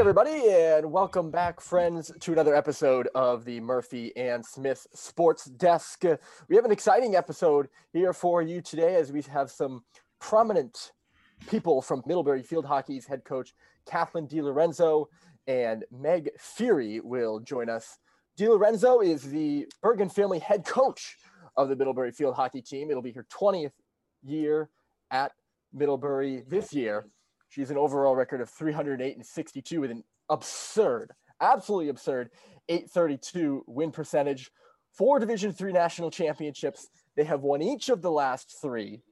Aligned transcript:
everybody, 0.00 0.48
and 0.48 0.90
welcome 0.90 1.30
back, 1.30 1.60
friends, 1.60 2.10
to 2.20 2.32
another 2.32 2.54
episode 2.54 3.06
of 3.14 3.44
the 3.44 3.60
Murphy 3.60 4.16
and 4.16 4.42
Smith 4.42 4.86
Sports 4.94 5.44
Desk. 5.44 6.02
We 6.48 6.56
have 6.56 6.64
an 6.64 6.72
exciting 6.72 7.16
episode 7.16 7.68
here 7.92 8.14
for 8.14 8.40
you 8.40 8.62
today 8.62 8.94
as 8.94 9.12
we 9.12 9.20
have 9.30 9.50
some 9.50 9.84
prominent 10.18 10.92
people 11.50 11.82
from 11.82 12.02
Middlebury 12.06 12.42
Field 12.42 12.64
Hockey's 12.64 13.04
head 13.04 13.24
coach, 13.24 13.52
Kathleen 13.84 14.26
DeLorenzo, 14.26 15.04
and 15.46 15.84
Meg 15.92 16.30
Fury 16.38 17.00
will 17.00 17.38
join 17.38 17.68
us. 17.68 17.98
DeLorenzo 18.38 19.04
is 19.04 19.24
the 19.24 19.66
Bergen 19.82 20.08
family 20.08 20.38
head 20.38 20.64
coach 20.64 21.18
of 21.58 21.68
the 21.68 21.76
Middlebury 21.76 22.12
Field 22.12 22.36
Hockey 22.36 22.62
team. 22.62 22.90
It'll 22.90 23.02
be 23.02 23.12
her 23.12 23.26
20th 23.30 23.72
year 24.22 24.70
at 25.10 25.32
Middlebury 25.74 26.42
this 26.48 26.72
year. 26.72 27.06
She's 27.50 27.70
an 27.70 27.76
overall 27.76 28.14
record 28.14 28.40
of 28.40 28.48
308 28.48 29.16
and 29.16 29.26
62 29.26 29.80
with 29.80 29.90
an 29.90 30.04
absurd, 30.28 31.10
absolutely 31.40 31.88
absurd 31.88 32.30
832 32.68 33.64
win 33.66 33.90
percentage. 33.90 34.50
Four 34.92 35.18
Division 35.18 35.52
three 35.52 35.72
national 35.72 36.12
championships. 36.12 36.88
They 37.16 37.24
have 37.24 37.42
won 37.42 37.60
each 37.60 37.88
of 37.88 38.02
the 38.02 38.10
last 38.10 38.56
three, 38.62 39.02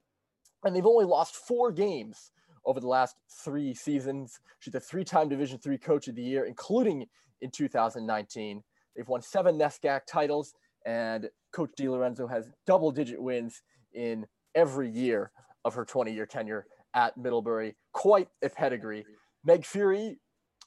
and 0.65 0.75
they've 0.75 0.87
only 0.87 1.05
lost 1.05 1.35
four 1.35 1.73
games 1.73 2.31
over 2.65 2.79
the 2.79 2.89
last 2.89 3.17
three 3.45 3.75
seasons. 3.75 4.39
She's 4.61 4.75
a 4.75 4.81
three-time 4.81 5.29
Division 5.29 5.59
three 5.59 5.79
coach 5.79 6.07
of 6.07 6.15
the 6.15 6.23
year, 6.23 6.45
including 6.45 7.07
in 7.41 7.51
2019. 7.51 8.63
They've 8.95 9.09
won 9.09 9.23
seven 9.23 9.59
NESCAC 9.59 10.01
titles, 10.07 10.55
and 10.87 11.29
Coach 11.53 11.71
DeLorenzo 11.79 12.31
has 12.31 12.51
double-digit 12.67 13.21
wins 13.21 13.63
in 13.93 14.27
every 14.55 14.91
year 14.91 15.33
of 15.65 15.75
her 15.75 15.85
20-year 15.85 16.27
tenure 16.27 16.67
at 16.95 17.17
Middlebury. 17.17 17.77
Quite 17.93 18.29
a 18.43 18.49
pedigree. 18.49 19.05
Meg 19.45 19.65
Fury, 19.65 20.19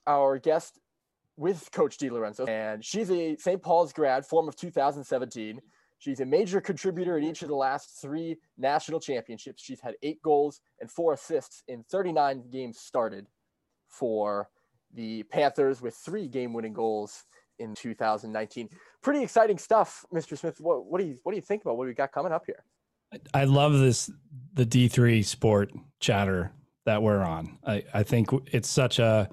our 0.08 0.38
guest 0.39 0.80
with 1.38 1.69
Coach 1.72 1.97
DeLorenzo, 1.97 2.47
and 2.47 2.83
she's 2.83 3.09
a 3.11 3.36
St. 3.38 3.61
Paul's 3.61 3.94
grad, 3.94 4.25
form 4.25 4.47
of 4.47 4.55
2017. 4.55 5.59
She's 6.00 6.19
a 6.19 6.25
major 6.25 6.59
contributor 6.59 7.17
in 7.17 7.23
each 7.23 7.44
of 7.44 7.47
the 7.47 7.55
last 7.55 8.02
three 8.02 8.38
national 8.58 9.00
championships. 9.00 9.63
She's 9.63 9.80
had 9.80 9.95
eight 10.02 10.22
goals 10.23 10.61
and 10.80 10.89
four 10.89 11.13
assists 11.13 11.63
in 11.67 11.83
39 11.83 12.50
games 12.52 12.80
started 12.80 13.28
for 13.88 14.50
the 14.94 15.23
Panthers, 15.23 15.81
with 15.81 15.95
three 15.95 16.28
game-winning 16.28 16.73
goals 16.73 17.23
in 17.59 17.75
2019. 17.75 18.69
Pretty 19.02 19.23
exciting 19.23 19.58
stuff, 19.58 20.06
Mr. 20.13 20.38
Smith. 20.38 20.59
What, 20.59 20.85
what 20.85 21.00
do 21.00 21.08
you 21.08 21.17
what 21.23 21.31
do 21.33 21.35
you 21.38 21.41
think 21.41 21.61
about 21.61 21.78
what 21.78 21.88
we 21.88 21.94
got 21.94 22.11
coming 22.11 22.31
up 22.31 22.44
here? 22.45 22.63
I 23.33 23.44
love 23.44 23.73
this 23.73 24.11
the 24.53 24.66
D 24.66 24.88
three 24.88 25.22
sport 25.22 25.72
chatter 26.02 26.52
that 26.85 27.02
we're 27.02 27.21
on. 27.21 27.57
I, 27.66 27.83
I 27.94 28.03
think 28.03 28.30
it's 28.47 28.67
such 28.69 28.99
a 28.99 29.30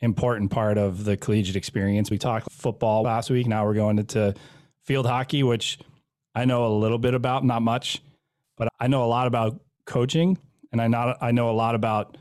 important 0.00 0.50
part 0.50 0.78
of 0.78 1.04
the 1.04 1.16
collegiate 1.16 1.56
experience. 1.56 2.10
We 2.10 2.18
talked 2.18 2.50
football 2.52 3.02
last 3.02 3.28
week. 3.30 3.46
Now 3.46 3.66
we're 3.66 3.74
going 3.74 3.98
into 3.98 4.34
field 4.82 5.06
hockey, 5.06 5.42
which 5.42 5.78
I 6.34 6.44
know 6.44 6.66
a 6.66 6.72
little 6.74 6.98
bit 6.98 7.14
about, 7.14 7.44
not 7.44 7.62
much, 7.62 8.02
but 8.56 8.68
I 8.78 8.86
know 8.86 9.04
a 9.04 9.06
lot 9.06 9.26
about 9.26 9.60
coaching, 9.84 10.38
and 10.72 10.80
I 10.80 10.88
not 10.88 11.18
I 11.20 11.32
know 11.32 11.50
a 11.50 11.52
lot 11.52 11.74
about 11.74 12.16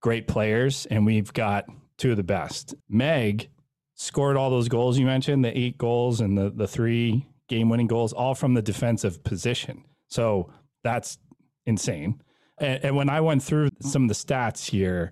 great 0.00 0.26
players, 0.26 0.86
and 0.86 1.04
we've 1.04 1.32
got 1.32 1.66
two 1.96 2.12
of 2.12 2.16
the 2.16 2.22
best. 2.22 2.74
Meg 2.88 3.48
scored 3.94 4.36
all 4.36 4.50
those 4.50 4.68
goals 4.68 4.98
you 4.98 5.06
mentioned, 5.06 5.44
the 5.44 5.56
eight 5.56 5.76
goals 5.76 6.20
and 6.20 6.38
the 6.38 6.50
the 6.50 6.68
three 6.68 7.26
game 7.48 7.68
winning 7.68 7.86
goals, 7.86 8.12
all 8.12 8.34
from 8.34 8.54
the 8.54 8.62
defensive 8.62 9.24
position. 9.24 9.84
So 10.06 10.50
that's 10.84 11.18
insane. 11.66 12.22
And, 12.60 12.84
and 12.84 12.96
when 12.96 13.08
I 13.08 13.20
went 13.20 13.42
through 13.42 13.70
some 13.80 14.04
of 14.04 14.08
the 14.08 14.14
stats 14.14 14.68
here, 14.68 15.10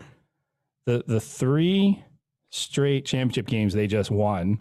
the 0.85 1.05
the 1.07 1.21
three 1.21 2.05
straight 2.51 3.05
championship 3.05 3.47
games 3.47 3.75
they 3.75 3.87
just 3.87 4.11
won, 4.11 4.61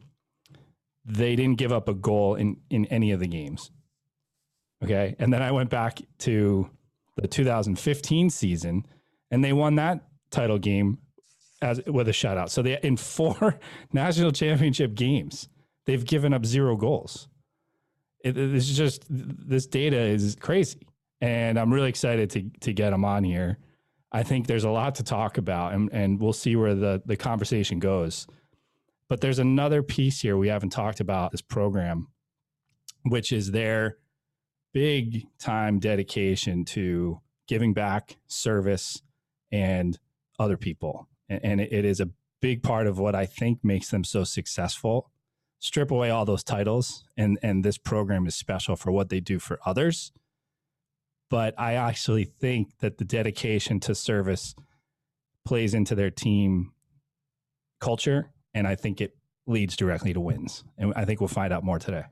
they 1.05 1.35
didn't 1.35 1.57
give 1.57 1.71
up 1.71 1.87
a 1.87 1.93
goal 1.93 2.35
in 2.35 2.57
in 2.69 2.85
any 2.87 3.11
of 3.11 3.19
the 3.19 3.27
games. 3.27 3.71
Okay, 4.83 5.15
and 5.19 5.31
then 5.31 5.41
I 5.41 5.51
went 5.51 5.69
back 5.69 6.01
to 6.19 6.69
the 7.15 7.27
2015 7.27 8.29
season, 8.29 8.85
and 9.31 9.43
they 9.43 9.53
won 9.53 9.75
that 9.75 10.03
title 10.31 10.57
game 10.57 10.97
as 11.61 11.81
with 11.87 12.07
a 12.07 12.11
shutout. 12.11 12.49
So 12.49 12.61
they 12.61 12.79
in 12.83 12.97
four 12.97 13.59
national 13.93 14.31
championship 14.31 14.95
games, 14.95 15.47
they've 15.85 16.05
given 16.05 16.33
up 16.33 16.45
zero 16.45 16.75
goals 16.75 17.29
it, 18.25 18.37
it's 18.37 18.67
just 18.67 19.05
this 19.07 19.67
data 19.67 19.97
is 19.97 20.35
crazy, 20.35 20.79
and 21.21 21.59
I'm 21.59 21.73
really 21.73 21.89
excited 21.89 22.29
to 22.31 22.49
to 22.61 22.73
get 22.73 22.91
them 22.91 23.05
on 23.05 23.23
here. 23.23 23.57
I 24.11 24.23
think 24.23 24.47
there's 24.47 24.63
a 24.63 24.69
lot 24.69 24.95
to 24.95 25.03
talk 25.03 25.37
about, 25.37 25.73
and, 25.73 25.89
and 25.91 26.21
we'll 26.21 26.33
see 26.33 26.55
where 26.55 26.75
the 26.75 27.01
the 27.05 27.17
conversation 27.17 27.79
goes. 27.79 28.27
But 29.07 29.21
there's 29.21 29.39
another 29.39 29.83
piece 29.83 30.21
here 30.21 30.37
we 30.37 30.47
haven't 30.47 30.71
talked 30.71 30.99
about 30.99 31.31
this 31.31 31.41
program, 31.41 32.07
which 33.03 33.31
is 33.31 33.51
their 33.51 33.97
big 34.73 35.25
time 35.37 35.79
dedication 35.79 36.65
to 36.65 37.21
giving 37.47 37.73
back, 37.73 38.17
service, 38.27 39.01
and 39.51 39.99
other 40.39 40.57
people. 40.57 41.07
And, 41.29 41.43
and 41.43 41.61
it 41.61 41.85
is 41.85 41.99
a 41.99 42.09
big 42.41 42.63
part 42.63 42.87
of 42.87 42.99
what 42.99 43.15
I 43.15 43.25
think 43.25 43.63
makes 43.63 43.89
them 43.89 44.03
so 44.03 44.23
successful 44.23 45.11
strip 45.59 45.89
away 45.89 46.09
all 46.09 46.25
those 46.25 46.43
titles 46.43 47.05
and 47.17 47.39
and 47.41 47.63
this 47.63 47.77
program 47.77 48.27
is 48.27 48.35
special 48.35 48.75
for 48.75 48.91
what 48.91 49.09
they 49.09 49.19
do 49.19 49.39
for 49.39 49.59
others 49.65 50.11
but 51.29 51.53
i 51.57 51.73
actually 51.73 52.23
think 52.23 52.77
that 52.79 52.97
the 52.97 53.05
dedication 53.05 53.79
to 53.79 53.93
service 53.95 54.55
plays 55.45 55.73
into 55.73 55.95
their 55.95 56.11
team 56.11 56.71
culture 57.79 58.31
and 58.53 58.67
i 58.67 58.75
think 58.75 59.01
it 59.01 59.15
leads 59.47 59.75
directly 59.75 60.13
to 60.13 60.19
wins 60.19 60.63
and 60.77 60.93
i 60.95 61.05
think 61.05 61.19
we'll 61.21 61.27
find 61.27 61.53
out 61.53 61.63
more 61.63 61.79
today. 61.79 62.03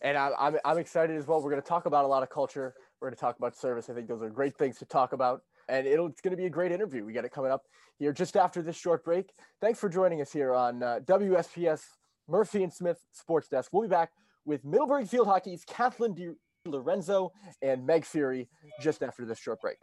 And 0.00 0.18
i'm, 0.18 0.56
I'm 0.64 0.78
excited 0.78 1.16
as 1.16 1.26
well. 1.26 1.42
We're 1.42 1.50
going 1.50 1.62
to 1.62 1.68
talk 1.68 1.86
about 1.86 2.04
a 2.04 2.08
lot 2.08 2.22
of 2.22 2.28
culture. 2.30 2.74
We're 3.00 3.08
going 3.08 3.16
to 3.16 3.20
talk 3.20 3.38
about 3.38 3.56
service. 3.56 3.88
I 3.88 3.94
think 3.94 4.06
those 4.06 4.22
are 4.22 4.30
great 4.30 4.56
things 4.56 4.78
to 4.78 4.84
talk 4.84 5.12
about 5.12 5.42
and 5.68 5.86
it's 5.86 6.20
going 6.20 6.30
to 6.32 6.36
be 6.36 6.46
a 6.46 6.50
great 6.50 6.72
interview. 6.72 7.04
We 7.04 7.12
got 7.12 7.24
it 7.24 7.32
coming 7.32 7.50
up 7.50 7.64
here 7.98 8.12
just 8.12 8.36
after 8.36 8.62
this 8.62 8.76
short 8.76 9.04
break. 9.04 9.30
Thanks 9.60 9.78
for 9.78 9.88
joining 9.88 10.20
us 10.20 10.32
here 10.32 10.54
on 10.54 10.82
uh, 10.82 11.00
wsps 11.06 11.84
Murphy 12.28 12.62
and 12.62 12.72
Smith 12.72 12.98
Sports 13.12 13.48
Desk. 13.48 13.70
We'll 13.72 13.82
be 13.82 13.88
back 13.88 14.10
with 14.44 14.64
Middlebury 14.64 15.06
Field 15.06 15.26
Hockey's 15.26 15.64
Kathleen 15.64 16.14
Di 16.14 16.30
Lorenzo 16.66 17.30
and 17.60 17.84
Meg 17.86 18.06
Fury 18.06 18.48
just 18.80 19.02
after 19.02 19.26
this 19.26 19.38
short 19.38 19.60
break. 19.60 19.76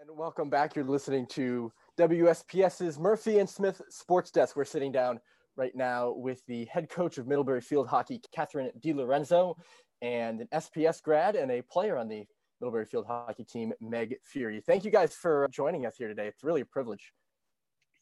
And 0.00 0.10
welcome 0.16 0.50
back. 0.50 0.74
You're 0.74 0.84
listening 0.84 1.26
to 1.28 1.72
WSPS's 1.96 2.98
Murphy 2.98 3.38
and 3.38 3.48
Smith 3.48 3.80
Sports 3.88 4.32
Desk. 4.32 4.56
We're 4.56 4.64
sitting 4.64 4.90
down 4.90 5.20
right 5.56 5.74
now 5.76 6.12
with 6.16 6.44
the 6.46 6.64
head 6.64 6.88
coach 6.88 7.16
of 7.16 7.28
Middlebury 7.28 7.60
Field 7.60 7.86
Hockey, 7.86 8.20
Katharine 8.34 8.72
DeLorenzo, 8.80 9.54
and 10.02 10.40
an 10.40 10.48
SPS 10.52 11.00
grad 11.00 11.36
and 11.36 11.52
a 11.52 11.62
player 11.62 11.96
on 11.96 12.08
the 12.08 12.26
Middlebury 12.60 12.86
Field 12.86 13.06
hockey 13.06 13.44
team, 13.44 13.72
Meg 13.80 14.16
Fury. 14.22 14.62
Thank 14.64 14.84
you 14.84 14.90
guys 14.90 15.14
for 15.14 15.48
joining 15.50 15.86
us 15.86 15.96
here 15.96 16.08
today. 16.08 16.26
It's 16.26 16.42
really 16.42 16.62
a 16.62 16.66
privilege. 16.66 17.12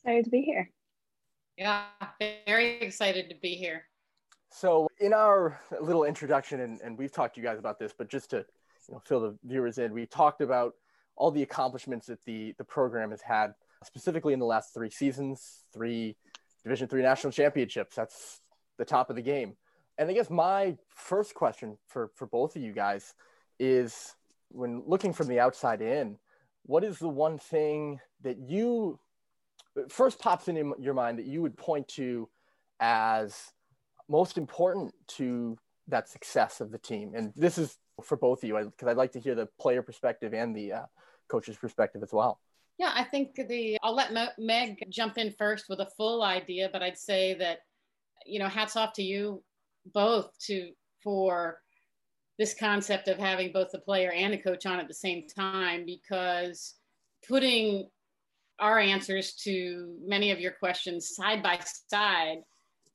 Excited 0.01 0.25
to 0.25 0.31
be 0.31 0.43
here. 0.43 0.71
Yeah, 1.57 1.85
very 2.47 2.81
excited 2.81 3.29
to 3.29 3.37
be 3.41 3.55
here. 3.55 3.85
So, 4.51 4.89
in 5.01 5.13
our 5.13 5.61
little 5.81 6.05
introduction, 6.05 6.61
and, 6.61 6.81
and 6.81 6.99
we've 6.99 7.13
talked 7.13 7.35
to 7.35 7.41
you 7.41 7.47
guys 7.47 7.59
about 7.59 7.79
this, 7.79 7.93
but 7.97 8.09
just 8.09 8.31
to 8.31 8.45
you 8.89 8.95
know, 8.95 9.03
fill 9.05 9.21
the 9.21 9.39
viewers 9.45 9.79
in, 9.79 9.93
we 9.93 10.07
talked 10.07 10.41
about 10.41 10.75
all 11.17 11.31
the 11.31 11.43
accomplishments 11.43 12.07
that 12.07 12.25
the 12.25 12.55
the 12.59 12.65
program 12.65 13.11
has 13.11 13.21
had, 13.21 13.55
specifically 13.85 14.33
in 14.33 14.39
the 14.39 14.47
last 14.47 14.75
three 14.75 14.91
seasons, 14.91 15.65
three 15.73 16.17
Division 16.65 16.89
three 16.89 17.03
national 17.03 17.31
championships. 17.31 17.95
That's 17.95 18.41
the 18.79 18.87
top 18.87 19.11
of 19.11 19.17
the 19.17 19.23
game. 19.23 19.57
And 19.99 20.09
I 20.09 20.15
guess 20.15 20.31
my 20.31 20.77
first 20.89 21.35
question 21.35 21.77
for 21.87 22.11
for 22.15 22.27
both 22.27 22.57
of 22.57 22.63
you 22.63 22.73
guys 22.73 23.15
is 23.61 24.15
when 24.49 24.83
looking 24.87 25.13
from 25.13 25.29
the 25.29 25.41
outside 25.41 25.83
in, 25.83 26.19
what 26.65 26.85
is 26.85 26.99
the 26.99 27.09
one 27.09 27.39
thing 27.39 28.01
that 28.23 28.39
you 28.39 28.99
first 29.89 30.19
pops 30.19 30.49
in 30.49 30.73
your 30.79 30.95
mind 30.95 31.19
that 31.19 31.27
you 31.27 31.43
would 31.43 31.57
point 31.57 31.89
to 31.89 32.29
as 32.81 33.53
most 34.09 34.39
important 34.39 34.95
to 35.09 35.59
that 35.89 36.09
success 36.09 36.61
of 36.61 36.71
the 36.71 36.79
team? 36.79 37.13
And 37.15 37.33
this 37.37 37.59
is 37.59 37.77
for 38.03 38.17
both 38.17 38.43
of 38.43 38.49
you 38.49 38.57
because 38.57 38.89
I'd 38.89 38.97
like 38.97 39.13
to 39.13 39.21
hear 39.21 39.35
the 39.35 39.49
player 39.61 39.83
perspective 39.83 40.33
and 40.35 40.55
the 40.57 40.73
uh, 40.73 40.87
coach's 41.29 41.57
perspective 41.57 42.03
as 42.03 42.13
well. 42.13 42.41
Yeah, 42.79 42.93
I 42.93 43.05
think 43.05 43.37
the 43.37 43.79
I'll 43.83 43.95
let 43.95 44.13
Meg 44.39 44.85
jump 44.89 45.19
in 45.19 45.33
first 45.39 45.67
with 45.69 45.81
a 45.81 45.89
full 45.97 46.23
idea, 46.23 46.69
but 46.73 46.83
I'd 46.83 46.99
say 46.99 47.35
that 47.35 47.61
you 48.25 48.39
know, 48.39 48.49
hats 48.49 48.77
off 48.77 48.93
to 48.95 49.03
you 49.03 49.43
both 49.93 50.37
to 50.47 50.73
for 51.03 51.61
this 52.39 52.55
concept 52.55 53.09
of 53.09 53.19
having 53.19 53.53
both 53.53 53.71
the 53.71 53.79
player 53.79 54.11
and 54.13 54.33
the 54.33 54.39
coach 54.39 54.67
on 54.67 54.81
at 54.81 54.89
the 54.89 54.95
same 54.95 55.27
time 55.29 55.85
because 55.87 56.75
putting 57.27 57.89
our 58.59 58.79
answers 58.79 59.35
to 59.35 59.97
many 60.05 60.31
of 60.31 60.41
your 60.41 60.53
questions 60.53 61.15
side 61.15 61.43
by 61.43 61.59
side 61.91 62.39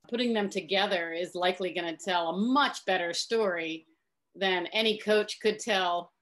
putting 0.08 0.32
them 0.32 0.50
together 0.50 1.12
is 1.12 1.34
likely 1.34 1.72
going 1.72 1.96
to 1.96 2.04
tell 2.04 2.30
a 2.30 2.36
much 2.36 2.84
better 2.84 3.12
story 3.12 3.86
than 4.34 4.66
any 4.68 4.98
coach 4.98 5.38
could 5.40 5.58
tell 5.58 6.12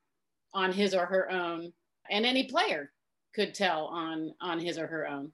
on 0.53 0.73
his 0.73 0.95
or 0.95 1.07
her 1.07 1.31
own 1.31 1.73
and 2.11 2.27
any 2.27 2.45
player 2.45 2.93
could 3.35 3.55
tell 3.55 3.87
on 3.87 4.33
on 4.41 4.59
his 4.59 4.79
or 4.79 4.87
her 4.87 5.07
own. 5.07 5.31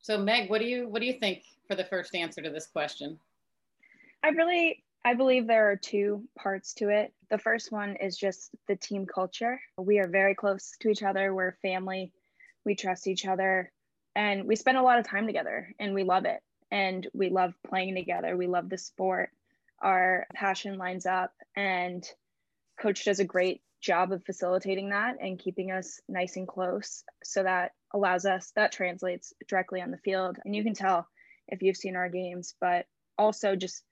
So 0.00 0.18
meg 0.18 0.50
what 0.50 0.60
do 0.60 0.66
you 0.66 0.88
what 0.88 1.00
do 1.00 1.06
you 1.06 1.18
think 1.18 1.42
for 1.66 1.74
the 1.74 1.84
first 1.84 2.14
answer 2.14 2.42
to 2.42 2.50
this 2.50 2.66
question? 2.66 3.18
I 4.22 4.28
really 4.28 4.82
i 5.04 5.14
believe 5.14 5.46
there 5.46 5.70
are 5.70 5.76
two 5.76 6.24
parts 6.38 6.74
to 6.74 6.88
it. 6.88 7.12
The 7.30 7.38
first 7.38 7.70
one 7.70 7.96
is 7.96 8.16
just 8.16 8.50
the 8.66 8.76
team 8.76 9.06
culture. 9.06 9.60
We 9.78 9.98
are 9.98 10.08
very 10.08 10.34
close 10.34 10.72
to 10.80 10.88
each 10.88 11.02
other. 11.02 11.32
We're 11.32 11.56
family. 11.62 12.12
We 12.64 12.74
trust 12.74 13.06
each 13.06 13.24
other. 13.24 13.72
And 14.16 14.46
we 14.46 14.56
spend 14.56 14.76
a 14.76 14.82
lot 14.82 14.98
of 14.98 15.06
time 15.06 15.26
together 15.26 15.72
and 15.78 15.94
we 15.94 16.02
love 16.02 16.24
it. 16.24 16.40
And 16.70 17.06
we 17.14 17.30
love 17.30 17.54
playing 17.66 17.94
together. 17.94 18.36
We 18.36 18.46
love 18.46 18.68
the 18.68 18.78
sport. 18.78 19.30
Our 19.80 20.26
passion 20.34 20.76
lines 20.76 21.06
up 21.06 21.32
and 21.56 22.04
coach 22.80 23.04
does 23.04 23.20
a 23.20 23.24
great 23.24 23.62
job 23.80 24.12
of 24.12 24.24
facilitating 24.24 24.90
that 24.90 25.16
and 25.20 25.38
keeping 25.38 25.70
us 25.70 26.00
nice 26.08 26.36
and 26.36 26.46
close. 26.46 27.04
So 27.22 27.44
that 27.44 27.72
allows 27.94 28.26
us 28.26 28.52
that 28.56 28.72
translates 28.72 29.32
directly 29.48 29.80
on 29.80 29.90
the 29.90 29.98
field. 29.98 30.38
And 30.44 30.54
you 30.54 30.64
can 30.64 30.74
tell 30.74 31.06
if 31.48 31.62
you've 31.62 31.76
seen 31.76 31.96
our 31.96 32.08
games 32.08 32.54
but 32.60 32.86
also 33.16 33.54
just 33.56 33.82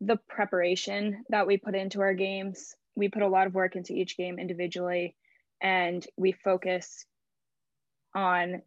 the 0.00 0.16
preparation 0.28 1.24
that 1.30 1.46
we 1.46 1.56
put 1.56 1.74
into 1.74 2.00
our 2.00 2.14
games 2.14 2.74
we 2.94 3.08
put 3.08 3.22
a 3.22 3.28
lot 3.28 3.46
of 3.46 3.54
work 3.54 3.76
into 3.76 3.92
each 3.92 4.16
game 4.16 4.38
individually 4.38 5.14
and 5.60 6.06
we 6.16 6.32
focus 6.32 7.04
on 8.14 8.62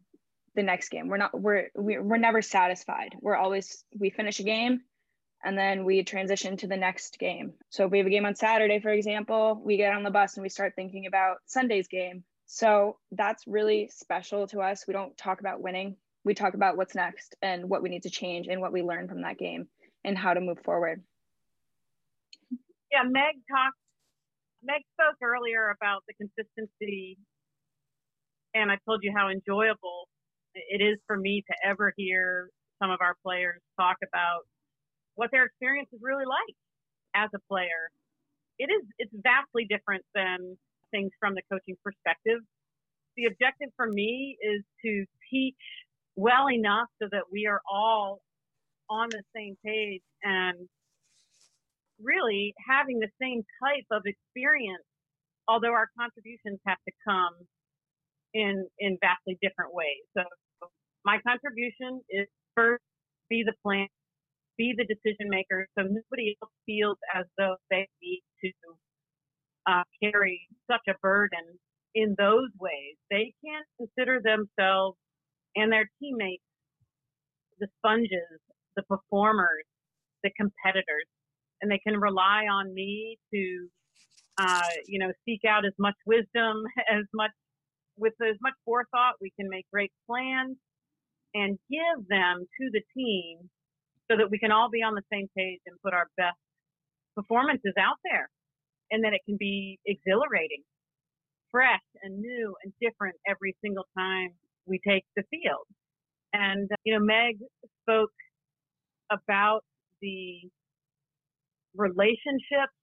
the 0.56 0.62
next 0.62 0.88
game 0.88 1.08
we're 1.08 1.16
not 1.16 1.38
we're 1.38 1.70
we're 1.74 2.16
never 2.16 2.42
satisfied 2.42 3.14
we're 3.20 3.36
always 3.36 3.84
we 3.98 4.10
finish 4.10 4.40
a 4.40 4.44
game 4.44 4.80
and 5.42 5.56
then 5.56 5.84
we 5.84 6.02
transition 6.02 6.56
to 6.58 6.66
the 6.66 6.76
next 6.76 7.18
game. 7.18 7.54
So 7.70 7.86
if 7.86 7.90
we 7.90 7.98
have 7.98 8.06
a 8.06 8.10
game 8.10 8.26
on 8.26 8.34
Saturday, 8.34 8.80
for 8.80 8.90
example, 8.90 9.60
we 9.64 9.76
get 9.76 9.94
on 9.94 10.02
the 10.02 10.10
bus 10.10 10.34
and 10.34 10.42
we 10.42 10.48
start 10.48 10.74
thinking 10.76 11.06
about 11.06 11.38
Sunday's 11.46 11.88
game. 11.88 12.24
So 12.46 12.98
that's 13.12 13.46
really 13.46 13.90
special 13.92 14.46
to 14.48 14.60
us. 14.60 14.84
We 14.86 14.92
don't 14.92 15.16
talk 15.16 15.40
about 15.40 15.62
winning. 15.62 15.96
We 16.24 16.34
talk 16.34 16.54
about 16.54 16.76
what's 16.76 16.94
next 16.94 17.36
and 17.40 17.70
what 17.70 17.82
we 17.82 17.88
need 17.88 18.02
to 18.02 18.10
change 18.10 18.48
and 18.48 18.60
what 18.60 18.72
we 18.72 18.82
learn 18.82 19.08
from 19.08 19.22
that 19.22 19.38
game 19.38 19.68
and 20.04 20.18
how 20.18 20.34
to 20.34 20.40
move 20.40 20.58
forward. 20.62 21.02
Yeah, 22.92 23.02
Meg 23.04 23.36
talked 23.50 23.78
Meg 24.62 24.82
spoke 24.94 25.16
earlier 25.22 25.70
about 25.76 26.02
the 26.08 26.14
consistency 26.14 27.18
and 28.54 28.70
I 28.70 28.78
told 28.86 29.00
you 29.02 29.12
how 29.16 29.28
enjoyable 29.28 30.08
it 30.54 30.82
is 30.82 30.98
for 31.06 31.16
me 31.16 31.42
to 31.48 31.54
ever 31.68 31.92
hear 31.96 32.50
some 32.82 32.90
of 32.90 32.98
our 33.00 33.14
players 33.24 33.60
talk 33.78 33.96
about 34.06 34.42
what 35.14 35.30
their 35.32 35.44
experience 35.44 35.88
is 35.92 36.00
really 36.02 36.24
like 36.26 36.56
as 37.14 37.30
a 37.34 37.40
player. 37.48 37.90
It 38.58 38.70
is 38.70 38.82
it's 38.98 39.12
vastly 39.22 39.66
different 39.68 40.04
than 40.14 40.56
things 40.90 41.10
from 41.20 41.34
the 41.34 41.42
coaching 41.52 41.76
perspective. 41.84 42.40
The 43.16 43.26
objective 43.26 43.70
for 43.76 43.90
me 43.90 44.36
is 44.42 44.62
to 44.84 45.04
teach 45.30 45.56
well 46.16 46.50
enough 46.50 46.88
so 47.02 47.08
that 47.12 47.24
we 47.32 47.46
are 47.46 47.60
all 47.70 48.20
on 48.90 49.08
the 49.10 49.22
same 49.34 49.56
page 49.64 50.02
and 50.22 50.68
really 52.02 52.54
having 52.68 52.98
the 52.98 53.10
same 53.20 53.42
type 53.62 53.86
of 53.90 54.02
experience, 54.06 54.84
although 55.48 55.72
our 55.72 55.88
contributions 55.98 56.60
have 56.66 56.78
to 56.88 56.94
come 57.06 57.34
in 58.34 58.66
in 58.78 58.98
vastly 59.00 59.38
different 59.42 59.74
ways. 59.74 60.04
So 60.16 60.24
my 61.04 61.18
contribution 61.26 62.00
is 62.10 62.26
first 62.56 62.82
be 63.28 63.44
the 63.46 63.54
plan 63.62 63.86
be 64.58 64.74
the 64.76 64.84
decision 64.84 65.28
maker 65.30 65.66
so 65.78 65.84
nobody 65.84 66.36
else 66.42 66.52
feels 66.66 66.98
as 67.14 67.24
though 67.38 67.56
they 67.70 67.88
need 68.02 68.22
to 68.44 68.52
uh, 69.66 69.82
carry 70.02 70.46
such 70.70 70.82
a 70.88 70.94
burden 71.02 71.58
in 71.94 72.14
those 72.18 72.50
ways. 72.58 72.96
They 73.10 73.32
can't 73.44 73.66
consider 73.78 74.20
themselves 74.22 74.98
and 75.56 75.72
their 75.72 75.88
teammates 76.00 76.44
the 77.58 77.68
sponges, 77.78 78.40
the 78.76 78.82
performers, 78.84 79.64
the 80.22 80.30
competitors, 80.38 81.08
and 81.60 81.70
they 81.70 81.78
can 81.78 81.98
rely 81.98 82.44
on 82.50 82.72
me 82.72 83.18
to, 83.32 83.68
uh, 84.38 84.62
you 84.86 84.98
know, 84.98 85.12
seek 85.24 85.42
out 85.48 85.64
as 85.64 85.72
much 85.78 85.94
wisdom, 86.06 86.64
as 86.90 87.04
much 87.14 87.32
with 87.96 88.14
as 88.22 88.36
much 88.40 88.54
forethought. 88.64 89.14
We 89.20 89.32
can 89.38 89.48
make 89.48 89.66
great 89.72 89.92
plans 90.08 90.56
and 91.34 91.58
give 91.70 92.08
them 92.08 92.46
to 92.60 92.70
the 92.72 92.82
team 92.96 93.50
so 94.10 94.16
that 94.16 94.30
we 94.30 94.38
can 94.38 94.50
all 94.50 94.68
be 94.70 94.82
on 94.82 94.94
the 94.94 95.02
same 95.12 95.28
page 95.36 95.60
and 95.66 95.76
put 95.84 95.94
our 95.94 96.06
best 96.16 96.36
performances 97.14 97.74
out 97.78 97.96
there 98.04 98.28
and 98.90 99.04
that 99.04 99.12
it 99.12 99.20
can 99.24 99.36
be 99.38 99.78
exhilarating, 99.86 100.62
fresh 101.50 101.82
and 102.02 102.18
new 102.18 102.54
and 102.64 102.72
different 102.80 103.16
every 103.28 103.56
single 103.62 103.86
time 103.96 104.30
we 104.66 104.80
take 104.86 105.04
the 105.16 105.22
field. 105.30 105.66
And, 106.32 106.70
uh, 106.70 106.76
you 106.84 106.94
know, 106.94 107.04
Meg 107.04 107.38
spoke 107.82 108.10
about 109.10 109.62
the 110.00 110.42
relationships 111.80 112.76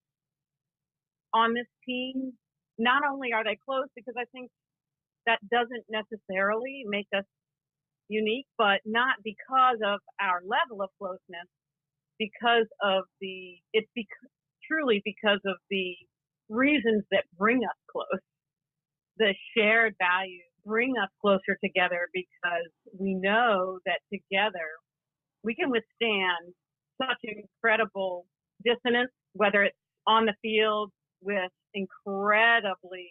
on 1.33 1.53
this 1.53 1.69
team. 1.85 2.33
Not 2.77 3.03
only 3.05 3.33
are 3.33 3.44
they 3.44 3.57
close, 3.63 3.88
because 3.95 4.15
I 4.17 4.25
think 4.33 4.49
that 5.25 5.39
doesn't 5.49 5.85
necessarily 5.89 6.83
make 6.85 7.07
us 7.15 7.25
unique, 8.09 8.47
but 8.57 8.81
not 8.85 9.15
because 9.23 9.77
of 9.85 9.99
our 10.21 10.41
level 10.41 10.81
of 10.81 10.89
closeness, 10.97 11.49
because 12.17 12.67
of 12.81 13.03
the, 13.21 13.57
it's 13.73 13.89
because, 13.94 14.31
truly 14.65 15.01
because 15.05 15.41
of 15.45 15.57
the 15.69 15.95
reasons 16.49 17.03
that 17.11 17.23
bring 17.38 17.57
us 17.57 17.79
close. 17.91 18.23
The 19.17 19.33
shared 19.55 19.95
values 19.99 20.47
bring 20.65 20.94
us 21.01 21.09
closer 21.21 21.57
together 21.63 22.07
because 22.13 22.69
we 22.99 23.15
know 23.15 23.79
that 23.85 23.99
together 24.11 24.69
we 25.44 25.55
can 25.55 25.71
withstand 25.71 26.53
such 27.01 27.17
incredible 27.23 28.25
dissonance, 28.65 29.12
whether 29.33 29.63
it's 29.63 29.77
on 30.07 30.25
the 30.25 30.36
field 30.42 30.92
with 31.21 31.51
incredibly 31.74 33.09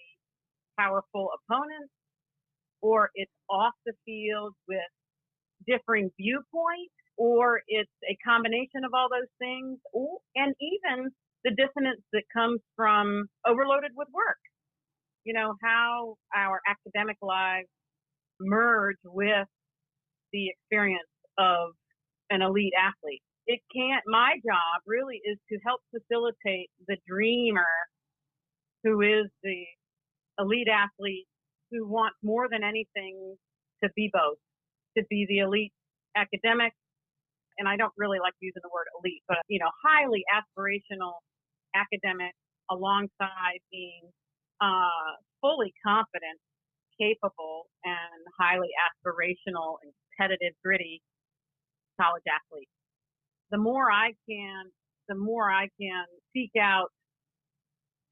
powerful 0.79 1.31
opponents 1.50 1.93
or 2.83 3.11
it's 3.15 3.33
off 3.50 3.75
the 3.87 3.93
field 4.07 4.55
with 4.69 4.79
differing 5.67 6.11
viewpoints, 6.19 6.95
or 7.17 7.61
it's 7.69 7.91
a 8.11 8.17
combination 8.26 8.85
of 8.85 8.93
all 8.95 9.09
those 9.11 9.31
things, 9.38 9.79
or, 9.93 10.19
and 10.37 10.55
even 10.61 11.11
the 11.45 11.53
dissonance 11.53 12.03
that 12.12 12.25
comes 12.35 12.61
from 12.76 13.26
overloaded 13.47 13.93
with 13.97 14.09
work. 14.15 14.38
You 15.25 15.35
know, 15.35 15.55
how 15.62 16.17
our 16.37 16.61
academic 16.69 17.17
lives 17.23 17.69
merge 18.41 18.97
with 19.05 19.49
the 20.33 20.49
experience 20.50 21.09
of 21.38 21.71
an 22.31 22.43
elite 22.43 22.75
athlete. 22.79 23.23
It 23.47 23.61
can't, 23.75 24.03
my 24.07 24.35
job 24.45 24.83
really 24.87 25.21
is 25.25 25.38
to 25.50 25.59
help 25.65 25.81
facilitate 25.95 26.71
the 26.88 26.97
dreamer 27.07 27.67
who 28.83 29.00
is 29.03 29.26
the 29.43 29.65
elite 30.38 30.69
athlete 30.69 31.26
who 31.71 31.87
wants 31.87 32.17
more 32.23 32.49
than 32.50 32.62
anything 32.62 33.37
to 33.83 33.91
be 33.95 34.11
both, 34.12 34.38
to 34.97 35.05
be 35.11 35.26
the 35.29 35.38
elite 35.38 35.73
academic. 36.17 36.73
And 37.59 37.69
I 37.69 37.76
don't 37.76 37.93
really 37.97 38.19
like 38.19 38.35
using 38.41 38.62
the 38.62 38.71
word 38.73 38.87
elite, 39.00 39.23
but 39.29 39.38
you 39.49 39.59
know, 39.59 39.71
highly 39.85 40.23
aspirational 40.31 41.15
academic 41.75 42.33
alongside 42.71 43.61
being 43.71 44.03
uh, 44.61 45.17
fully 45.41 45.73
confident, 45.85 46.38
capable, 47.00 47.67
and 47.85 48.21
highly 48.38 48.69
aspirational 48.76 49.76
and 49.83 49.93
competitive, 50.17 50.55
gritty 50.65 51.03
college 52.00 52.25
athlete. 52.29 52.69
The 53.50 53.59
more 53.59 53.91
I 53.91 54.12
can, 54.29 54.71
the 55.09 55.15
more 55.15 55.50
I 55.50 55.69
can 55.81 56.05
seek 56.35 56.50
out 56.61 56.88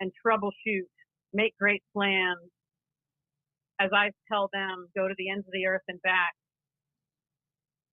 and 0.01 0.13
troubleshoot, 0.25 0.89
make 1.33 1.57
great 1.59 1.83
plans, 1.93 2.39
as 3.81 3.91
I 3.93 4.11
tell 4.31 4.49
them, 4.53 4.89
go 4.97 5.09
to 5.09 5.15
the 5.19 5.31
ends 5.31 5.47
of 5.47 5.53
the 5.53 5.67
earth 5.67 5.83
and 5.89 6.01
back 6.03 6.35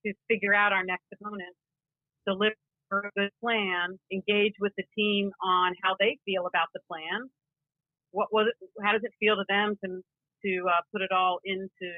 to 0.06 0.14
figure 0.30 0.54
out 0.54 0.74
our 0.74 0.84
next 0.84 1.06
opponent, 1.14 1.56
deliver 2.28 2.56
a 2.92 3.10
good 3.18 3.32
plan, 3.42 3.98
engage 4.12 4.54
with 4.60 4.74
the 4.78 4.84
team 4.96 5.32
on 5.44 5.74
how 5.84 5.96
they 6.00 6.18
feel 6.26 6.46
about 6.46 6.68
the 6.74 6.82
plan. 6.88 7.30
What 8.12 8.28
was 8.32 8.48
it, 8.50 8.70
how 8.84 8.92
does 8.92 9.02
it 9.04 9.14
feel 9.20 9.36
to 9.36 9.46
them 9.48 9.78
to 9.84 10.02
to 10.44 10.66
uh, 10.68 10.82
put 10.92 11.02
it 11.02 11.12
all 11.12 11.40
into 11.46 11.90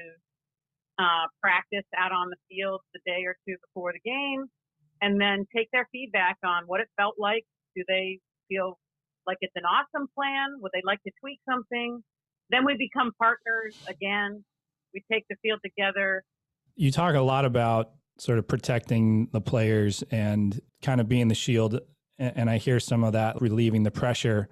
uh, 0.98 1.26
practice 1.42 1.86
out 1.96 2.12
on 2.12 2.28
the 2.28 2.36
field 2.48 2.80
the 2.92 3.00
day 3.06 3.24
or 3.24 3.36
two 3.48 3.56
before 3.66 3.92
the 3.92 4.04
game, 4.04 4.44
and 5.04 5.20
then 5.20 5.46
take 5.54 5.68
their 5.70 5.86
feedback 5.92 6.38
on 6.42 6.62
what 6.66 6.80
it 6.80 6.88
felt 6.96 7.16
like. 7.18 7.44
Do 7.76 7.84
they 7.86 8.20
feel 8.48 8.78
like 9.26 9.36
it's 9.42 9.52
an 9.54 9.64
awesome 9.64 10.08
plan? 10.14 10.60
Would 10.60 10.70
they 10.72 10.80
like 10.82 11.02
to 11.02 11.10
tweak 11.20 11.40
something? 11.48 12.02
Then 12.48 12.64
we 12.64 12.74
become 12.78 13.12
partners 13.18 13.76
again. 13.86 14.44
We 14.94 15.04
take 15.12 15.24
the 15.28 15.36
field 15.42 15.60
together. 15.62 16.24
You 16.74 16.90
talk 16.90 17.14
a 17.14 17.20
lot 17.20 17.44
about 17.44 17.90
sort 18.18 18.38
of 18.38 18.48
protecting 18.48 19.28
the 19.30 19.42
players 19.42 20.02
and 20.10 20.58
kind 20.82 21.02
of 21.02 21.08
being 21.08 21.28
the 21.28 21.34
shield. 21.34 21.80
And 22.18 22.48
I 22.48 22.56
hear 22.56 22.80
some 22.80 23.04
of 23.04 23.12
that 23.12 23.42
relieving 23.42 23.82
the 23.82 23.90
pressure 23.90 24.48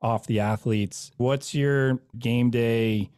off 0.00 0.26
the 0.26 0.40
athletes. 0.40 1.10
What's 1.18 1.54
your 1.54 1.98
game 2.18 2.50
day 2.50 3.10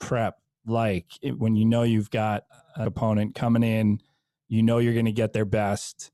prep 0.00 0.40
like 0.66 1.06
when 1.36 1.54
you 1.54 1.64
know 1.64 1.84
you've 1.84 2.10
got 2.10 2.44
an 2.74 2.88
opponent 2.88 3.36
coming 3.36 3.62
in, 3.62 4.00
you 4.48 4.62
know 4.62 4.78
you're 4.78 4.92
going 4.92 5.06
to 5.06 5.12
get 5.12 5.32
their 5.32 5.44
best 5.44 6.10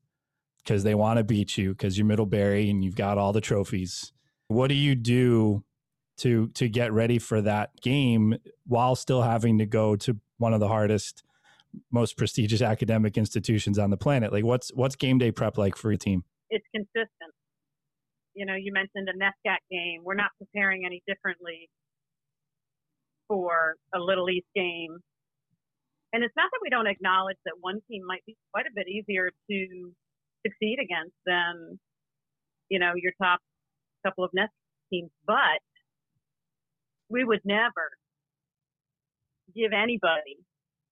because 0.64 0.84
they 0.84 0.94
want 0.94 1.18
to 1.18 1.24
beat 1.24 1.58
you 1.58 1.70
because 1.70 1.98
you're 1.98 2.06
Middlebury 2.06 2.70
and 2.70 2.84
you've 2.84 2.96
got 2.96 3.18
all 3.18 3.32
the 3.32 3.40
trophies. 3.40 4.12
What 4.48 4.68
do 4.68 4.74
you 4.74 4.94
do 4.94 5.64
to 6.18 6.48
to 6.48 6.68
get 6.68 6.92
ready 6.92 7.18
for 7.18 7.40
that 7.40 7.80
game 7.80 8.36
while 8.66 8.94
still 8.94 9.22
having 9.22 9.58
to 9.58 9.66
go 9.66 9.96
to 9.96 10.18
one 10.38 10.52
of 10.52 10.60
the 10.60 10.68
hardest 10.68 11.24
most 11.90 12.16
prestigious 12.16 12.60
academic 12.62 13.16
institutions 13.16 13.78
on 13.78 13.90
the 13.90 13.96
planet. 13.96 14.32
Like 14.32 14.44
what's 14.44 14.72
what's 14.74 14.96
game 14.96 15.18
day 15.18 15.32
prep 15.32 15.58
like 15.58 15.76
for 15.76 15.90
your 15.90 15.98
team? 15.98 16.24
It's 16.50 16.66
consistent. 16.74 17.32
You 18.34 18.46
know, 18.46 18.54
you 18.54 18.72
mentioned 18.72 19.08
a 19.08 19.12
NESCAC 19.12 19.58
game. 19.70 20.02
We're 20.04 20.14
not 20.14 20.30
preparing 20.38 20.84
any 20.86 21.02
differently 21.06 21.68
for 23.28 23.74
a 23.94 23.98
Little 23.98 24.28
East 24.30 24.46
game. 24.54 24.98
And 26.12 26.22
it's 26.22 26.34
not 26.36 26.50
that 26.52 26.60
we 26.62 26.70
don't 26.70 26.86
acknowledge 26.86 27.38
that 27.44 27.54
one 27.60 27.80
team 27.90 28.02
might 28.06 28.24
be 28.26 28.36
quite 28.52 28.66
a 28.66 28.74
bit 28.74 28.86
easier 28.88 29.30
to 29.50 29.92
succeed 30.46 30.78
against 30.82 31.16
than, 31.24 31.78
you 32.68 32.78
know, 32.78 32.92
your 32.96 33.12
top 33.22 33.40
couple 34.04 34.24
of 34.24 34.30
NESCAC 34.36 34.48
teams, 34.90 35.10
but 35.26 35.62
we 37.08 37.24
would 37.24 37.40
never 37.44 37.90
give 39.54 39.72
anybody 39.72 40.36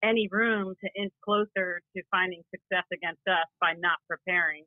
any 0.03 0.29
room 0.31 0.75
to 0.83 0.89
inch 1.01 1.13
closer 1.25 1.83
to 1.95 2.03
finding 2.11 2.43
success 2.51 2.85
against 2.93 3.21
us 3.29 3.49
by 3.61 3.73
not 3.79 3.99
preparing. 4.09 4.65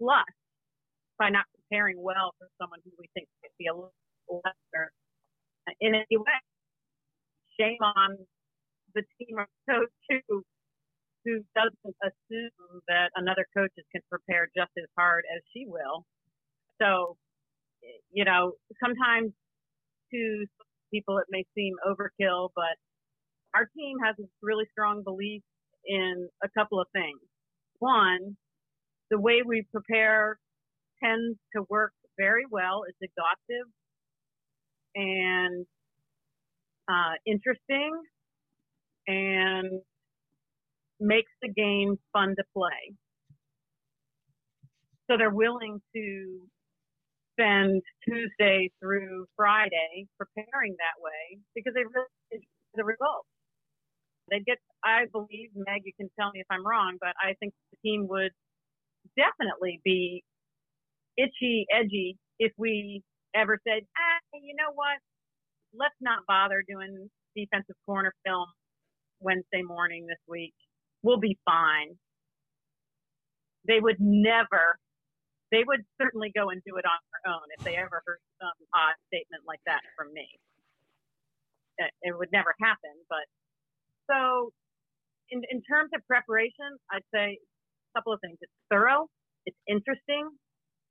Plus, 0.00 0.24
by 1.18 1.28
not 1.28 1.44
preparing 1.56 2.00
well 2.00 2.32
for 2.38 2.48
someone 2.60 2.80
who 2.84 2.92
we 2.98 3.06
think 3.14 3.26
could 3.42 3.50
be 3.58 3.66
a 3.66 3.74
little 3.74 3.92
lesser 4.30 4.92
in 5.80 5.94
any 5.94 6.16
way. 6.16 6.40
Shame 7.58 7.82
on 7.82 8.16
the 8.94 9.02
team 9.18 9.38
or 9.38 9.48
coach 9.68 9.90
who 10.28 10.42
who 11.24 11.40
doesn't 11.54 11.96
assume 12.02 12.80
that 12.88 13.10
another 13.16 13.46
coach 13.56 13.72
is 13.76 13.84
can 13.92 14.02
prepare 14.10 14.48
just 14.56 14.70
as 14.78 14.88
hard 14.96 15.24
as 15.34 15.42
she 15.52 15.66
will. 15.66 16.04
So, 16.80 17.16
you 18.12 18.24
know, 18.24 18.52
sometimes 18.82 19.32
to 20.12 20.46
people 20.92 21.18
it 21.18 21.26
may 21.30 21.44
seem 21.54 21.74
overkill, 21.86 22.50
but 22.54 22.76
our 23.54 23.68
team 23.76 23.96
has 24.04 24.16
a 24.20 24.24
really 24.42 24.64
strong 24.72 25.02
belief 25.04 25.42
in 25.84 26.28
a 26.42 26.48
couple 26.56 26.80
of 26.80 26.86
things. 26.92 27.20
One, 27.78 28.36
the 29.10 29.20
way 29.20 29.42
we 29.46 29.66
prepare 29.72 30.38
tends 31.02 31.38
to 31.56 31.64
work 31.68 31.92
very 32.18 32.44
well. 32.50 32.82
It's 32.88 32.98
exhaustive 33.00 33.66
and 34.94 35.66
uh, 36.88 37.14
interesting 37.26 37.92
and 39.08 39.82
makes 41.00 41.32
the 41.42 41.50
game 41.50 41.96
fun 42.12 42.36
to 42.36 42.44
play. 42.56 42.94
So 45.10 45.16
they're 45.18 45.30
willing 45.30 45.80
to 45.96 46.40
spend 47.34 47.82
Tuesday 48.08 48.70
through 48.80 49.26
Friday 49.36 50.06
preparing 50.18 50.76
that 50.78 51.02
way 51.02 51.40
because 51.54 51.74
they 51.74 51.82
really 51.84 52.08
enjoy 52.32 52.46
the 52.76 52.84
results 52.84 53.26
they 54.30 54.40
get, 54.40 54.58
I 54.84 55.06
believe, 55.12 55.50
Meg, 55.54 55.82
you 55.84 55.92
can 55.98 56.10
tell 56.18 56.30
me 56.32 56.40
if 56.40 56.46
I'm 56.50 56.66
wrong, 56.66 56.96
but 57.00 57.14
I 57.22 57.34
think 57.40 57.54
the 57.72 57.78
team 57.84 58.06
would 58.08 58.32
definitely 59.16 59.80
be 59.84 60.24
itchy, 61.18 61.66
edgy 61.72 62.18
if 62.38 62.52
we 62.58 63.02
ever 63.34 63.58
said, 63.66 63.82
ah, 63.98 64.20
you 64.42 64.54
know 64.56 64.72
what? 64.74 64.98
Let's 65.74 65.96
not 66.00 66.24
bother 66.28 66.64
doing 66.68 67.10
defensive 67.36 67.76
corner 67.86 68.14
film 68.26 68.46
Wednesday 69.20 69.62
morning 69.62 70.06
this 70.06 70.20
week. 70.28 70.54
We'll 71.02 71.20
be 71.20 71.38
fine. 71.44 71.98
They 73.66 73.80
would 73.80 73.96
never, 74.00 74.78
they 75.52 75.62
would 75.66 75.82
certainly 76.00 76.32
go 76.34 76.50
and 76.50 76.62
do 76.66 76.76
it 76.76 76.84
on 76.84 76.98
their 77.12 77.34
own 77.34 77.46
if 77.58 77.64
they 77.64 77.76
ever 77.76 78.02
heard 78.06 78.20
some 78.40 78.56
odd 78.74 78.94
statement 79.08 79.44
like 79.46 79.60
that 79.66 79.80
from 79.96 80.12
me. 80.12 80.26
It 82.02 82.16
would 82.16 82.32
never 82.32 82.54
happen, 82.60 82.90
but 83.08 83.22
so, 84.10 84.50
in, 85.30 85.42
in 85.50 85.62
terms 85.62 85.90
of 85.94 86.04
preparation, 86.06 86.74
I'd 86.90 87.06
say 87.14 87.38
a 87.38 87.98
couple 87.98 88.12
of 88.12 88.20
things. 88.20 88.38
It's 88.40 88.52
thorough, 88.70 89.06
it's 89.46 89.56
interesting, 89.68 90.28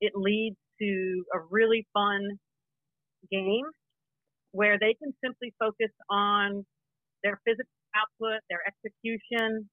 it 0.01 0.13
leads 0.15 0.55
to 0.79 1.23
a 1.33 1.39
really 1.49 1.87
fun 1.93 2.39
game 3.31 3.65
where 4.51 4.77
they 4.79 4.95
can 5.01 5.13
simply 5.23 5.53
focus 5.59 5.91
on 6.09 6.65
their 7.23 7.39
physical 7.45 7.76
output, 7.97 8.41
their 8.49 8.61
execution, 8.67 9.69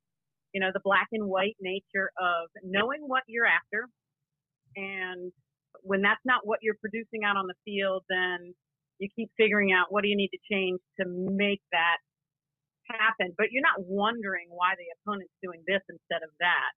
you 0.52 0.60
know, 0.60 0.70
the 0.72 0.80
black 0.82 1.08
and 1.12 1.28
white 1.28 1.56
nature 1.60 2.10
of 2.18 2.48
knowing 2.62 3.02
what 3.04 3.22
you're 3.28 3.46
after. 3.46 3.86
And 4.76 5.32
when 5.82 6.00
that's 6.00 6.22
not 6.24 6.46
what 6.46 6.60
you're 6.62 6.80
producing 6.80 7.24
out 7.24 7.36
on 7.36 7.46
the 7.46 7.58
field, 7.64 8.04
then 8.08 8.54
you 8.98 9.08
keep 9.14 9.30
figuring 9.36 9.72
out 9.72 9.92
what 9.92 10.02
do 10.02 10.08
you 10.08 10.16
need 10.16 10.30
to 10.30 10.42
change 10.50 10.80
to 11.00 11.04
make 11.06 11.60
that 11.72 11.98
happen, 12.88 13.34
but 13.36 13.48
you're 13.50 13.64
not 13.64 13.80
wondering 13.80 14.46
why 14.48 14.74
the 14.76 14.86
opponent's 15.00 15.32
doing 15.42 15.62
this 15.66 15.80
instead 15.88 16.22
of 16.22 16.30
that. 16.40 16.72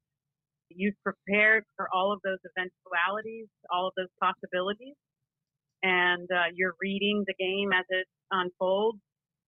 You've 0.70 0.98
prepared 1.04 1.64
for 1.76 1.88
all 1.94 2.12
of 2.12 2.20
those 2.24 2.40
eventualities, 2.44 3.48
all 3.72 3.88
of 3.88 3.94
those 3.96 4.12
possibilities, 4.20 4.96
and 5.84 6.28
uh, 6.32 6.52
you're 6.56 6.76
reading 6.82 7.24
the 7.28 7.36
game 7.40 7.72
as 7.72 7.86
it 7.90 8.08
unfolds, 8.32 9.00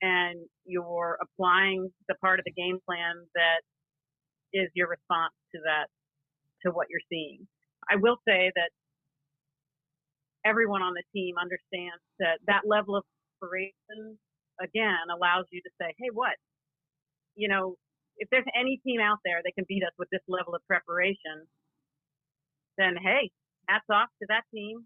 and 0.02 0.40
you're 0.66 1.18
applying 1.22 1.90
the 2.08 2.16
part 2.16 2.40
of 2.40 2.46
the 2.46 2.54
game 2.54 2.80
plan 2.86 3.16
that 3.36 3.62
is 4.54 4.70
your 4.76 4.88
response 4.90 5.34
to 5.54 5.62
that, 5.66 5.88
to 6.66 6.72
what 6.72 6.88
you're 6.90 7.06
seeing. 7.10 7.48
I 7.90 7.98
will 7.98 8.18
say 8.28 8.52
that 8.56 8.70
everyone 10.46 10.82
on 10.82 10.94
the 10.94 11.04
team 11.14 11.36
understands 11.40 12.02
that 12.20 12.40
that 12.48 12.64
level 12.66 12.96
of 12.96 13.04
preparation 13.40 14.18
again 14.62 15.10
allows 15.14 15.46
you 15.52 15.62
to 15.62 15.70
say, 15.82 15.94
hey, 16.00 16.10
what? 16.14 16.36
you 17.36 17.48
know, 17.48 17.76
if 18.18 18.28
there's 18.32 18.46
any 18.60 18.82
team 18.86 19.00
out 19.00 19.20
there 19.24 19.40
that 19.44 19.54
can 19.56 19.66
beat 19.68 19.84
us 19.84 19.96
with 19.98 20.10
this 20.12 20.22
level 20.28 20.54
of 20.54 20.62
preparation, 20.68 21.48
then 22.78 22.96
hey, 23.02 23.32
hats 23.68 23.88
off 23.92 24.10
to 24.22 24.28
that 24.28 24.44
team. 24.54 24.84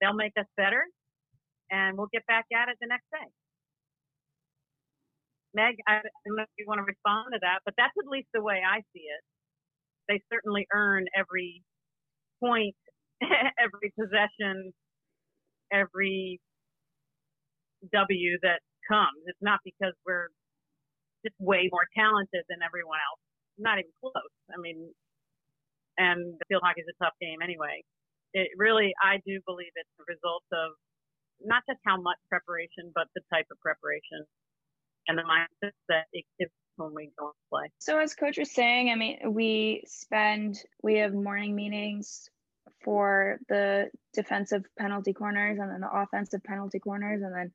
They'll 0.00 0.14
make 0.14 0.32
us 0.38 0.46
better, 0.56 0.84
and 1.70 1.96
we'll 1.96 2.12
get 2.12 2.26
back 2.26 2.44
at 2.52 2.68
it 2.68 2.76
the 2.80 2.88
next 2.88 3.08
day. 3.10 3.28
Meg, 5.54 5.76
I 5.88 6.00
don't 6.26 6.36
know 6.36 6.44
if 6.44 6.50
you 6.58 6.66
want 6.68 6.78
to 6.80 6.84
respond 6.88 7.32
to 7.34 7.40
that, 7.42 7.60
but 7.64 7.74
that's 7.76 7.94
at 7.98 8.08
least 8.10 8.28
the 8.34 8.42
way 8.42 8.62
I 8.64 8.80
see 8.94 9.04
it. 9.06 9.22
They 10.08 10.20
certainly 10.32 10.66
earn 10.72 11.06
every 11.16 11.62
point, 12.40 12.76
every 13.22 13.92
possession, 13.98 14.72
every 15.72 16.40
W 17.92 18.38
that 18.42 18.60
comes. 18.88 19.20
It's 19.26 19.42
not 19.42 19.60
because 19.64 19.94
we're 20.06 20.28
just 21.26 21.36
way 21.40 21.68
more 21.72 21.86
talented 21.96 22.44
than 22.48 22.60
everyone 22.64 22.98
else. 22.98 23.20
Not 23.58 23.78
even 23.78 23.92
close. 24.00 24.34
I 24.52 24.58
mean, 24.60 24.90
and 25.98 26.36
field 26.48 26.62
hockey 26.64 26.82
is 26.82 26.90
a 26.90 26.98
tough 27.04 27.14
game 27.20 27.40
anyway. 27.42 27.82
It 28.34 28.48
really, 28.58 28.92
I 29.02 29.20
do 29.26 29.40
believe 29.46 29.72
it's 29.76 29.92
the 30.00 30.08
result 30.08 30.44
of 30.52 30.74
not 31.44 31.62
just 31.68 31.80
how 31.86 32.00
much 32.00 32.18
preparation, 32.30 32.92
but 32.94 33.08
the 33.14 33.22
type 33.32 33.46
of 33.52 33.58
preparation 33.60 34.24
and 35.08 35.18
the 35.18 35.22
mindset 35.22 35.72
that 35.88 36.06
it 36.12 36.24
gives 36.38 36.52
when 36.76 36.94
we 36.94 37.10
go 37.18 37.26
and 37.26 37.34
play. 37.50 37.70
So, 37.78 37.98
as 37.98 38.14
coach 38.14 38.38
was 38.38 38.50
saying, 38.50 38.90
I 38.90 38.94
mean, 38.94 39.32
we 39.32 39.84
spend, 39.86 40.58
we 40.82 40.98
have 40.98 41.12
morning 41.12 41.54
meetings 41.54 42.28
for 42.84 43.38
the 43.48 43.90
defensive 44.14 44.64
penalty 44.78 45.12
corners 45.12 45.58
and 45.60 45.70
then 45.70 45.80
the 45.80 45.92
offensive 45.92 46.42
penalty 46.42 46.78
corners 46.78 47.22
and 47.22 47.34
then 47.34 47.52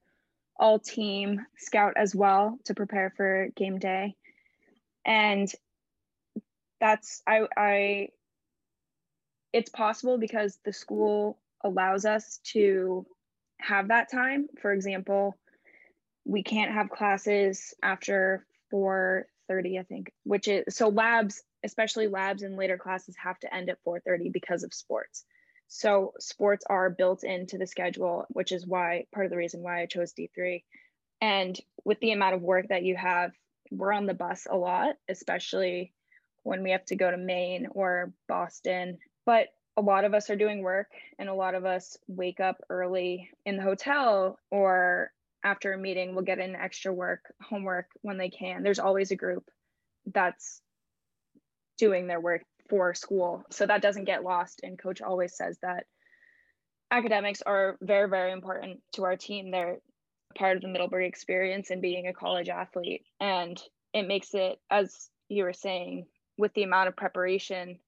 all 0.60 0.80
team 0.80 1.46
scout 1.58 1.94
as 1.98 2.16
well 2.16 2.58
to 2.66 2.74
prepare 2.74 3.14
for 3.16 3.50
game 3.56 3.80
day. 3.80 4.16
And 5.06 5.52
that's 6.80 7.22
I 7.28 7.42
I 7.58 8.10
it's 9.54 9.70
possible 9.70 10.18
because 10.18 10.60
the 10.66 10.74
school 10.74 11.40
allows 11.64 12.06
us 12.06 12.40
to 12.44 13.06
have 13.60 13.88
that 13.88 14.12
time. 14.12 14.48
For 14.62 14.72
example, 14.72 15.36
we 16.28 16.44
can't 16.44 16.74
have 16.74 16.90
classes 16.90 17.74
after 17.82 18.46
4:30 18.72 19.80
I 19.80 19.84
think, 19.84 20.12
which 20.24 20.48
is 20.48 20.76
so 20.76 20.90
labs, 20.90 21.42
especially 21.64 22.08
labs 22.08 22.44
and 22.44 22.58
later 22.58 22.78
classes 22.78 23.16
have 23.18 23.40
to 23.40 23.54
end 23.54 23.70
at 23.70 23.82
4:30 23.86 24.30
because 24.32 24.64
of 24.64 24.74
sports. 24.74 25.26
So 25.70 26.14
sports 26.20 26.66
are 26.70 26.90
built 26.90 27.24
into 27.24 27.58
the 27.58 27.68
schedule, 27.68 28.26
which 28.30 28.52
is 28.52 28.68
why 28.68 29.08
part 29.14 29.26
of 29.26 29.32
the 29.32 29.38
reason 29.38 29.62
why 29.62 29.82
I 29.82 29.86
chose 29.86 30.14
D3. 30.14 30.64
And 31.22 31.60
with 31.84 32.00
the 32.00 32.12
amount 32.12 32.36
of 32.36 32.42
work 32.42 32.68
that 32.70 32.84
you 32.84 32.96
have 32.96 33.32
we're 33.72 33.92
on 33.92 34.06
the 34.06 34.14
bus 34.14 34.48
a 34.50 34.56
lot, 34.56 34.96
especially 35.10 35.94
when 36.44 36.64
we 36.64 36.72
have 36.72 36.86
to 36.86 36.96
go 36.96 37.12
to 37.12 37.18
Maine 37.18 37.68
or 37.72 38.14
Boston. 38.28 38.98
But 39.26 39.48
a 39.76 39.82
lot 39.82 40.06
of 40.06 40.14
us 40.14 40.30
are 40.30 40.36
doing 40.36 40.62
work 40.62 40.88
and 41.20 41.28
a 41.30 41.34
lot 41.34 41.54
of 41.54 41.66
us 41.66 41.98
wake 42.08 42.40
up 42.40 42.62
early 42.70 43.30
in 43.46 43.58
the 43.58 43.64
hotel 43.64 44.40
or 44.50 45.12
after 45.48 45.74
a 45.74 45.78
meeting 45.78 46.14
will 46.14 46.24
get 46.24 46.40
in 46.40 46.56
extra 46.56 46.92
work, 46.94 47.22
homework 47.42 47.88
when 48.02 48.18
they 48.18 48.30
can. 48.30 48.64
There's 48.64 48.80
always 48.80 49.12
a 49.12 49.16
group 49.16 49.50
that's 50.06 50.62
doing 51.78 52.08
their 52.08 52.20
work 52.20 52.42
for 52.70 52.94
school. 52.94 53.44
So 53.50 53.66
that 53.66 53.82
doesn't 53.82 54.04
get 54.04 54.24
lost. 54.24 54.60
And 54.64 54.78
coach 54.78 55.02
always 55.02 55.36
says 55.36 55.58
that 55.62 55.86
academics 56.92 57.42
are 57.42 57.78
very, 57.82 58.10
very 58.10 58.34
important 58.34 58.82
to 58.94 59.04
our 59.06 59.16
team. 59.16 59.52
They're 59.52 59.78
part 60.38 60.58
of 60.58 60.62
the 60.62 60.68
Middlebury 60.68 61.08
experience 61.08 61.70
and 61.70 61.82
being 61.82 62.08
a 62.08 62.14
college 62.14 62.50
athlete. 62.50 63.04
And 63.22 63.58
it 63.94 64.06
makes 64.06 64.34
it, 64.34 64.60
as 64.70 65.10
you 65.30 65.44
were 65.44 65.54
saying, 65.54 66.08
with 66.38 66.54
the 66.54 66.64
amount 66.64 66.90
of 66.90 66.98
preparation, 66.98 67.80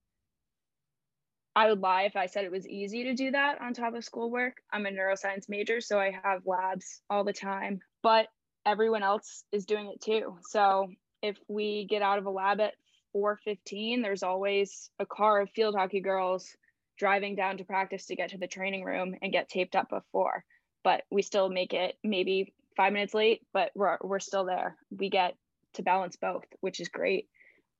I 1.59 1.67
would 1.67 1.81
lie 1.81 2.03
if 2.03 2.15
I 2.15 2.27
said 2.27 2.45
it 2.45 2.53
was 2.53 2.65
easy 2.69 3.03
to 3.03 3.13
do 3.13 3.31
that 3.31 3.59
on 3.59 3.73
top 3.73 3.93
of 3.93 4.05
schoolwork. 4.05 4.61
I'm 4.71 4.85
a 4.85 4.91
neuroscience 4.91 5.49
major, 5.49 5.81
so 5.81 5.99
I 5.99 6.17
have 6.23 6.45
labs 6.45 7.01
all 7.09 7.25
the 7.25 7.33
time, 7.33 7.81
but 8.01 8.27
everyone 8.65 9.03
else 9.03 9.43
is 9.51 9.65
doing 9.65 9.91
it 9.93 9.99
too. 9.99 10.37
So 10.47 10.87
if 11.21 11.37
we 11.49 11.85
get 11.89 12.01
out 12.01 12.17
of 12.17 12.25
a 12.27 12.29
lab 12.29 12.61
at 12.61 12.75
4:15, 13.13 14.01
there's 14.01 14.23
always 14.23 14.89
a 14.99 15.05
car 15.05 15.41
of 15.41 15.49
field 15.49 15.75
hockey 15.75 15.99
girls 15.99 16.55
driving 16.97 17.35
down 17.35 17.57
to 17.57 17.65
practice 17.65 18.05
to 18.05 18.15
get 18.15 18.29
to 18.29 18.37
the 18.37 18.47
training 18.47 18.85
room 18.85 19.15
and 19.21 19.33
get 19.33 19.49
taped 19.49 19.75
up 19.75 19.89
before. 19.89 20.45
But 20.85 21.03
we 21.11 21.21
still 21.21 21.49
make 21.49 21.73
it 21.73 21.97
maybe 22.05 22.53
five 22.77 22.93
minutes 22.93 23.13
late, 23.13 23.41
but 23.51 23.71
we're 23.75 23.97
we're 23.99 24.19
still 24.19 24.45
there. 24.45 24.77
We 24.97 25.09
get 25.09 25.35
to 25.73 25.83
balance 25.83 26.15
both, 26.15 26.45
which 26.61 26.79
is 26.79 26.87
great. 26.87 27.27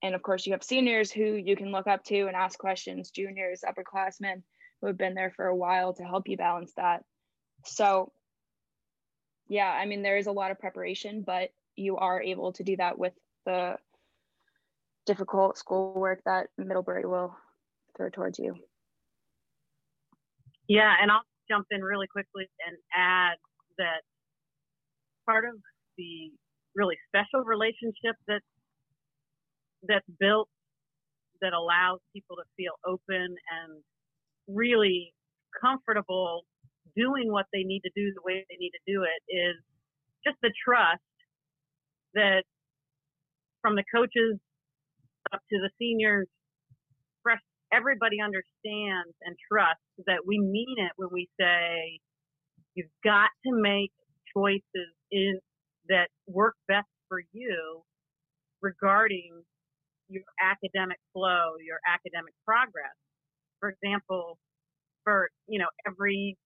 And 0.02 0.16
of 0.16 0.22
course, 0.22 0.46
you 0.46 0.54
have 0.54 0.64
seniors 0.64 1.12
who 1.12 1.36
you 1.36 1.56
can 1.56 1.72
look 1.72 1.88
up 1.88 2.04
to 2.06 2.28
and 2.28 2.36
ask 2.36 2.58
questions, 2.58 3.12
juniors, 3.12 3.64
upperclassmen 3.68 4.44
who 4.80 4.88
have 4.88 4.98
been 4.98 5.14
there 5.14 5.34
for 5.36 5.48
a 5.48 5.56
while 5.56 5.94
to 5.94 6.04
help 6.04 6.28
you 6.28 6.38
balance 6.38 6.72
that. 6.78 7.04
So, 7.66 8.12
yeah, 9.48 9.70
I 9.70 9.86
mean, 9.86 10.02
there 10.02 10.18
is 10.18 10.28
a 10.28 10.32
lot 10.32 10.52
of 10.52 10.60
preparation, 10.60 11.24
but 11.26 11.50
you 11.76 11.98
are 11.98 12.22
able 12.22 12.54
to 12.54 12.64
do 12.64 12.78
that 12.78 12.98
with 12.98 13.14
the 13.46 13.76
difficult 15.06 15.58
schoolwork 15.58 16.22
that 16.26 16.48
Middlebury 16.58 17.06
will 17.06 17.36
throw 17.98 18.10
towards 18.10 18.40
you. 18.40 18.56
Yeah, 20.68 20.94
and 21.02 21.12
I'll 21.12 21.24
jump 21.50 21.66
in 21.72 21.82
really 21.82 22.08
quickly 22.08 22.48
and 22.66 22.78
add 22.96 23.38
that 23.80 24.02
part 25.26 25.46
of 25.46 25.56
the 25.98 26.32
really 26.76 26.98
special 27.08 27.44
relationship 27.44 28.16
that 28.28 28.42
that's 29.88 30.06
built 30.20 30.50
that 31.42 31.54
allows 31.54 32.00
people 32.14 32.36
to 32.36 32.44
feel 32.58 32.74
open 32.86 33.36
and 33.36 33.84
really 34.48 35.14
comfortable 35.62 36.44
doing 36.96 37.32
what 37.32 37.46
they 37.54 37.64
need 37.64 37.82
to 37.82 37.92
do 37.96 38.12
the 38.14 38.22
way 38.26 38.46
they 38.50 38.58
need 38.60 38.72
to 38.72 38.84
do 38.92 39.04
it 39.04 39.22
is 39.34 39.56
just 40.26 40.38
the 40.42 40.52
trust 40.66 41.02
that 42.14 42.44
from 43.62 43.76
the 43.76 43.84
coaches 43.94 44.38
up 45.34 45.42
to 45.50 45.58
the 45.60 45.70
seniors, 45.80 46.28
fresh, 47.24 47.40
everybody 47.74 48.18
understands 48.22 49.14
and 49.24 49.36
trusts 49.52 49.84
that 50.08 50.26
we 50.26 50.40
mean 50.40 50.76
it 50.78 50.92
when 50.98 51.10
we 51.12 51.30
say 51.40 52.00
you've 52.76 52.88
got 53.04 53.30
to 53.46 53.52
make 53.54 53.92
choices 54.36 54.94
in 55.12 55.40
that 55.90 56.10
work 56.28 56.56
best 56.68 56.88
for 57.08 57.22
you 57.32 57.82
regarding 58.62 59.32
your 60.10 60.24
academic 60.42 60.98
flow, 61.14 61.56
your 61.66 61.80
academic 61.88 62.34
progress. 62.46 62.94
For 63.60 63.70
example, 63.70 64.38
for 65.04 65.30
you 65.48 65.60
know 65.60 65.70
every 65.88 66.38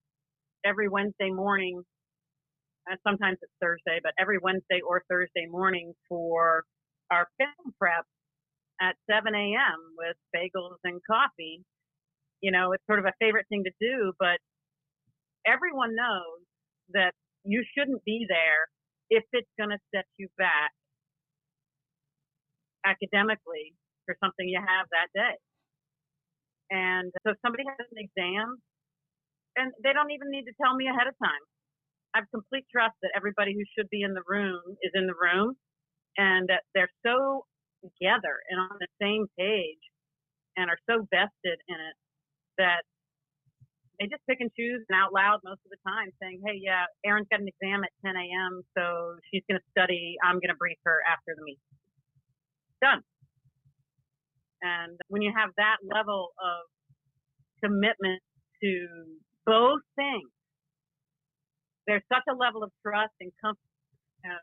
every 0.65 0.89
Wednesday 0.89 1.31
morning, 1.31 1.81
and 2.87 2.99
sometimes 3.07 3.37
it's 3.41 3.51
Thursday, 3.61 3.99
but 4.03 4.13
every 4.19 4.37
Wednesday 4.37 4.81
or 4.87 5.03
Thursday 5.09 5.47
morning 5.49 5.93
for 6.09 6.63
our 7.11 7.27
film 7.37 7.73
prep 7.79 8.05
at 8.81 8.95
7 9.09 9.33
a.m. 9.33 9.79
with 9.97 10.17
bagels 10.35 10.79
and 10.83 11.01
coffee. 11.09 11.63
You 12.41 12.51
know, 12.51 12.73
it's 12.73 12.83
sort 12.87 12.99
of 12.99 13.05
a 13.05 13.13
favorite 13.19 13.45
thing 13.49 13.63
to 13.63 13.71
do, 13.79 14.13
but 14.19 14.37
everyone 15.47 15.95
knows 15.95 16.43
that 16.93 17.13
you 17.45 17.63
shouldn't 17.77 18.03
be 18.03 18.25
there 18.27 18.67
if 19.09 19.23
it's 19.31 19.49
going 19.57 19.69
to 19.69 19.79
set 19.93 20.05
you 20.17 20.27
back 20.37 20.71
academically 22.85 23.75
for 24.05 24.15
something 24.23 24.47
you 24.47 24.59
have 24.59 24.87
that 24.91 25.09
day. 25.15 25.35
And 26.71 27.11
so 27.23 27.31
if 27.33 27.37
somebody 27.43 27.63
has 27.67 27.87
an 27.91 27.99
exam, 27.99 28.57
and 29.57 29.71
they 29.83 29.93
don't 29.93 30.11
even 30.11 30.29
need 30.31 30.45
to 30.49 30.55
tell 30.61 30.75
me 30.75 30.87
ahead 30.89 31.07
of 31.07 31.15
time. 31.21 31.43
I 32.15 32.19
have 32.25 32.29
complete 32.33 32.65
trust 32.71 32.95
that 33.03 33.13
everybody 33.17 33.53
who 33.53 33.65
should 33.77 33.89
be 33.89 34.03
in 34.03 34.13
the 34.13 34.25
room 34.27 34.61
is 34.83 34.93
in 34.95 35.07
the 35.07 35.17
room 35.17 35.55
and 36.17 36.49
that 36.49 36.63
they're 36.75 36.91
so 37.05 37.45
together 37.83 38.37
and 38.49 38.59
on 38.59 38.77
the 38.79 38.89
same 39.01 39.27
page 39.37 39.81
and 40.57 40.69
are 40.69 40.79
so 40.89 41.07
vested 41.11 41.59
in 41.67 41.77
it 41.77 41.97
that 42.57 42.83
they 43.99 44.07
just 44.07 44.23
pick 44.29 44.41
and 44.41 44.51
choose 44.57 44.83
and 44.89 44.97
out 44.97 45.13
loud 45.13 45.39
most 45.45 45.61
of 45.65 45.71
the 45.71 45.81
time 45.87 46.09
saying, 46.21 46.41
Hey, 46.45 46.59
yeah, 46.61 46.85
Erin's 47.05 47.27
got 47.31 47.41
an 47.41 47.49
exam 47.49 47.83
at 47.83 47.93
10 48.05 48.15
a.m. 48.17 48.61
So 48.77 49.17
she's 49.31 49.43
going 49.49 49.59
to 49.61 49.67
study. 49.71 50.17
I'm 50.23 50.37
going 50.41 50.53
to 50.53 50.59
brief 50.59 50.77
her 50.85 50.99
after 51.07 51.35
the 51.37 51.43
meeting 51.43 51.63
done. 52.83 53.01
And 54.61 54.99
when 55.07 55.21
you 55.21 55.31
have 55.35 55.51
that 55.55 55.79
level 55.83 56.35
of 56.35 56.67
commitment 57.63 58.19
to 58.63 58.87
both 59.45 59.79
things, 59.95 60.27
there's 61.87 62.03
such 62.11 62.23
a 62.27 62.35
level 62.35 62.63
of 62.63 62.71
trust 62.83 63.11
and 63.19 63.31
comfort 63.39 63.59
and 64.23 64.39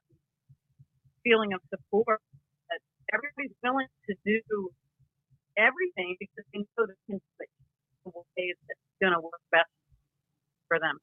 feeling 1.25 1.53
of 1.53 1.61
support 1.69 2.21
that 2.69 2.81
everybody's 3.13 3.57
willing 3.65 3.89
to 4.09 4.15
do 4.25 4.41
everything 5.57 6.17
because 6.21 6.45
they 6.53 6.61
know 6.61 6.87
the 6.87 6.97
ways 8.37 8.57
that's 8.69 8.81
going 9.01 9.13
to 9.13 9.21
work 9.21 9.41
best 9.53 9.69
for 10.69 10.79
them. 10.79 10.99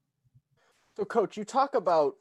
So, 0.95 1.05
Coach, 1.05 1.37
you 1.37 1.43
talk 1.43 1.75
about 1.75 2.15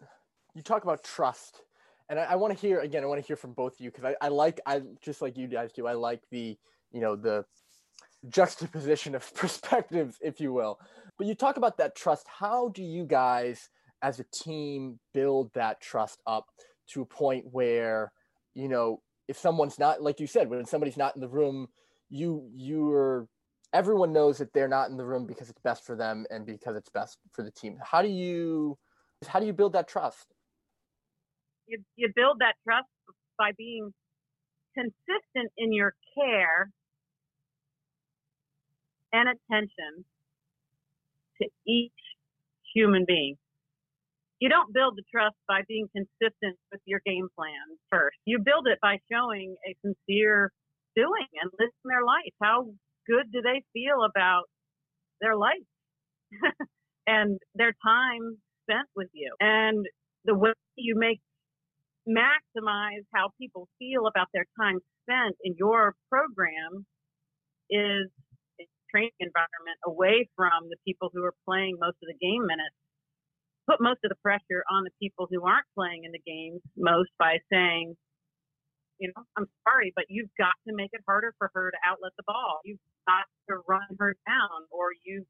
you 0.55 0.62
talk 0.62 0.83
about 0.83 1.05
trust 1.05 1.62
and 2.08 2.18
I, 2.18 2.24
I 2.24 2.34
want 2.36 2.54
to 2.54 2.60
hear 2.60 2.80
again. 2.80 3.02
I 3.02 3.06
want 3.06 3.20
to 3.20 3.26
hear 3.26 3.36
from 3.36 3.52
both 3.52 3.74
of 3.74 3.80
you 3.80 3.90
because 3.90 4.04
I, 4.04 4.14
I 4.20 4.28
like 4.28 4.60
I 4.66 4.82
just 5.02 5.22
like 5.22 5.36
you 5.36 5.48
guys 5.48 5.72
do. 5.72 5.86
I 5.86 5.92
like 5.92 6.22
the 6.30 6.56
you 6.92 7.00
know 7.00 7.16
the 7.16 7.44
juxtaposition 8.28 9.14
of 9.14 9.34
perspectives, 9.34 10.16
if 10.20 10.40
you 10.40 10.52
will. 10.52 10.78
But 11.18 11.26
you 11.26 11.34
talk 11.34 11.56
about 11.56 11.78
that 11.78 11.96
trust. 11.96 12.26
How 12.28 12.68
do 12.68 12.82
you 12.82 13.04
guys, 13.04 13.70
as 14.02 14.20
a 14.20 14.24
team, 14.32 14.98
build 15.14 15.52
that 15.54 15.80
trust 15.80 16.20
up 16.26 16.46
to 16.88 17.02
a 17.02 17.06
point 17.06 17.46
where 17.50 18.12
you 18.54 18.68
know 18.68 19.02
if 19.28 19.38
someone's 19.38 19.78
not 19.78 20.02
like 20.02 20.20
you 20.20 20.26
said 20.26 20.48
when 20.48 20.64
somebody's 20.64 20.96
not 20.96 21.16
in 21.16 21.20
the 21.20 21.28
room, 21.28 21.68
you 22.08 22.48
you're 22.54 23.28
everyone 23.72 24.12
knows 24.12 24.38
that 24.38 24.52
they're 24.52 24.68
not 24.68 24.90
in 24.90 24.96
the 24.96 25.04
room 25.04 25.26
because 25.26 25.50
it's 25.50 25.60
best 25.60 25.84
for 25.84 25.96
them 25.96 26.24
and 26.30 26.46
because 26.46 26.76
it's 26.76 26.88
best 26.88 27.18
for 27.32 27.42
the 27.42 27.50
team. 27.50 27.76
How 27.82 28.00
do 28.00 28.08
you 28.08 28.78
how 29.26 29.40
do 29.40 29.46
you 29.46 29.52
build 29.52 29.72
that 29.72 29.88
trust? 29.88 30.36
You, 31.66 31.83
you 31.96 32.11
build 32.14 32.38
that 32.40 32.55
trust 32.64 32.88
by 33.38 33.52
being 33.57 33.92
consistent 34.74 35.52
in 35.57 35.72
your 35.72 35.94
care 36.16 36.70
and 39.12 39.29
attention 39.29 40.05
to 41.40 41.48
each 41.66 41.92
human 42.74 43.05
being. 43.07 43.37
You 44.40 44.50
don't 44.50 44.72
build 44.72 44.96
the 44.96 45.02
trust 45.11 45.37
by 45.48 45.62
being 45.66 45.88
consistent 45.94 46.59
with 46.70 46.81
your 46.85 47.00
game 47.07 47.29
plan 47.35 47.79
first. 47.90 48.18
You 48.26 48.38
build 48.38 48.66
it 48.66 48.79
by 48.83 48.98
showing 49.11 49.57
a 49.66 49.74
sincere 49.83 50.52
doing 50.94 51.26
and 51.40 51.50
living 51.59 51.72
their 51.85 52.05
life. 52.05 52.33
How 52.42 52.66
good 53.07 53.33
do 53.33 53.40
they 53.40 53.62
feel 53.72 54.05
about 54.05 54.44
their 55.20 55.37
life 55.37 55.66
and 57.07 57.38
their 57.55 57.72
time 57.85 58.37
spent 58.64 58.88
with 58.94 59.09
you? 59.14 59.35
And 59.40 59.87
the 60.24 60.35
way 60.35 60.52
you 60.76 60.96
make 60.98 61.20
maximize 62.08 63.04
how 63.12 63.30
people 63.40 63.68
feel 63.78 64.06
about 64.06 64.28
their 64.32 64.46
time 64.58 64.78
spent 65.02 65.36
in 65.42 65.54
your 65.58 65.94
program 66.10 66.86
is 67.70 68.10
training 68.90 69.18
environment 69.20 69.78
away 69.84 70.28
from 70.36 70.70
the 70.70 70.76
people 70.86 71.10
who 71.12 71.24
are 71.24 71.34
playing 71.44 71.76
most 71.80 71.98
of 72.02 72.08
the 72.08 72.18
game 72.22 72.46
minutes. 72.46 72.74
Put 73.68 73.82
most 73.82 73.98
of 74.06 74.10
the 74.14 74.20
pressure 74.22 74.62
on 74.70 74.84
the 74.84 74.94
people 75.02 75.26
who 75.28 75.42
aren't 75.42 75.66
playing 75.74 76.04
in 76.06 76.12
the 76.14 76.22
games 76.22 76.62
most 76.78 77.10
by 77.18 77.38
saying, 77.52 77.96
you 78.98 79.10
know, 79.10 79.22
I'm 79.36 79.46
sorry, 79.66 79.92
but 79.94 80.06
you've 80.08 80.30
got 80.38 80.54
to 80.68 80.72
make 80.74 80.90
it 80.92 81.02
harder 81.04 81.34
for 81.36 81.50
her 81.52 81.70
to 81.70 81.78
outlet 81.84 82.12
the 82.16 82.22
ball. 82.26 82.60
You've 82.64 82.80
got 83.06 83.26
to 83.50 83.60
run 83.68 83.90
her 83.98 84.14
down 84.26 84.70
or 84.70 84.94
you 85.04 85.26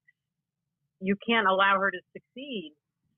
you 1.01 1.17
can't 1.29 1.47
allow 1.47 1.77
her 1.79 1.91
to 1.91 2.01
succeed 2.17 2.73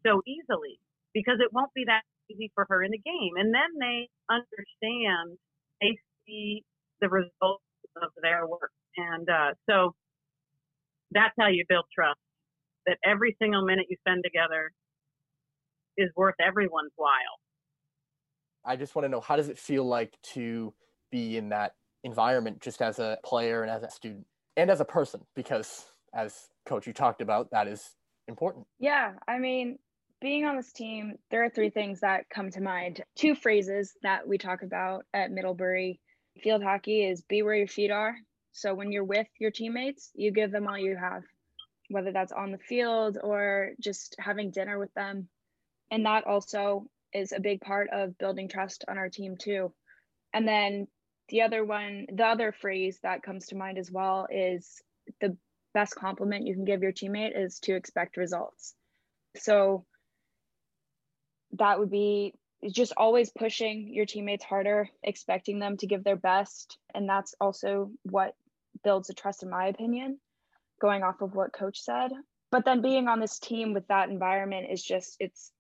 so 0.05 0.23
easily 0.27 0.81
because 1.15 1.39
it 1.39 1.53
won't 1.53 1.73
be 1.75 1.85
that 1.87 2.03
easy 2.31 2.51
for 2.55 2.67
her 2.69 2.83
in 2.83 2.91
the 2.91 2.99
game. 2.99 3.33
And 3.37 3.55
then 3.55 3.71
they 3.81 4.09
understand, 4.31 5.39
they 5.81 5.99
see 6.27 6.65
the 7.01 7.09
results 7.09 7.65
of 8.03 8.11
their 8.23 8.47
work. 8.47 8.71
And 8.97 9.29
uh, 9.29 9.55
so 9.69 9.95
that's 11.11 11.35
how 11.39 11.49
you 11.49 11.65
build 11.69 11.85
trust. 11.95 12.19
That 12.87 12.97
every 13.05 13.37
single 13.41 13.65
minute 13.65 13.87
you 13.91 13.97
spend 14.01 14.23
together 14.25 14.73
is 15.97 16.11
worth 16.17 16.37
everyone's 16.41 16.93
while. 16.97 17.11
I 18.65 18.77
just 18.77 18.95
want 18.95 19.05
to 19.05 19.09
know 19.09 19.21
how 19.21 19.37
does 19.37 19.49
it 19.49 19.59
feel 19.59 19.85
like 19.85 20.15
to 20.35 20.73
be 21.11 21.37
in 21.37 21.51
that 21.51 21.73
environment 22.05 22.61
just 22.61 22.81
as 22.81 22.99
a 22.99 23.19
player 23.25 23.63
and 23.63 23.71
as 23.71 23.83
a 23.83 23.91
student 23.91 24.25
and 24.57 24.71
as 24.71 24.81
a 24.81 24.85
person 24.85 25.21
because 25.35 25.87
as 26.15 26.49
coach 26.67 26.87
you 26.87 26.93
talked 26.93 27.21
about 27.21 27.51
that 27.51 27.67
is 27.67 27.95
important. 28.29 28.67
Yeah, 28.79 29.13
I 29.27 29.39
mean, 29.39 29.79
being 30.21 30.45
on 30.45 30.57
this 30.57 30.73
team, 30.73 31.15
there 31.31 31.45
are 31.45 31.51
three 31.51 31.71
things 31.71 32.01
that 32.01 32.29
come 32.29 32.51
to 32.51 32.61
mind. 32.61 33.03
Two 33.17 33.35
phrases 33.35 33.93
that 34.03 34.27
we 34.27 34.39
talk 34.39 34.63
about 34.63 35.05
at 35.15 35.31
Middlebury 35.31 36.01
field 36.43 36.63
hockey 36.63 37.05
is 37.05 37.23
be 37.23 37.43
where 37.43 37.55
your 37.55 37.69
feet 37.69 37.91
are. 37.91 38.15
So 38.53 38.75
when 38.75 38.91
you're 38.91 39.05
with 39.05 39.29
your 39.39 39.51
teammates, 39.51 40.11
you 40.15 40.33
give 40.33 40.51
them 40.51 40.67
all 40.67 40.79
you 40.79 40.97
have, 40.97 41.23
whether 41.89 42.13
that's 42.13 42.33
on 42.33 42.51
the 42.51 42.59
field 42.59 43.19
or 43.23 43.71
just 43.81 44.17
having 44.19 44.51
dinner 44.51 44.79
with 44.79 44.93
them. 44.95 45.29
And 45.91 46.05
that 46.07 46.27
also 46.27 46.87
is 47.13 47.33
a 47.33 47.41
big 47.41 47.61
part 47.61 47.89
of 47.93 48.19
building 48.19 48.49
trust 48.49 48.85
on 48.89 48.99
our 48.99 49.09
team, 49.09 49.37
too. 49.37 49.73
And 50.35 50.47
then 50.47 50.89
the 51.29 51.43
other 51.43 51.65
one, 51.65 52.07
the 52.13 52.27
other 52.27 52.53
phrase 52.53 52.99
that 53.03 53.23
comes 53.23 53.47
to 53.47 53.57
mind 53.57 53.79
as 53.79 53.91
well 53.91 54.27
is 54.31 54.83
the 55.21 55.37
best 55.75 55.95
compliment 55.95 56.47
you 56.47 56.55
can 56.55 56.65
give 56.65 56.83
your 56.83 56.93
teammate 56.93 57.39
is 57.39 57.61
to 57.61 57.75
expect 57.77 58.17
results. 58.17 58.75
So 59.37 59.85
that 61.53 61.79
would 61.79 61.91
be 61.91 62.35
just 62.71 62.93
always 62.97 63.31
pushing 63.31 63.93
your 63.93 64.07
teammates 64.07 64.45
harder, 64.45 64.89
expecting 65.03 65.59
them 65.59 65.77
to 65.77 65.87
give 65.87 66.05
their 66.05 66.17
best. 66.17 66.79
And 66.95 67.09
that's 67.09 67.35
also 67.41 67.91
what 68.03 68.35
builds 68.83 69.09
the 69.09 69.15
trust, 69.15 69.43
in 69.43 69.51
my 69.51 69.67
opinion, 69.67 70.19
going 70.81 71.03
off 71.03 71.21
of 71.21 71.35
what 71.35 71.53
coach 71.53 71.81
said. 71.81 72.11
But 72.51 72.65
then 72.65 72.83
being 72.83 73.09
on 73.09 73.21
this 73.21 73.39
team 73.39 73.75
with 73.75 73.87
that 73.89 74.09
environment 74.09 74.69
is 74.71 74.83
just, 74.83 75.17
it's, 75.21 75.53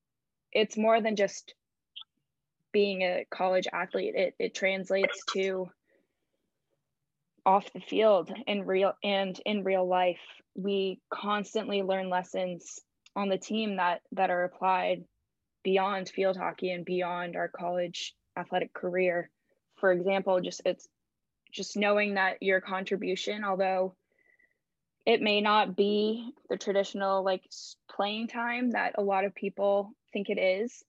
it's 0.52 0.76
more 0.76 1.00
than 1.00 1.16
just 1.16 1.54
being 2.72 3.02
a 3.02 3.26
college 3.30 3.66
athlete. 3.72 4.14
It, 4.14 4.34
it 4.38 4.54
translates 4.54 5.22
to 5.34 5.70
off 7.46 7.72
the 7.72 7.80
field 7.80 8.30
in 8.46 8.66
real 8.66 8.92
and 9.02 9.38
in 9.46 9.64
real 9.64 9.86
life. 9.86 10.20
We 10.54 11.00
constantly 11.10 11.82
learn 11.82 12.10
lessons 12.10 12.80
on 13.16 13.28
the 13.28 13.38
team 13.38 13.76
that 13.76 14.02
that 14.12 14.30
are 14.30 14.44
applied 14.44 15.04
beyond 15.62 16.08
field 16.08 16.36
hockey 16.36 16.70
and 16.70 16.84
beyond 16.84 17.36
our 17.36 17.48
college 17.48 18.14
athletic 18.36 18.72
career. 18.72 19.30
For 19.76 19.92
example, 19.92 20.40
just 20.40 20.62
it's 20.64 20.88
just 21.52 21.76
knowing 21.76 22.14
that 22.14 22.42
your 22.42 22.60
contribution, 22.60 23.44
although 23.44 23.94
it 25.06 25.22
may 25.22 25.40
not 25.40 25.76
be 25.76 26.32
the 26.50 26.56
traditional 26.56 27.24
like 27.24 27.42
playing 27.90 28.28
time 28.28 28.72
that 28.72 28.94
a 28.98 29.02
lot 29.02 29.24
of 29.24 29.34
people 29.34 29.92
think 30.12 30.28
it 30.28 30.38
is, 30.38 30.84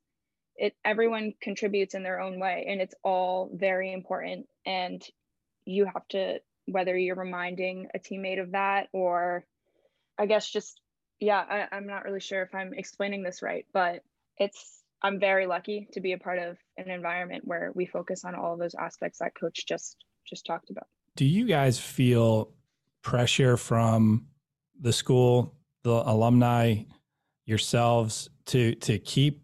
it 0.55 0.75
everyone 0.83 1.33
contributes 1.41 1.95
in 1.95 2.03
their 2.03 2.19
own 2.19 2.39
way 2.39 2.65
and 2.67 2.81
it's 2.81 2.95
all 3.03 3.49
very 3.53 3.93
important 3.93 4.47
and 4.65 5.01
you 5.65 5.85
have 5.85 6.05
to 6.09 6.39
whether 6.65 6.95
you're 6.97 7.15
reminding 7.15 7.87
a 7.95 7.99
teammate 7.99 8.41
of 8.41 8.51
that 8.51 8.87
or 8.91 9.45
I 10.17 10.25
guess 10.25 10.49
just 10.49 10.81
yeah, 11.19 11.43
I, 11.49 11.75
I'm 11.75 11.87
not 11.87 12.05
really 12.05 12.21
sure 12.21 12.41
if 12.43 12.55
I'm 12.55 12.73
explaining 12.73 13.23
this 13.23 13.41
right, 13.41 13.65
but 13.73 14.01
it's 14.39 14.83
I'm 15.01 15.19
very 15.19 15.47
lucky 15.47 15.87
to 15.93 16.01
be 16.01 16.13
a 16.13 16.17
part 16.17 16.39
of 16.39 16.57
an 16.77 16.89
environment 16.89 17.43
where 17.45 17.71
we 17.73 17.85
focus 17.85 18.25
on 18.25 18.35
all 18.35 18.53
of 18.53 18.59
those 18.59 18.75
aspects 18.75 19.19
that 19.19 19.33
coach 19.35 19.65
just 19.67 19.97
just 20.27 20.45
talked 20.45 20.69
about. 20.69 20.87
Do 21.15 21.25
you 21.25 21.45
guys 21.45 21.79
feel 21.79 22.51
pressure 23.01 23.57
from 23.57 24.27
the 24.79 24.93
school, 24.93 25.55
the 25.83 26.03
alumni, 26.05 26.83
yourselves 27.45 28.29
to 28.47 28.75
to 28.75 28.99
keep 28.99 29.43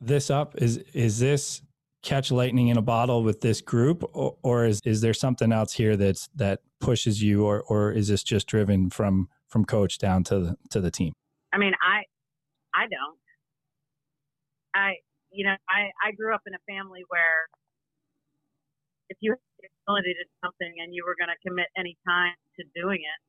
this 0.00 0.30
up? 0.30 0.54
Is 0.60 0.78
is 0.92 1.18
this 1.18 1.62
catch 2.02 2.30
lightning 2.30 2.68
in 2.68 2.76
a 2.76 2.82
bottle 2.82 3.22
with 3.22 3.40
this 3.40 3.62
group 3.62 4.04
or, 4.12 4.36
or 4.42 4.66
is 4.66 4.80
is 4.84 5.00
there 5.00 5.14
something 5.14 5.52
else 5.52 5.72
here 5.72 5.96
that's 5.96 6.28
that 6.34 6.60
pushes 6.80 7.22
you 7.22 7.44
or 7.44 7.62
or 7.62 7.92
is 7.92 8.08
this 8.08 8.22
just 8.22 8.46
driven 8.46 8.90
from 8.90 9.28
from 9.48 9.64
coach 9.64 9.98
down 9.98 10.24
to 10.24 10.38
the 10.38 10.56
to 10.70 10.80
the 10.80 10.90
team? 10.90 11.12
I 11.52 11.58
mean, 11.58 11.74
I 11.82 12.04
I 12.74 12.86
don't. 12.88 13.18
I, 14.74 15.00
you 15.32 15.44
know, 15.46 15.56
I, 15.70 15.90
I 16.02 16.12
grew 16.12 16.34
up 16.34 16.42
in 16.46 16.54
a 16.54 16.62
family 16.68 17.02
where 17.08 17.48
if 19.10 19.18
you 19.20 19.32
had 19.32 19.70
ability 19.86 20.14
to 20.14 20.24
something 20.44 20.72
and 20.82 20.94
you 20.94 21.04
were 21.06 21.16
going 21.18 21.30
to 21.32 21.40
commit 21.46 21.68
any 21.78 21.96
time 22.06 22.34
to 22.58 22.64
doing 22.74 23.00
it, 23.00 23.20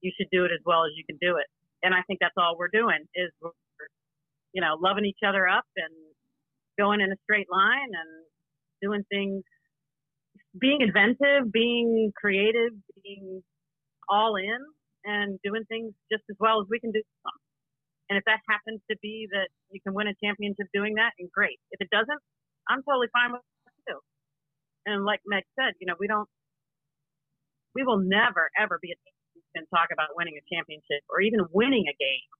you 0.00 0.12
should 0.16 0.28
do 0.32 0.44
it 0.44 0.52
as 0.52 0.60
well 0.66 0.84
as 0.84 0.92
you 0.96 1.04
can 1.04 1.18
do 1.20 1.36
it. 1.36 1.46
And 1.82 1.94
I 1.94 2.02
think 2.06 2.20
that's 2.20 2.36
all 2.36 2.56
we're 2.58 2.72
doing 2.72 3.04
is 3.14 3.30
we're, 3.42 3.52
you 4.52 4.60
know, 4.62 4.76
loving 4.80 5.04
each 5.04 5.20
other 5.26 5.48
up 5.48 5.64
and 5.76 5.92
going 6.78 7.00
in 7.00 7.12
a 7.12 7.16
straight 7.24 7.48
line 7.50 7.90
and 7.92 8.10
doing 8.82 9.04
things, 9.10 9.44
being 10.58 10.80
inventive, 10.80 11.52
being 11.52 12.12
creative, 12.16 12.72
being 13.02 13.42
all 14.08 14.36
in 14.36 14.60
and 15.04 15.38
doing 15.44 15.64
things 15.68 15.92
just 16.12 16.24
as 16.30 16.36
well 16.40 16.60
as 16.60 16.66
we 16.70 16.80
can 16.80 16.92
do 16.92 17.02
them. 17.24 17.43
And 18.10 18.18
if 18.18 18.24
that 18.26 18.40
happens 18.48 18.80
to 18.90 18.96
be 19.00 19.28
that 19.32 19.48
you 19.70 19.80
can 19.80 19.94
win 19.94 20.08
a 20.08 20.14
championship 20.22 20.68
doing 20.74 20.94
that, 20.96 21.12
and 21.18 21.30
great. 21.32 21.58
If 21.72 21.80
it 21.80 21.88
doesn't, 21.90 22.20
I'm 22.68 22.82
totally 22.84 23.08
fine 23.12 23.32
with 23.32 23.40
it 23.40 23.76
too. 23.88 24.00
And 24.86 25.04
like 25.04 25.20
Meg 25.26 25.44
said, 25.58 25.72
you 25.80 25.86
know, 25.86 25.96
we 25.98 26.06
don't, 26.06 26.28
we 27.74 27.82
will 27.82 27.98
never 27.98 28.50
ever 28.60 28.78
be 28.80 28.92
a 28.92 28.96
and 29.54 29.66
talk 29.70 29.88
about 29.92 30.08
winning 30.16 30.34
a 30.34 30.44
championship 30.52 31.06
or 31.08 31.20
even 31.20 31.40
winning 31.52 31.84
a 31.86 31.94
game. 31.94 32.30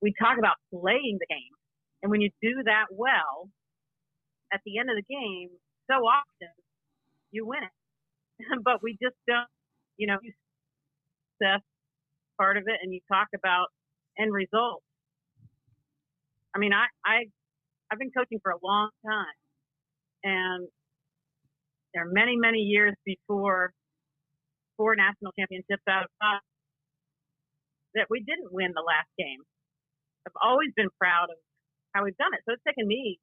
We 0.00 0.14
talk 0.18 0.38
about 0.38 0.56
playing 0.72 1.18
the 1.20 1.28
game. 1.28 1.54
And 2.02 2.10
when 2.10 2.20
you 2.20 2.30
do 2.40 2.62
that 2.64 2.86
well, 2.90 3.50
at 4.52 4.60
the 4.64 4.78
end 4.78 4.88
of 4.88 4.96
the 4.96 5.04
game, 5.04 5.50
so 5.90 5.96
often 6.08 6.48
you 7.30 7.46
win 7.46 7.60
it. 7.64 7.76
but 8.64 8.82
we 8.82 8.96
just 9.02 9.16
don't, 9.26 9.48
you 9.98 10.06
know, 10.06 10.16
you 10.22 10.32
part 12.38 12.56
of 12.56 12.64
it 12.66 12.78
and 12.82 12.92
you 12.94 13.00
talk 13.10 13.28
about 13.34 13.66
end 14.18 14.32
result. 14.32 14.82
I 16.54 16.58
mean, 16.58 16.72
I, 16.72 16.86
I, 17.04 17.24
I've 17.90 17.98
been 17.98 18.10
coaching 18.16 18.38
for 18.42 18.52
a 18.52 18.58
long 18.62 18.90
time 19.06 19.38
and 20.24 20.68
there 21.94 22.04
are 22.04 22.12
many, 22.12 22.36
many 22.36 22.58
years 22.58 22.94
before 23.04 23.72
four 24.76 24.94
national 24.96 25.32
championships 25.38 25.82
out 25.88 26.04
of 26.04 26.10
five 26.20 26.40
that 27.94 28.06
we 28.10 28.20
didn't 28.20 28.52
win 28.52 28.72
the 28.74 28.84
last 28.84 29.08
game. 29.18 29.40
I've 30.26 30.36
always 30.42 30.70
been 30.76 30.90
proud 31.00 31.30
of 31.30 31.38
how 31.94 32.04
we've 32.04 32.16
done 32.16 32.34
it. 32.34 32.40
So 32.46 32.52
it's 32.54 32.62
taken 32.66 32.86
me 32.86 33.18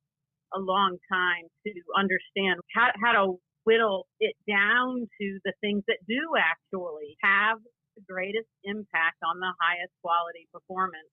a 0.53 0.59
long 0.59 0.97
time 1.11 1.45
to 1.67 1.71
understand 1.97 2.59
how, 2.73 2.89
how 3.03 3.11
to 3.13 3.25
whittle 3.65 4.07
it 4.19 4.35
down 4.47 5.07
to 5.21 5.39
the 5.45 5.53
things 5.61 5.83
that 5.87 5.97
do 6.07 6.21
actually 6.37 7.17
have 7.23 7.57
the 7.95 8.03
greatest 8.07 8.51
impact 8.63 9.19
on 9.23 9.39
the 9.39 9.53
highest 9.59 9.91
quality 10.03 10.47
performance 10.51 11.11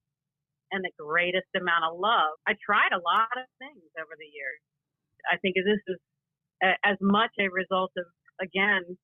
and 0.70 0.82
the 0.82 0.94
greatest 0.98 1.48
amount 1.54 1.84
of 1.86 1.98
love. 1.98 2.38
I 2.46 2.54
tried 2.58 2.92
a 2.92 3.02
lot 3.02 3.34
of 3.38 3.46
things 3.58 3.86
over 3.98 4.14
the 4.18 4.30
years. 4.30 4.60
I 5.30 5.38
think 5.38 5.54
this 5.56 5.82
is 5.86 6.00
as 6.84 6.96
much 7.00 7.30
a 7.38 7.48
result 7.50 7.92
of, 7.98 8.06
again, 8.40 8.96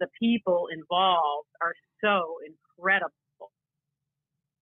the 0.00 0.08
people 0.18 0.68
involved 0.72 1.50
are 1.60 1.74
so 2.02 2.38
incredible, 2.46 3.50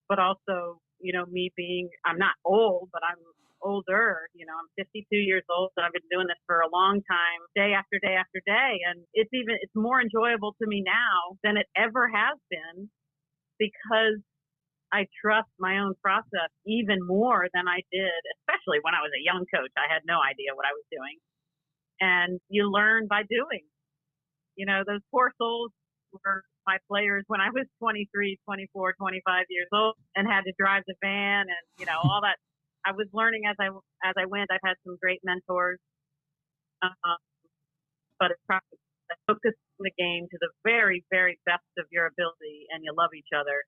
but 0.09 0.19
also, 0.19 0.81
you 0.99 1.13
know, 1.13 1.25
me 1.25 1.51
being, 1.55 1.89
I'm 2.05 2.17
not 2.17 2.33
old, 2.43 2.89
but 2.91 3.01
I'm 3.05 3.21
older. 3.67 4.31
You 4.31 4.47
know, 4.47 4.55
I'm 4.55 4.71
52 4.79 5.03
years 5.11 5.43
old 5.51 5.75
and 5.75 5.83
I've 5.83 5.91
been 5.91 6.07
doing 6.07 6.31
this 6.31 6.39
for 6.47 6.63
a 6.63 6.71
long 6.71 7.03
time, 7.03 7.39
day 7.51 7.75
after 7.75 7.99
day 7.99 8.15
after 8.15 8.39
day. 8.47 8.79
And 8.87 9.03
it's 9.11 9.31
even, 9.35 9.59
it's 9.59 9.75
more 9.75 9.99
enjoyable 9.99 10.55
to 10.63 10.65
me 10.67 10.79
now 10.87 11.35
than 11.43 11.59
it 11.59 11.67
ever 11.75 12.07
has 12.07 12.39
been 12.47 12.87
because 13.59 14.23
I 14.95 15.03
trust 15.19 15.51
my 15.59 15.83
own 15.83 15.99
process 15.99 16.47
even 16.63 17.03
more 17.03 17.51
than 17.51 17.67
I 17.67 17.83
did, 17.91 18.21
especially 18.39 18.79
when 18.87 18.95
I 18.95 19.03
was 19.03 19.11
a 19.11 19.23
young 19.23 19.43
coach. 19.51 19.71
I 19.75 19.91
had 19.91 20.07
no 20.07 20.23
idea 20.23 20.55
what 20.55 20.63
I 20.63 20.71
was 20.71 20.87
doing. 20.87 21.19
And 21.99 22.39
you 22.47 22.71
learn 22.71 23.07
by 23.11 23.27
doing. 23.27 23.67
You 24.55 24.65
know, 24.65 24.87
those 24.87 25.03
poor 25.11 25.35
souls 25.37 25.75
were 26.13 26.41
my 26.65 26.77
players 26.87 27.23
when 27.27 27.41
I 27.41 27.49
was 27.51 27.67
23, 27.79 28.39
24, 28.43 28.95
25 28.99 29.45
years 29.49 29.67
old 29.73 29.95
and 30.15 30.27
had 30.27 30.43
to 30.47 30.53
drive 30.57 30.83
the 30.87 30.95
van 31.01 31.47
and, 31.47 31.63
you 31.79 31.85
know, 31.85 31.99
all 32.03 32.21
that 32.23 32.37
I 32.87 32.91
was 32.91 33.07
learning 33.11 33.41
as 33.49 33.55
I 33.59 33.67
as 34.07 34.15
I 34.17 34.25
went. 34.25 34.47
I've 34.51 34.63
had 34.63 34.75
some 34.85 34.97
great 35.01 35.19
mentors, 35.23 35.79
um, 36.81 36.91
but 38.19 38.31
it's 38.31 38.41
focus 39.27 39.53
the 39.79 39.91
game 39.97 40.25
to 40.31 40.37
the 40.39 40.49
very 40.63 41.03
very 41.11 41.39
best 41.45 41.67
of 41.77 41.85
your 41.91 42.07
ability, 42.07 42.67
and 42.71 42.83
you 42.83 42.93
love 42.97 43.09
each 43.15 43.35
other. 43.35 43.63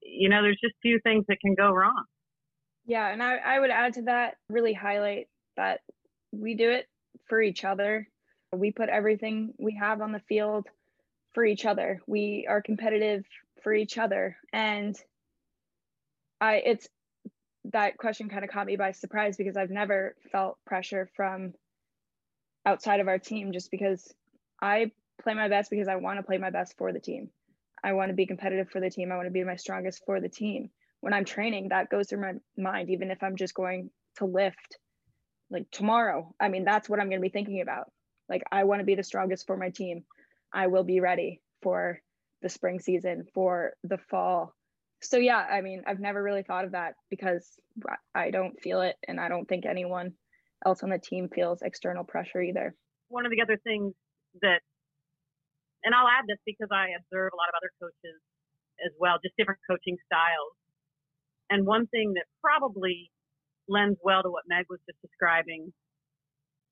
You 0.00 0.28
know, 0.28 0.42
there's 0.42 0.60
just 0.62 0.74
few 0.82 1.00
things 1.02 1.24
that 1.28 1.38
can 1.40 1.54
go 1.54 1.72
wrong. 1.72 2.04
Yeah, 2.86 3.08
and 3.08 3.22
I, 3.22 3.36
I 3.36 3.58
would 3.58 3.70
add 3.70 3.94
to 3.94 4.02
that, 4.02 4.36
really 4.48 4.72
highlight 4.72 5.26
that 5.56 5.80
we 6.32 6.54
do 6.54 6.70
it 6.70 6.86
for 7.28 7.40
each 7.40 7.64
other. 7.64 8.08
We 8.52 8.70
put 8.70 8.88
everything 8.88 9.54
we 9.58 9.76
have 9.80 10.00
on 10.00 10.12
the 10.12 10.22
field 10.28 10.66
for 11.34 11.44
each 11.44 11.64
other. 11.64 12.00
We 12.06 12.46
are 12.48 12.62
competitive 12.62 13.24
for 13.62 13.72
each 13.72 13.98
other. 13.98 14.36
And 14.52 14.96
I 16.40 16.56
it's 16.64 16.88
that 17.66 17.96
question 17.96 18.28
kind 18.28 18.44
of 18.44 18.50
caught 18.50 18.66
me 18.66 18.76
by 18.76 18.92
surprise 18.92 19.36
because 19.36 19.56
I've 19.56 19.70
never 19.70 20.16
felt 20.30 20.58
pressure 20.66 21.08
from 21.16 21.54
outside 22.66 23.00
of 23.00 23.08
our 23.08 23.18
team 23.18 23.52
just 23.52 23.70
because 23.70 24.12
I 24.60 24.90
play 25.22 25.34
my 25.34 25.48
best 25.48 25.70
because 25.70 25.88
I 25.88 25.96
want 25.96 26.18
to 26.18 26.22
play 26.22 26.38
my 26.38 26.50
best 26.50 26.76
for 26.76 26.92
the 26.92 27.00
team. 27.00 27.30
I 27.84 27.92
want 27.94 28.10
to 28.10 28.14
be 28.14 28.26
competitive 28.26 28.70
for 28.70 28.80
the 28.80 28.90
team. 28.90 29.10
I 29.10 29.16
want 29.16 29.26
to 29.26 29.32
be 29.32 29.44
my 29.44 29.56
strongest 29.56 30.02
for 30.06 30.20
the 30.20 30.28
team. 30.28 30.70
When 31.00 31.12
I'm 31.12 31.24
training, 31.24 31.68
that 31.68 31.90
goes 31.90 32.08
through 32.08 32.20
my 32.20 32.34
mind, 32.56 32.90
even 32.90 33.10
if 33.10 33.22
I'm 33.22 33.36
just 33.36 33.54
going 33.54 33.90
to 34.18 34.26
lift 34.26 34.78
like 35.50 35.70
tomorrow. 35.70 36.34
I 36.40 36.48
mean, 36.48 36.64
that's 36.64 36.88
what 36.88 37.00
I'm 37.00 37.08
going 37.08 37.20
to 37.20 37.28
be 37.28 37.32
thinking 37.32 37.60
about. 37.60 37.90
Like, 38.28 38.42
I 38.50 38.64
want 38.64 38.80
to 38.80 38.86
be 38.86 38.94
the 38.94 39.02
strongest 39.02 39.46
for 39.46 39.56
my 39.56 39.70
team. 39.70 40.04
I 40.52 40.68
will 40.68 40.84
be 40.84 41.00
ready 41.00 41.40
for 41.62 42.00
the 42.40 42.48
spring 42.48 42.80
season, 42.80 43.26
for 43.34 43.72
the 43.82 43.98
fall. 43.98 44.54
So, 45.02 45.18
yeah, 45.18 45.38
I 45.38 45.60
mean, 45.60 45.82
I've 45.86 46.00
never 46.00 46.22
really 46.22 46.44
thought 46.44 46.64
of 46.64 46.72
that 46.72 46.94
because 47.10 47.58
I 48.14 48.30
don't 48.30 48.54
feel 48.62 48.80
it. 48.82 48.96
And 49.08 49.20
I 49.20 49.28
don't 49.28 49.46
think 49.46 49.66
anyone 49.66 50.12
else 50.64 50.82
on 50.82 50.90
the 50.90 50.98
team 50.98 51.28
feels 51.34 51.60
external 51.62 52.04
pressure 52.04 52.40
either. 52.40 52.74
One 53.08 53.26
of 53.26 53.32
the 53.32 53.42
other 53.42 53.58
things 53.64 53.94
that, 54.42 54.60
and 55.82 55.94
I'll 55.94 56.06
add 56.06 56.24
this 56.28 56.38
because 56.46 56.68
I 56.70 56.94
observe 56.94 57.34
a 57.34 57.36
lot 57.36 57.50
of 57.50 57.58
other 57.58 57.72
coaches 57.82 58.22
as 58.86 58.92
well, 58.98 59.18
just 59.22 59.34
different 59.36 59.60
coaching 59.68 59.98
styles. 60.06 60.54
And 61.50 61.66
one 61.66 61.86
thing 61.88 62.14
that 62.14 62.24
probably 62.40 63.10
lends 63.68 63.98
well 64.02 64.22
to 64.22 64.30
what 64.30 64.44
Meg 64.46 64.66
was 64.70 64.78
just 64.86 65.02
describing, 65.02 65.74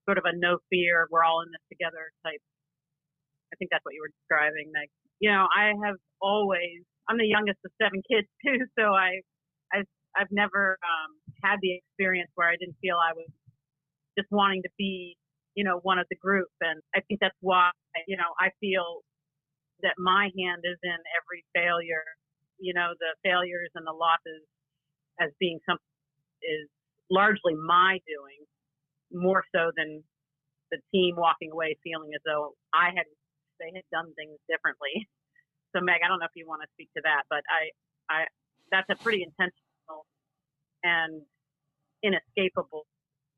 sort 0.06 0.18
of 0.18 0.24
a 0.24 0.32
no 0.38 0.58
fear, 0.70 1.08
we're 1.10 1.24
all 1.24 1.42
in 1.42 1.50
this 1.50 1.66
together 1.68 2.14
type. 2.24 2.40
I 3.52 3.56
think 3.58 3.70
that's 3.74 3.84
what 3.84 3.94
you 3.94 4.06
were 4.06 4.14
describing, 4.22 4.70
Meg. 4.72 4.88
You 5.18 5.34
know, 5.34 5.50
I 5.50 5.74
have 5.84 5.96
always, 6.22 6.86
I'm 7.10 7.18
the 7.18 7.26
youngest 7.26 7.58
of 7.66 7.72
seven 7.82 8.02
kids 8.06 8.28
too, 8.46 8.62
so 8.78 8.94
I, 8.94 9.18
I've, 9.74 9.90
I've 10.14 10.30
never 10.30 10.78
um, 10.86 11.10
had 11.42 11.58
the 11.60 11.74
experience 11.74 12.30
where 12.36 12.48
I 12.48 12.54
didn't 12.54 12.76
feel 12.80 12.96
I 13.02 13.14
was 13.14 13.26
just 14.18 14.30
wanting 14.30 14.62
to 14.62 14.70
be, 14.78 15.16
you 15.54 15.64
know, 15.64 15.80
one 15.82 15.98
of 15.98 16.06
the 16.10 16.16
group. 16.16 16.48
And 16.60 16.80
I 16.94 17.00
think 17.08 17.18
that's 17.20 17.36
why, 17.40 17.70
you 18.06 18.16
know, 18.16 18.30
I 18.38 18.50
feel 18.60 19.02
that 19.82 19.94
my 19.98 20.30
hand 20.38 20.62
is 20.62 20.78
in 20.82 21.00
every 21.18 21.42
failure, 21.54 22.06
you 22.58 22.74
know, 22.74 22.94
the 22.98 23.14
failures 23.24 23.70
and 23.74 23.86
the 23.86 23.92
losses 23.92 24.46
as 25.20 25.30
being 25.40 25.58
something 25.66 25.82
is 26.42 26.68
largely 27.10 27.54
my 27.54 27.98
doing 28.06 28.40
more 29.12 29.42
so 29.54 29.72
than 29.76 30.02
the 30.70 30.78
team 30.92 31.16
walking 31.16 31.50
away 31.50 31.76
feeling 31.82 32.10
as 32.14 32.22
though 32.24 32.54
I 32.72 32.94
had 32.94 33.06
they 33.58 33.72
had 33.74 33.84
done 33.92 34.14
things 34.14 34.38
differently. 34.48 35.08
So 35.74 35.80
Meg, 35.80 36.00
I 36.04 36.08
don't 36.08 36.18
know 36.18 36.26
if 36.26 36.34
you 36.34 36.46
want 36.46 36.62
to 36.62 36.68
speak 36.74 36.90
to 36.96 37.02
that, 37.04 37.24
but 37.30 37.42
I 37.48 37.70
I 38.10 38.18
that's 38.70 38.88
a 38.90 38.96
pretty 39.02 39.22
intentional 39.22 40.06
and 40.82 41.22
inescapable 42.02 42.86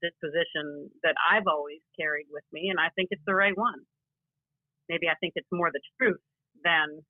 disposition 0.03 0.91
that 1.03 1.15
I've 1.19 1.47
always 1.47 1.81
carried 1.99 2.27
with 2.31 2.45
me, 2.53 2.69
and 2.71 2.79
I 2.81 2.91
think 2.97 3.09
it's 3.11 3.23
the 3.27 3.35
right 3.35 3.57
one. 3.57 3.87
Maybe 4.89 5.09
I 5.09 5.15
think 5.21 5.35
it's 5.37 5.49
more 5.53 5.71
the 5.73 5.81
truth 5.99 6.21
than 6.65 7.01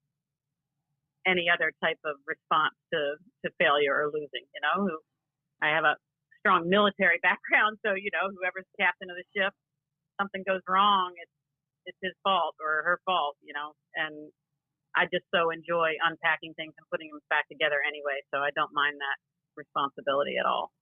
any 1.26 1.46
other 1.48 1.72
type 1.82 1.98
of 2.04 2.16
response 2.26 2.74
to, 2.92 3.16
to 3.46 3.48
failure 3.58 3.94
or 3.94 4.10
losing. 4.12 4.44
You 4.54 4.60
know, 4.62 4.98
I 5.62 5.70
have 5.70 5.84
a 5.84 5.96
strong 6.40 6.68
military 6.68 7.18
background, 7.26 7.78
so 7.84 7.94
you 7.94 8.10
know, 8.12 8.28
whoever's 8.30 8.68
captain 8.78 9.10
of 9.10 9.16
the 9.16 9.26
ship, 9.34 9.52
something 10.20 10.44
goes 10.46 10.62
wrong, 10.68 11.12
it's 11.16 11.32
it's 11.84 11.98
his 12.02 12.14
fault 12.22 12.54
or 12.60 12.82
her 12.84 13.00
fault. 13.06 13.36
You 13.42 13.54
know, 13.54 13.72
and 13.96 14.30
I 14.96 15.08
just 15.08 15.24
so 15.32 15.50
enjoy 15.50 15.96
unpacking 16.04 16.52
things 16.54 16.74
and 16.76 16.84
putting 16.92 17.08
them 17.10 17.20
back 17.30 17.48
together 17.48 17.80
anyway, 17.80 18.20
so 18.32 18.40
I 18.40 18.50
don't 18.54 18.72
mind 18.72 19.00
that 19.00 19.18
responsibility 19.56 20.36
at 20.36 20.46
all 20.46 20.72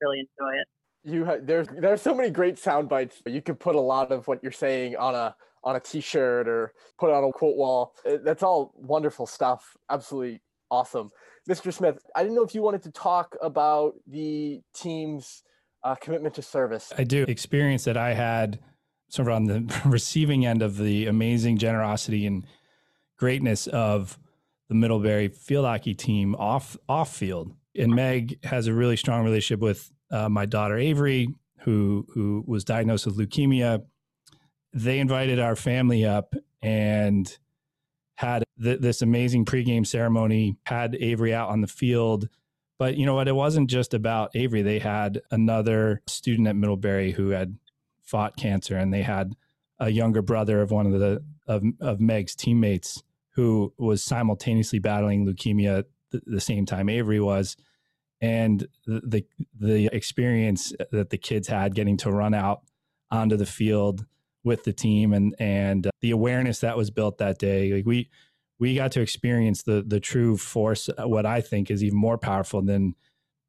really 0.00 0.20
enjoy 0.20 0.54
it. 0.54 0.66
You 1.04 1.24
have, 1.24 1.46
there's 1.46 1.68
there's 1.68 2.02
so 2.02 2.14
many 2.14 2.30
great 2.30 2.58
sound 2.58 2.88
bites. 2.88 3.22
You 3.26 3.40
could 3.40 3.60
put 3.60 3.76
a 3.76 3.80
lot 3.80 4.10
of 4.10 4.26
what 4.26 4.42
you're 4.42 4.52
saying 4.52 4.96
on 4.96 5.14
a 5.14 5.34
on 5.64 5.76
a 5.76 5.80
t-shirt 5.80 6.48
or 6.48 6.72
put 6.98 7.10
it 7.10 7.14
on 7.14 7.24
a 7.24 7.32
quote 7.32 7.56
wall. 7.56 7.94
That's 8.04 8.42
all 8.42 8.72
wonderful 8.76 9.26
stuff. 9.26 9.76
Absolutely 9.90 10.40
awesome. 10.70 11.10
Mr. 11.48 11.72
Smith, 11.72 11.98
I 12.14 12.22
didn't 12.22 12.36
know 12.36 12.44
if 12.44 12.54
you 12.54 12.62
wanted 12.62 12.82
to 12.82 12.90
talk 12.90 13.36
about 13.40 13.94
the 14.06 14.60
team's 14.74 15.42
uh, 15.82 15.94
commitment 15.94 16.34
to 16.34 16.42
service. 16.42 16.92
I 16.96 17.04
do. 17.04 17.24
Experience 17.24 17.84
that 17.84 17.96
I 17.96 18.12
had 18.12 18.60
sort 19.08 19.28
of 19.28 19.34
on 19.34 19.44
the 19.44 19.80
receiving 19.86 20.46
end 20.46 20.62
of 20.62 20.76
the 20.76 21.06
amazing 21.06 21.58
generosity 21.58 22.26
and 22.26 22.46
greatness 23.16 23.66
of 23.66 24.18
the 24.68 24.74
Middlebury 24.74 25.28
field 25.28 25.64
hockey 25.64 25.94
team 25.94 26.34
off 26.36 26.76
off 26.88 27.14
field 27.14 27.52
and 27.78 27.94
Meg 27.94 28.44
has 28.44 28.66
a 28.66 28.74
really 28.74 28.96
strong 28.96 29.24
relationship 29.24 29.60
with 29.60 29.90
uh, 30.10 30.28
my 30.28 30.46
daughter 30.46 30.76
Avery, 30.76 31.28
who 31.60 32.06
who 32.12 32.44
was 32.46 32.64
diagnosed 32.64 33.06
with 33.06 33.18
leukemia. 33.18 33.84
They 34.72 34.98
invited 34.98 35.38
our 35.38 35.56
family 35.56 36.04
up 36.04 36.34
and 36.60 37.38
had 38.16 38.44
th- 38.62 38.80
this 38.80 39.00
amazing 39.00 39.44
pregame 39.44 39.86
ceremony. 39.86 40.56
Had 40.64 40.96
Avery 40.96 41.32
out 41.32 41.50
on 41.50 41.60
the 41.60 41.66
field, 41.66 42.28
but 42.78 42.96
you 42.96 43.06
know 43.06 43.14
what? 43.14 43.28
It 43.28 43.36
wasn't 43.36 43.70
just 43.70 43.94
about 43.94 44.30
Avery. 44.34 44.62
They 44.62 44.78
had 44.78 45.20
another 45.30 46.02
student 46.06 46.48
at 46.48 46.56
Middlebury 46.56 47.12
who 47.12 47.30
had 47.30 47.56
fought 48.08 48.36
cancer, 48.36 48.76
and 48.76 48.92
they 48.92 49.02
had 49.02 49.34
a 49.78 49.90
younger 49.90 50.22
brother 50.22 50.60
of 50.62 50.70
one 50.70 50.86
of 50.86 50.98
the 50.98 51.22
of, 51.46 51.62
of 51.80 52.00
Meg's 52.00 52.34
teammates 52.34 53.02
who 53.34 53.72
was 53.78 54.02
simultaneously 54.02 54.78
battling 54.78 55.26
leukemia 55.26 55.84
the, 56.10 56.20
the 56.26 56.40
same 56.40 56.66
time 56.66 56.88
Avery 56.88 57.20
was. 57.20 57.56
And 58.20 58.66
the 58.86 59.24
the 59.58 59.88
experience 59.92 60.72
that 60.90 61.10
the 61.10 61.18
kids 61.18 61.46
had 61.46 61.74
getting 61.74 61.96
to 61.98 62.10
run 62.10 62.34
out 62.34 62.62
onto 63.10 63.36
the 63.36 63.46
field 63.46 64.04
with 64.44 64.64
the 64.64 64.72
team 64.72 65.12
and 65.12 65.34
and 65.38 65.88
the 66.00 66.10
awareness 66.10 66.60
that 66.60 66.76
was 66.76 66.90
built 66.90 67.18
that 67.18 67.38
day 67.38 67.72
like 67.72 67.86
we 67.86 68.08
we 68.58 68.74
got 68.74 68.92
to 68.92 69.00
experience 69.00 69.62
the 69.62 69.84
the 69.86 70.00
true 70.00 70.36
force 70.36 70.88
uh, 70.88 71.06
what 71.08 71.26
i 71.26 71.40
think 71.40 71.70
is 71.70 71.82
even 71.82 71.98
more 71.98 72.18
powerful 72.18 72.62
than 72.62 72.94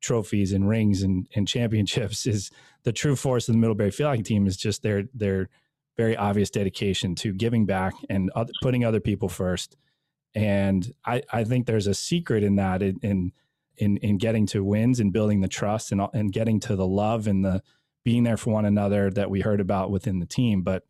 trophies 0.02 0.52
and 0.52 0.68
rings 0.68 1.02
and, 1.02 1.28
and 1.36 1.48
championships 1.56 2.26
is 2.26 2.52
the 2.84 2.92
true 2.92 3.16
force 3.16 3.48
of 3.48 3.54
the 3.54 3.60
middlebury 3.60 3.92
field 3.92 4.10
hockey 4.10 4.24
team 4.24 4.48
is 4.48 4.58
just 4.58 4.84
their 4.84 5.04
their 5.14 5.50
very 5.98 6.16
obvious 6.16 6.50
dedication 6.50 7.14
to 7.14 7.34
giving 7.34 7.66
back 7.66 7.94
and 8.10 8.30
other, 8.36 8.54
putting 8.62 8.86
other 8.86 9.00
people 9.00 9.28
first 9.28 9.76
and 10.34 10.94
i 11.06 11.22
i 11.34 11.44
think 11.44 11.66
there's 11.66 11.88
a 11.88 11.94
secret 11.94 12.44
in 12.44 12.56
that 12.56 12.82
in, 12.82 12.98
in 13.02 13.32
in 13.78 13.98
in 13.98 14.18
getting 14.18 14.46
to 14.46 14.64
wins 14.64 15.00
and 15.00 15.12
building 15.12 15.42
the 15.42 15.48
trust 15.48 15.92
and 15.92 16.02
and 16.14 16.32
getting 16.32 16.60
to 16.60 16.76
the 16.76 16.88
love 16.88 17.28
and 17.28 17.44
the 17.44 17.62
being 18.10 18.24
there 18.24 18.38
for 18.38 18.52
one 18.52 18.66
another 18.66 19.12
that 19.12 19.30
we 19.30 19.42
heard 19.42 19.60
about 19.60 19.92
within 19.92 20.18
the 20.18 20.26
team. 20.26 20.64
But 20.64 20.84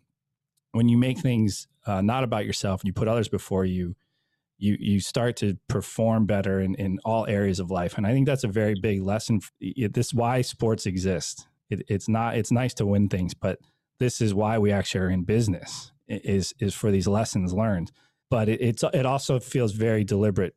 when 0.71 0.87
you 0.87 0.97
make 0.97 1.19
things 1.19 1.67
uh, 1.85 1.99
not 1.99 2.23
about 2.23 2.45
yourself 2.45 2.79
and 2.79 2.87
you 2.87 2.93
put 2.93 3.09
others 3.09 3.27
before 3.27 3.65
you, 3.65 3.95
you 4.57 4.77
you 4.79 5.01
start 5.01 5.35
to 5.37 5.57
perform 5.67 6.25
better 6.25 6.61
in, 6.61 6.75
in 6.75 6.97
all 7.03 7.25
areas 7.27 7.59
of 7.59 7.71
life. 7.71 7.97
And 7.97 8.07
I 8.07 8.11
think 8.11 8.25
that's 8.25 8.45
a 8.45 8.47
very 8.47 8.75
big 8.79 9.01
lesson. 9.01 9.41
This 9.59 10.07
is 10.07 10.13
why 10.13 10.41
sports 10.41 10.85
exist. 10.85 11.45
It, 11.69 11.83
it's 11.87 12.09
not. 12.09 12.35
It's 12.37 12.51
nice 12.51 12.73
to 12.75 12.85
win 12.85 13.09
things, 13.09 13.33
but 13.33 13.59
this 13.99 14.21
is 14.21 14.33
why 14.33 14.57
we 14.57 14.71
actually 14.71 15.01
are 15.01 15.09
in 15.09 15.23
business. 15.23 15.91
Is 16.07 16.53
is 16.59 16.73
for 16.73 16.89
these 16.91 17.07
lessons 17.07 17.53
learned. 17.53 17.91
But 18.29 18.49
it, 18.49 18.61
it's 18.61 18.83
it 18.93 19.05
also 19.05 19.39
feels 19.39 19.73
very 19.73 20.03
deliberate 20.03 20.55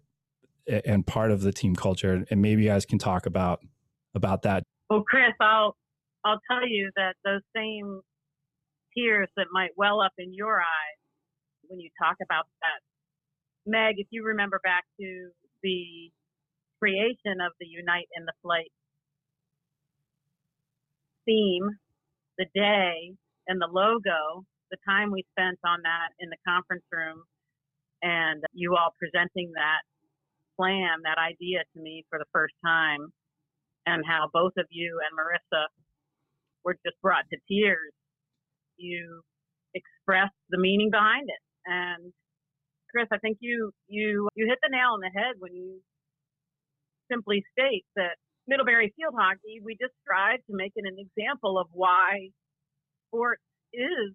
and 0.67 1.07
part 1.07 1.31
of 1.31 1.43
the 1.43 1.53
team 1.53 1.75
culture 1.75 2.25
and 2.31 2.41
maybe 2.41 2.63
you 2.63 2.69
guys 2.69 2.87
can 2.87 2.99
talk 2.99 3.27
about 3.27 3.61
about 4.15 4.43
that 4.43 4.63
well 4.91 5.03
chris 5.03 5.35
i'll 5.41 5.77
i'll 6.25 6.41
tell 6.51 6.67
you 6.67 6.91
that 6.97 7.15
those 7.25 7.41
same 7.55 8.01
tears 8.97 9.29
that 9.37 9.47
might 9.53 9.71
well 9.77 10.01
up 10.01 10.13
in 10.19 10.33
your 10.33 10.61
eyes 10.61 10.99
when 11.67 11.81
you 11.81 11.91
talk 12.01 12.17
about 12.23 12.45
that 12.61 13.71
meg 13.71 13.97
if 13.99 14.07
you 14.11 14.25
remember 14.25 14.61
back 14.63 14.85
to 15.01 15.31
the 15.63 16.11
creation 16.81 17.41
of 17.45 17.53
the 17.61 17.67
unite 17.67 18.09
in 18.17 18.25
the 18.25 18.33
flight 18.43 18.71
theme 21.27 21.69
the 22.39 22.47
day 22.55 23.13
and 23.47 23.61
the 23.61 23.69
logo 23.71 24.45
the 24.71 24.79
time 24.89 25.13
we 25.13 25.25
spent 25.37 25.59
on 25.67 25.81
that 25.85 26.17
in 26.19 26.31
the 26.31 26.41
conference 26.49 26.85
room 26.91 27.23
and 28.03 28.43
you 28.53 28.75
all 28.75 28.95
presenting 28.99 29.53
that 29.55 29.85
plan, 30.57 31.05
that 31.05 31.19
idea 31.19 31.61
to 31.75 31.81
me 31.81 32.05
for 32.11 32.19
the 32.19 32.29
first 32.33 32.55
time, 32.65 33.13
and 33.87 34.03
how 34.07 34.29
both 34.33 34.53
of 34.59 34.67
you 34.71 34.99
and 35.05 35.13
Marissa 35.19 35.67
were 36.65 36.75
just 36.85 37.01
brought 37.03 37.25
to 37.33 37.39
tears. 37.49 37.93
You 38.77 39.23
expressed 39.75 40.35
the 40.51 40.59
meaning 40.59 40.91
behind 40.91 41.29
it, 41.29 41.43
and 41.67 42.13
Chris, 42.91 43.07
I 43.13 43.19
think 43.19 43.39
you 43.41 43.73
you 43.89 44.29
you 44.35 44.47
hit 44.47 44.59
the 44.63 44.71
nail 44.71 44.95
on 44.95 45.01
the 45.01 45.11
head 45.15 45.37
when 45.39 45.55
you 45.55 45.81
simply 47.11 47.45
state 47.53 47.85
that 47.97 48.17
Middlebury 48.53 48.93
field 48.99 49.15
hockey, 49.17 49.65
we 49.65 49.79
just 49.81 49.95
strive 50.05 50.41
to 50.45 50.53
make 50.53 50.73
it 50.77 50.85
an 50.85 51.01
example 51.01 51.59
of 51.59 51.69
why 51.73 52.29
sports 53.09 53.41
is 53.73 54.13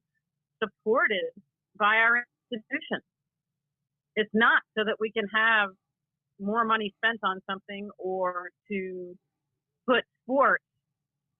supported 0.61 1.33
by 1.79 1.97
our 2.05 2.21
institutions. 2.51 3.01
It's 4.15 4.29
not 4.35 4.61
so 4.77 4.83
that 4.85 4.97
we 4.99 5.11
can 5.11 5.25
have 5.33 5.69
more 6.39 6.63
money 6.65 6.93
spent 7.01 7.17
on 7.23 7.39
something 7.49 7.89
or 7.97 8.49
to 8.69 9.15
put 9.87 10.03
sports 10.23 10.63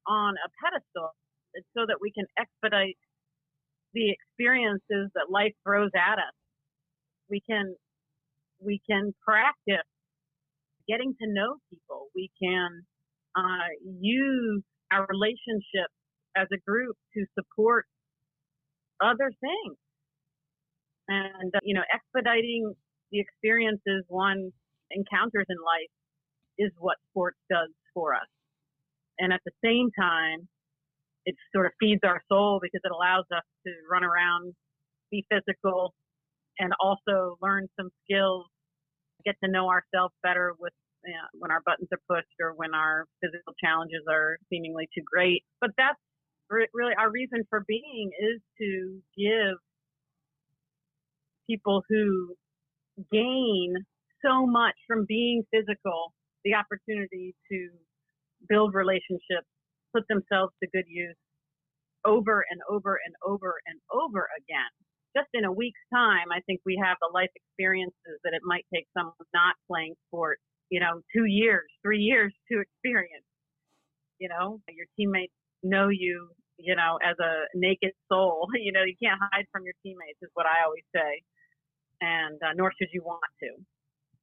on 0.08 0.34
a 0.34 0.50
pedestal. 0.58 1.12
It's 1.54 1.68
so 1.78 1.86
that 1.86 1.98
we 2.02 2.12
can 2.12 2.26
expedite 2.40 2.98
the 3.94 4.10
experiences 4.10 5.12
that 5.14 5.30
life 5.30 5.54
throws 5.64 5.92
at 5.96 6.18
us. 6.18 6.34
We 7.30 7.42
can 7.48 7.76
we 8.60 8.82
can 8.90 9.14
practice 9.24 9.86
getting 10.88 11.13
to 11.21 11.28
know 11.28 11.56
people. 11.69 12.08
We 12.15 12.30
can 12.41 12.86
uh, 13.36 13.69
use 14.00 14.63
our 14.91 15.06
relationships 15.10 15.93
as 16.36 16.47
a 16.54 16.58
group 16.65 16.95
to 17.15 17.26
support 17.38 17.86
other 19.02 19.32
things. 19.39 19.78
And, 21.08 21.52
uh, 21.56 21.60
you 21.63 21.73
know, 21.73 21.84
expediting 21.93 22.73
the 23.12 23.19
experiences 23.19 24.04
one 24.08 24.52
encounters 24.91 25.45
in 25.50 25.58
life 25.58 25.91
is 26.58 26.71
what 26.80 26.97
sports 27.12 27.38
does 27.50 27.69
for 27.93 28.13
us. 28.13 28.28
And 29.19 29.34
at 29.34 29.41
the 29.45 29.52
same 29.63 29.89
time, 30.00 30.47
it 31.26 31.36
sort 31.54 31.65
of 31.65 31.73
feeds 31.80 32.02
our 32.04 32.21
soul 32.30 32.60
because 32.62 32.82
it 32.84 32.91
allows 32.91 33.26
us 33.36 33.43
to 33.65 33.71
run 33.91 34.04
around, 34.04 34.54
be 35.12 35.26
physical, 35.30 35.93
and 36.60 36.73
also 36.80 37.38
learn 37.41 37.67
some 37.80 37.89
skills, 38.04 38.45
get 39.26 39.36
to 39.44 39.50
know 39.50 39.70
ourselves 39.70 40.14
better 40.24 40.54
with 40.60 40.74
you 41.06 41.14
know, 41.14 41.40
when 41.40 41.52
our 41.52 41.62
buttons 41.66 41.90
are 41.92 42.02
pushed 42.10 42.36
or 42.42 42.54
when 42.56 42.74
our 42.74 43.06
physical 43.22 43.54
challenges 43.64 44.04
are 44.10 44.38
seemingly 44.50 44.88
too 44.96 45.04
great. 45.06 45.44
But 45.62 45.72
that's 45.78 46.00
really 46.50 46.94
our 46.98 47.12
reason 47.12 47.44
for 47.50 47.64
being 47.68 48.12
is 48.20 48.42
to 48.60 49.00
give 49.18 49.58
people 51.50 51.84
who 51.90 52.36
gain 53.12 53.76
so 54.26 54.46
much 54.46 54.76
from 54.88 55.06
being 55.08 55.44
physical 55.52 56.14
the 56.44 56.54
opportunity 56.56 57.36
to 57.52 57.70
build 58.50 58.74
relationships, 58.74 59.48
put 59.94 60.04
themselves 60.08 60.54
to 60.62 60.70
good 60.74 60.86
use 60.88 61.16
over 62.06 62.46
and 62.50 62.62
over 62.70 63.00
and 63.06 63.16
over 63.26 63.56
and 63.68 63.80
over 63.92 64.28
again. 64.38 64.87
Just 65.18 65.34
in 65.34 65.46
a 65.46 65.52
week's 65.52 65.82
time, 65.90 66.30
I 66.30 66.42
think 66.46 66.62
we 66.64 66.78
have 66.78 66.98
the 67.02 67.10
life 67.12 67.34
experiences 67.34 68.22
that 68.24 68.38
it 68.38 68.46
might 68.46 68.66
take 68.72 68.86
someone 68.94 69.18
not 69.34 69.56
playing 69.66 69.96
sports, 70.06 70.42
you 70.70 70.80
know, 70.80 71.02
two 71.10 71.26
years, 71.26 71.66
three 71.82 71.98
years 72.06 72.32
to 72.52 72.62
experience. 72.62 73.26
You 74.20 74.30
know, 74.30 74.62
your 74.70 74.86
teammates 74.94 75.34
know 75.64 75.90
you, 75.90 76.30
you 76.58 76.76
know, 76.76 77.00
as 77.02 77.18
a 77.18 77.50
naked 77.58 77.94
soul. 78.12 78.46
You 78.62 78.72
know, 78.72 78.86
you 78.86 78.94
can't 79.02 79.18
hide 79.34 79.46
from 79.52 79.66
your 79.66 79.74
teammates, 79.82 80.22
is 80.22 80.30
what 80.36 80.46
I 80.46 80.62
always 80.66 80.86
say. 80.94 81.22
And 82.02 82.38
uh, 82.46 82.54
nor 82.54 82.70
should 82.78 82.94
you 82.94 83.02
want 83.02 83.26
to. 83.42 83.50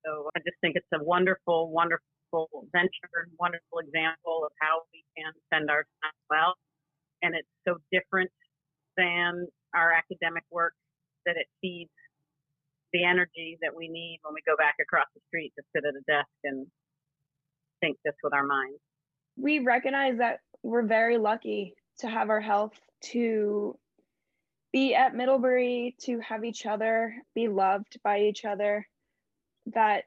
So 0.06 0.30
I 0.36 0.38
just 0.46 0.58
think 0.62 0.76
it's 0.76 0.94
a 0.94 1.02
wonderful, 1.02 1.72
wonderful 1.72 2.46
venture, 2.70 3.26
wonderful 3.40 3.82
example 3.82 4.46
of 4.46 4.52
how 4.62 4.86
we 4.94 5.02
can 5.18 5.32
spend 5.50 5.70
our 5.70 5.82
time 6.02 6.18
well. 6.30 6.54
And 7.22 7.34
it's 7.34 7.50
so 7.66 7.82
different 7.90 8.30
than 8.96 9.48
our 9.74 9.90
academic 9.90 10.44
work 10.52 10.74
that 11.26 11.36
it 11.36 11.46
feeds 11.60 11.90
the 12.92 13.04
energy 13.04 13.58
that 13.60 13.74
we 13.76 13.88
need 13.88 14.20
when 14.22 14.34
we 14.34 14.40
go 14.46 14.56
back 14.56 14.76
across 14.80 15.06
the 15.14 15.20
street 15.28 15.52
to 15.58 15.64
sit 15.74 15.84
at 15.84 15.94
a 15.94 16.02
desk 16.06 16.30
and 16.44 16.66
think 17.80 17.98
this 18.04 18.14
with 18.22 18.32
our 18.32 18.46
minds. 18.46 18.78
We 19.36 19.58
recognize 19.58 20.18
that 20.18 20.38
we're 20.62 20.86
very 20.86 21.18
lucky 21.18 21.74
to 21.98 22.08
have 22.08 22.30
our 22.30 22.40
health, 22.40 22.72
to 23.12 23.76
be 24.72 24.94
at 24.94 25.14
Middlebury, 25.14 25.96
to 26.02 26.20
have 26.20 26.44
each 26.44 26.66
other, 26.66 27.14
be 27.34 27.48
loved 27.48 27.98
by 28.02 28.20
each 28.20 28.44
other, 28.44 28.86
that 29.66 30.04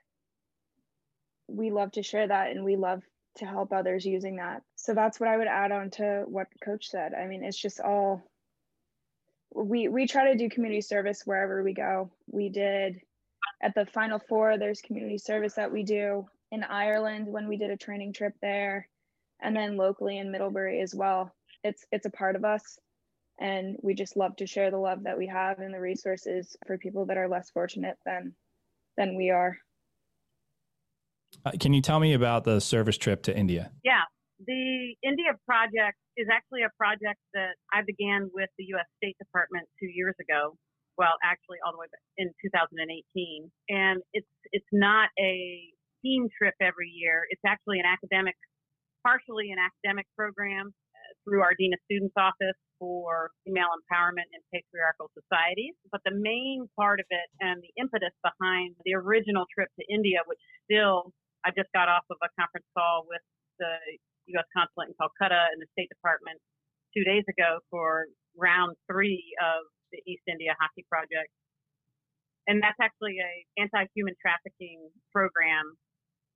we 1.47 1.71
love 1.71 1.91
to 1.93 2.03
share 2.03 2.27
that 2.27 2.51
and 2.51 2.63
we 2.63 2.75
love 2.75 3.01
to 3.37 3.45
help 3.45 3.71
others 3.71 4.05
using 4.05 4.37
that. 4.37 4.61
So 4.75 4.93
that's 4.93 5.19
what 5.19 5.29
I 5.29 5.37
would 5.37 5.47
add 5.47 5.71
on 5.71 5.89
to 5.91 6.23
what 6.27 6.47
coach 6.63 6.89
said. 6.89 7.13
I 7.13 7.27
mean, 7.27 7.43
it's 7.43 7.57
just 7.57 7.79
all 7.79 8.23
we 9.53 9.87
we 9.87 10.07
try 10.07 10.31
to 10.31 10.37
do 10.37 10.49
community 10.49 10.81
service 10.81 11.23
wherever 11.25 11.63
we 11.63 11.73
go. 11.73 12.11
We 12.27 12.49
did 12.49 13.01
at 13.61 13.73
the 13.73 13.85
final 13.85 14.19
four 14.19 14.57
there's 14.57 14.81
community 14.81 15.17
service 15.17 15.53
that 15.55 15.71
we 15.71 15.83
do 15.83 16.27
in 16.51 16.63
Ireland 16.63 17.27
when 17.27 17.47
we 17.47 17.57
did 17.57 17.71
a 17.71 17.77
training 17.77 18.13
trip 18.13 18.33
there 18.41 18.87
and 19.41 19.55
then 19.55 19.77
locally 19.77 20.17
in 20.17 20.31
Middlebury 20.31 20.81
as 20.81 20.93
well. 20.93 21.33
It's 21.63 21.85
it's 21.91 22.05
a 22.05 22.11
part 22.11 22.35
of 22.35 22.45
us 22.45 22.79
and 23.39 23.77
we 23.81 23.93
just 23.93 24.17
love 24.17 24.35
to 24.37 24.47
share 24.47 24.71
the 24.71 24.77
love 24.77 25.03
that 25.03 25.17
we 25.17 25.27
have 25.27 25.59
and 25.59 25.73
the 25.73 25.79
resources 25.79 26.55
for 26.65 26.77
people 26.77 27.05
that 27.05 27.17
are 27.17 27.27
less 27.27 27.49
fortunate 27.49 27.97
than 28.05 28.33
than 28.97 29.15
we 29.15 29.29
are. 29.29 29.57
Uh, 31.45 31.51
can 31.59 31.73
you 31.73 31.81
tell 31.81 31.99
me 31.99 32.13
about 32.13 32.43
the 32.45 32.59
service 32.59 32.97
trip 32.97 33.21
to 33.23 33.37
India? 33.37 33.71
Yeah, 33.83 34.01
the 34.47 34.95
India 35.03 35.35
project 35.43 35.99
is 36.15 36.25
actually 36.31 36.63
a 36.63 36.71
project 36.79 37.19
that 37.35 37.59
I 37.75 37.83
began 37.83 38.31
with 38.31 38.49
the 38.57 38.65
U.S. 38.79 38.87
State 38.97 39.19
Department 39.19 39.67
two 39.75 39.91
years 39.91 40.15
ago. 40.23 40.55
Well, 40.97 41.13
actually, 41.21 41.61
all 41.61 41.75
the 41.75 41.83
way 41.83 41.91
back 41.91 42.01
in 42.17 42.33
2018, 42.41 42.81
and 43.69 44.01
it's 44.17 44.33
it's 44.49 44.71
not 44.73 45.13
a 45.19 45.69
team 46.01 46.25
trip 46.33 46.55
every 46.57 46.89
year. 46.89 47.27
It's 47.29 47.43
actually 47.45 47.77
an 47.77 47.85
academic, 47.85 48.33
partially 49.05 49.53
an 49.53 49.61
academic 49.61 50.07
program 50.17 50.73
uh, 50.73 51.11
through 51.21 51.45
our 51.45 51.53
Dean 51.53 51.75
of 51.75 51.81
Students 51.85 52.17
office 52.17 52.57
for 52.79 53.29
female 53.45 53.69
empowerment 53.77 54.25
in 54.33 54.41
patriarchal 54.49 55.13
societies. 55.13 55.77
But 55.91 56.01
the 56.01 56.17
main 56.17 56.65
part 56.73 56.97
of 56.97 57.05
it 57.13 57.27
and 57.45 57.61
the 57.61 57.69
impetus 57.77 58.15
behind 58.25 58.73
the 58.85 58.97
original 58.97 59.45
trip 59.53 59.69
to 59.77 59.83
India, 59.85 60.25
which 60.25 60.41
still, 60.65 61.13
I 61.45 61.53
just 61.53 61.69
got 61.77 61.89
off 61.89 62.09
of 62.09 62.17
a 62.25 62.29
conference 62.41 62.65
call 62.73 63.05
with 63.05 63.21
the 63.61 63.77
U.S. 64.35 64.47
consulate 64.55 64.91
in 64.91 64.95
Calcutta 64.99 65.47
and 65.53 65.61
the 65.61 65.69
State 65.71 65.89
Department 65.89 66.39
two 66.95 67.03
days 67.03 67.23
ago 67.29 67.59
for 67.69 68.07
round 68.35 68.75
three 68.89 69.23
of 69.39 69.67
the 69.91 69.99
East 70.07 70.23
India 70.27 70.55
Hockey 70.59 70.83
Project. 70.91 71.31
And 72.47 72.63
that's 72.63 72.79
actually 72.79 73.19
a 73.19 73.33
anti-human 73.59 74.15
trafficking 74.19 74.87
program 75.11 75.75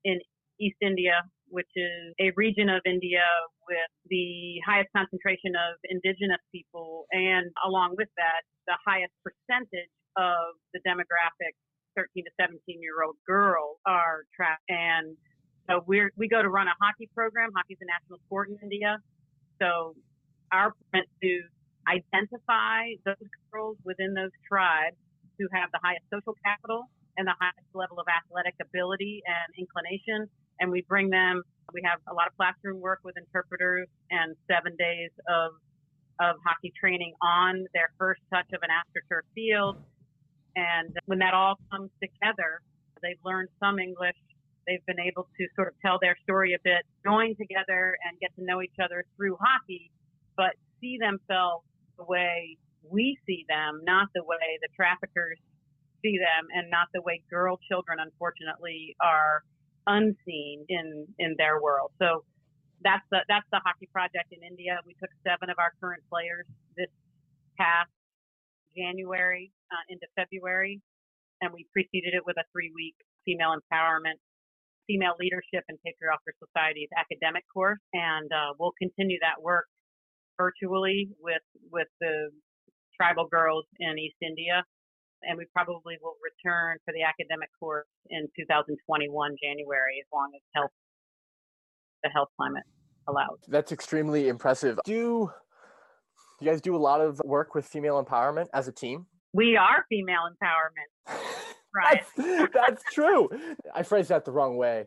in 0.03 0.19
East 0.59 0.79
India 0.81 1.23
which 1.51 1.69
is 1.75 2.15
a 2.19 2.31
region 2.39 2.71
of 2.71 2.81
India 2.87 3.27
with 3.67 3.91
the 4.07 4.57
highest 4.65 4.89
concentration 4.95 5.53
of 5.53 5.75
indigenous 5.91 6.41
people, 6.49 7.05
and 7.11 7.51
along 7.67 7.93
with 7.99 8.07
that, 8.15 8.41
the 8.65 8.79
highest 8.87 9.13
percentage 9.21 9.91
of 10.15 10.55
the 10.73 10.79
demographic 10.87 11.53
13 11.99 12.23
to 12.23 12.31
17 12.39 12.57
year 12.79 13.03
old 13.03 13.19
girls 13.27 13.77
are 13.85 14.23
trapped. 14.33 14.63
And 14.71 15.19
so 15.69 15.83
we 15.87 16.09
we 16.17 16.27
go 16.27 16.41
to 16.41 16.49
run 16.49 16.67
a 16.67 16.75
hockey 16.81 17.09
program. 17.13 17.49
Hockey 17.55 17.73
is 17.73 17.81
a 17.81 17.89
national 17.89 18.19
sport 18.25 18.49
in 18.49 18.57
India. 18.61 18.97
So 19.61 19.95
our 20.51 20.73
plan 20.91 21.03
to 21.21 21.31
identify 21.87 22.97
those 23.05 23.29
girls 23.51 23.77
within 23.83 24.13
those 24.13 24.33
tribes 24.47 24.97
who 25.39 25.47
have 25.53 25.69
the 25.71 25.79
highest 25.83 26.05
social 26.13 26.35
capital 26.43 26.89
and 27.17 27.27
the 27.27 27.35
highest 27.39 27.69
level 27.73 27.99
of 27.99 28.05
athletic 28.07 28.55
ability 28.61 29.21
and 29.25 29.49
inclination 29.57 30.29
and 30.61 30.71
we 30.71 30.85
bring 30.87 31.09
them. 31.09 31.41
We 31.73 31.81
have 31.83 31.99
a 32.07 32.13
lot 32.13 32.27
of 32.27 32.37
classroom 32.37 32.79
work 32.79 32.99
with 33.03 33.17
interpreters 33.17 33.87
and 34.11 34.35
seven 34.49 34.75
days 34.77 35.11
of 35.27 35.51
of 36.19 36.35
hockey 36.45 36.71
training 36.79 37.13
on 37.21 37.65
their 37.73 37.89
first 37.97 38.21
touch 38.31 38.45
of 38.53 38.61
an 38.61 38.69
astroturf 38.69 39.25
field. 39.33 39.81
And 40.55 40.95
when 41.05 41.17
that 41.19 41.33
all 41.33 41.55
comes 41.71 41.89
together, 41.97 42.61
they've 43.01 43.17
learned 43.25 43.49
some 43.59 43.79
English. 43.79 44.19
They've 44.67 44.85
been 44.85 44.99
able 44.99 45.27
to 45.37 45.43
sort 45.55 45.67
of 45.67 45.73
tell 45.81 45.97
their 46.01 46.15
story 46.23 46.53
a 46.53 46.61
bit, 46.63 46.83
join 47.03 47.35
together 47.35 47.97
and 48.05 48.19
get 48.19 48.33
to 48.35 48.43
know 48.43 48.61
each 48.61 48.77
other 48.81 49.05
through 49.17 49.37
hockey, 49.41 49.91
but 50.37 50.53
see 50.79 50.97
themselves 50.99 51.65
the 51.97 52.05
way 52.05 52.57
we 52.83 53.17
see 53.25 53.45
them, 53.47 53.81
not 53.83 54.07
the 54.13 54.23
way 54.23 54.57
the 54.61 54.69
traffickers 54.75 55.37
see 56.01 56.17
them, 56.17 56.47
and 56.53 56.69
not 56.69 56.87
the 56.93 57.01
way 57.01 57.21
girl 57.29 57.59
children, 57.69 57.99
unfortunately, 58.01 58.95
are 59.01 59.43
unseen 59.87 60.65
in 60.69 61.07
in 61.19 61.35
their 61.37 61.61
world. 61.61 61.91
So 61.99 62.23
that's 62.83 63.05
the 63.11 63.21
that's 63.29 63.45
the 63.51 63.61
hockey 63.63 63.89
project 63.93 64.33
in 64.33 64.43
India. 64.43 64.79
We 64.85 64.93
took 64.99 65.09
seven 65.25 65.49
of 65.49 65.57
our 65.59 65.73
current 65.79 66.01
players 66.09 66.45
this 66.75 66.89
past 67.57 67.89
January 68.75 69.51
uh, 69.71 69.83
into 69.89 70.07
February, 70.15 70.81
and 71.41 71.53
we 71.53 71.67
preceded 71.71 72.13
it 72.13 72.25
with 72.25 72.37
a 72.37 72.45
three 72.51 72.71
week 72.73 72.95
female 73.25 73.53
empowerment, 73.53 74.17
female 74.87 75.15
leadership, 75.19 75.63
and 75.69 75.77
patriarchal 75.85 76.33
societies 76.39 76.89
academic 76.97 77.43
course. 77.53 77.79
And 77.93 78.29
uh, 78.31 78.53
we'll 78.59 78.75
continue 78.79 79.17
that 79.21 79.41
work 79.41 79.65
virtually 80.37 81.09
with 81.19 81.45
with 81.71 81.87
the 81.99 82.29
tribal 82.99 83.27
girls 83.27 83.65
in 83.79 83.97
East 83.97 84.17
India 84.21 84.63
and 85.23 85.37
we 85.37 85.45
probably 85.53 85.97
will 86.01 86.15
return 86.21 86.77
for 86.85 86.93
the 86.93 87.03
academic 87.03 87.49
course 87.59 87.87
in 88.09 88.27
2021 88.37 89.35
January 89.41 90.01
as 90.01 90.07
long 90.13 90.29
as 90.35 90.41
health 90.55 90.71
the 92.03 92.09
health 92.09 92.29
climate 92.35 92.63
allows. 93.07 93.37
That's 93.47 93.71
extremely 93.71 94.27
impressive. 94.27 94.79
Do 94.85 95.31
you 96.39 96.47
guys 96.47 96.61
do 96.61 96.75
a 96.75 96.77
lot 96.77 96.99
of 97.01 97.21
work 97.23 97.53
with 97.53 97.65
female 97.65 98.03
empowerment 98.03 98.47
as 98.53 98.67
a 98.67 98.71
team? 98.71 99.05
We 99.33 99.55
are 99.55 99.85
female 99.87 100.23
empowerment. 100.27 101.19
Right. 101.75 102.03
that's, 102.17 102.53
that's 102.53 102.83
true. 102.93 103.29
I 103.73 103.83
phrased 103.83 104.09
that 104.09 104.25
the 104.25 104.31
wrong 104.31 104.57
way. 104.57 104.85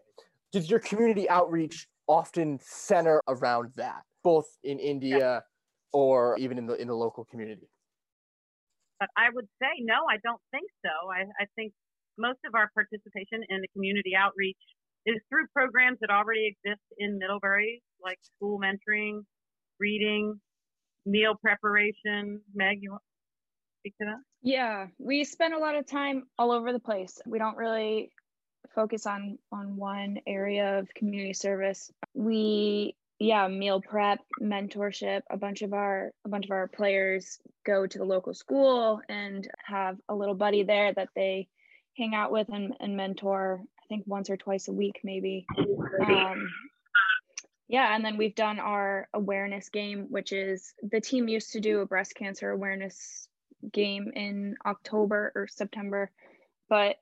Does 0.52 0.68
your 0.68 0.80
community 0.80 1.28
outreach 1.30 1.86
often 2.06 2.58
center 2.62 3.20
around 3.26 3.72
that, 3.76 4.02
both 4.22 4.46
in 4.62 4.78
India 4.78 5.18
yeah. 5.18 5.40
or 5.92 6.36
even 6.38 6.58
in 6.58 6.66
the 6.66 6.74
in 6.74 6.88
the 6.88 6.94
local 6.94 7.24
community? 7.24 7.68
But 9.00 9.08
I 9.16 9.30
would 9.32 9.46
say 9.60 9.68
no, 9.80 10.04
I 10.10 10.18
don't 10.22 10.40
think 10.50 10.70
so. 10.84 11.10
I, 11.10 11.22
I 11.42 11.46
think 11.56 11.72
most 12.18 12.38
of 12.46 12.54
our 12.54 12.70
participation 12.74 13.42
in 13.48 13.60
the 13.60 13.68
community 13.72 14.12
outreach 14.16 14.60
is 15.06 15.16
through 15.28 15.46
programs 15.52 15.98
that 16.00 16.10
already 16.10 16.46
exist 16.46 16.82
in 16.98 17.18
Middlebury, 17.18 17.82
like 18.02 18.18
school 18.22 18.58
mentoring, 18.58 19.20
reading, 19.78 20.40
meal 21.04 21.34
preparation. 21.40 22.40
Meg, 22.54 22.78
you 22.80 22.92
want 22.92 23.02
to 23.02 23.80
speak 23.80 23.94
to 24.00 24.06
that? 24.06 24.22
Yeah, 24.44 24.88
we 24.98 25.24
spend 25.24 25.54
a 25.54 25.58
lot 25.58 25.74
of 25.74 25.86
time 25.86 26.24
all 26.38 26.52
over 26.52 26.70
the 26.70 26.78
place. 26.78 27.18
We 27.24 27.38
don't 27.38 27.56
really 27.56 28.12
focus 28.74 29.06
on 29.06 29.38
on 29.50 29.76
one 29.76 30.18
area 30.26 30.78
of 30.78 30.92
community 30.94 31.32
service. 31.32 31.90
We 32.12 32.94
yeah, 33.18 33.48
meal 33.48 33.80
prep, 33.80 34.18
mentorship. 34.42 35.22
A 35.30 35.38
bunch 35.38 35.62
of 35.62 35.72
our 35.72 36.12
a 36.26 36.28
bunch 36.28 36.44
of 36.44 36.50
our 36.50 36.68
players 36.68 37.38
go 37.64 37.86
to 37.86 37.98
the 37.98 38.04
local 38.04 38.34
school 38.34 39.00
and 39.08 39.48
have 39.64 39.96
a 40.10 40.14
little 40.14 40.34
buddy 40.34 40.62
there 40.62 40.92
that 40.92 41.08
they 41.16 41.48
hang 41.96 42.14
out 42.14 42.30
with 42.30 42.48
and, 42.52 42.74
and 42.80 42.98
mentor. 42.98 43.62
I 43.82 43.86
think 43.88 44.04
once 44.06 44.28
or 44.28 44.36
twice 44.36 44.68
a 44.68 44.72
week, 44.72 45.00
maybe. 45.02 45.46
Um, 46.06 46.50
yeah, 47.66 47.96
and 47.96 48.04
then 48.04 48.18
we've 48.18 48.34
done 48.34 48.58
our 48.58 49.08
awareness 49.14 49.70
game, 49.70 50.06
which 50.10 50.32
is 50.32 50.74
the 50.82 51.00
team 51.00 51.28
used 51.28 51.52
to 51.52 51.60
do 51.60 51.80
a 51.80 51.86
breast 51.86 52.14
cancer 52.14 52.50
awareness 52.50 53.26
game 53.72 54.12
in 54.14 54.56
October 54.64 55.32
or 55.34 55.46
September, 55.46 56.10
but 56.68 56.96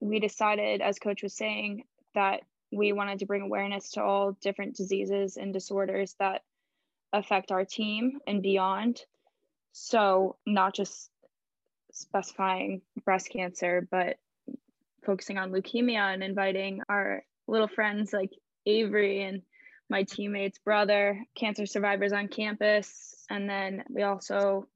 we 0.00 0.18
decided, 0.18 0.80
as 0.80 0.98
Coach 0.98 1.22
was 1.22 1.34
saying, 1.34 1.84
that 2.14 2.40
we 2.72 2.92
wanted 2.92 3.18
to 3.18 3.26
bring 3.26 3.42
awareness 3.42 3.92
to 3.92 4.02
all 4.02 4.32
different 4.40 4.76
diseases 4.76 5.36
and 5.36 5.52
disorders 5.52 6.14
that 6.18 6.42
affect 7.12 7.50
our 7.50 7.64
team 7.64 8.18
and 8.26 8.42
beyond. 8.42 9.00
So, 9.72 10.36
not 10.46 10.74
just 10.74 11.10
specifying 11.92 12.82
breast 13.04 13.30
cancer, 13.30 13.86
but 13.90 14.18
focusing 15.04 15.38
on 15.38 15.50
leukemia 15.50 16.12
and 16.14 16.22
inviting 16.22 16.82
our 16.88 17.24
little 17.46 17.68
friends 17.68 18.12
like 18.12 18.30
Avery 18.66 19.22
and 19.22 19.42
my 19.88 20.04
teammate's 20.04 20.58
brother, 20.58 21.20
cancer 21.34 21.66
survivors 21.66 22.12
on 22.12 22.28
campus. 22.28 23.24
And 23.28 23.48
then 23.48 23.84
we 23.88 24.02
also 24.02 24.68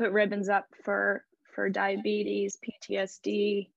put 0.00 0.12
ribbons 0.12 0.48
up 0.48 0.66
for 0.82 1.24
for 1.54 1.68
diabetes, 1.68 2.56
PTSD, 2.64 3.68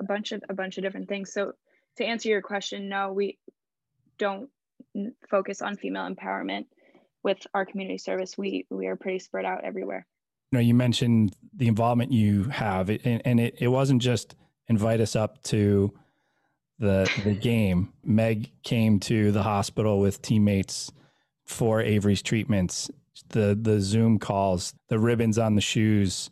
a 0.00 0.04
bunch 0.04 0.32
of 0.32 0.42
a 0.48 0.54
bunch 0.54 0.78
of 0.78 0.82
different 0.82 1.08
things. 1.08 1.32
So 1.32 1.52
to 1.96 2.04
answer 2.04 2.28
your 2.28 2.42
question, 2.42 2.88
no, 2.88 3.12
we 3.12 3.38
don't 4.18 4.50
focus 5.30 5.62
on 5.62 5.76
female 5.76 6.08
empowerment 6.08 6.66
with 7.22 7.38
our 7.54 7.64
community 7.64 7.98
service. 7.98 8.36
We 8.36 8.66
we 8.68 8.88
are 8.88 8.96
pretty 8.96 9.20
spread 9.20 9.44
out 9.44 9.64
everywhere. 9.64 10.06
You 10.50 10.58
know, 10.58 10.62
you 10.62 10.74
mentioned 10.74 11.36
the 11.54 11.68
involvement 11.68 12.12
you 12.12 12.44
have, 12.44 12.88
and, 12.88 13.22
and 13.24 13.38
it, 13.38 13.54
it 13.60 13.68
wasn't 13.68 14.02
just 14.02 14.34
invite 14.68 15.00
us 15.00 15.14
up 15.14 15.40
to 15.44 15.92
the 16.80 17.08
the 17.22 17.34
game. 17.34 17.92
Meg 18.02 18.50
came 18.64 18.98
to 19.00 19.30
the 19.30 19.44
hospital 19.44 20.00
with 20.00 20.20
teammates 20.20 20.90
for 21.44 21.80
Avery's 21.80 22.22
treatments. 22.22 22.90
The 23.28 23.58
the 23.60 23.80
Zoom 23.80 24.18
calls, 24.18 24.74
the 24.88 24.98
ribbons 24.98 25.38
on 25.38 25.54
the 25.54 25.60
shoes. 25.60 26.30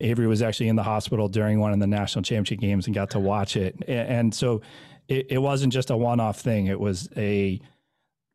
Avery 0.00 0.26
was 0.26 0.40
actually 0.40 0.68
in 0.68 0.76
the 0.76 0.82
hospital 0.82 1.28
during 1.28 1.60
one 1.60 1.72
of 1.72 1.78
the 1.78 1.86
national 1.86 2.22
championship 2.22 2.60
games 2.60 2.86
and 2.86 2.94
got 2.94 3.10
to 3.10 3.20
watch 3.20 3.56
it. 3.56 3.76
And 3.86 4.34
so 4.34 4.62
it, 5.08 5.26
it 5.30 5.38
wasn't 5.38 5.74
just 5.74 5.90
a 5.90 5.96
one 5.96 6.20
off 6.20 6.40
thing, 6.40 6.66
it 6.66 6.80
was 6.80 7.08
a 7.16 7.60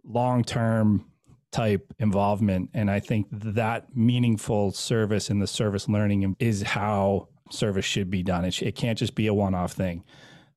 long 0.04 0.43
term 0.43 1.06
type 1.52 1.93
involvement. 2.00 2.70
And 2.74 2.91
I 2.91 3.00
think 3.00 3.28
that 3.32 3.96
meaningful 3.96 4.74
service 4.74 5.30
and 5.30 5.41
the 5.41 5.48
service 5.48 5.88
learning 5.88 6.36
is 6.39 6.62
how 6.62 7.30
service 7.50 7.86
should 7.86 8.10
be 8.10 8.24
done. 8.24 8.46
It, 8.46 8.62
it 8.62 8.76
can't 8.76 9.00
just 9.00 9.16
be 9.16 9.28
a 9.28 9.34
one 9.34 9.56
off 9.56 9.72
thing. 9.72 10.04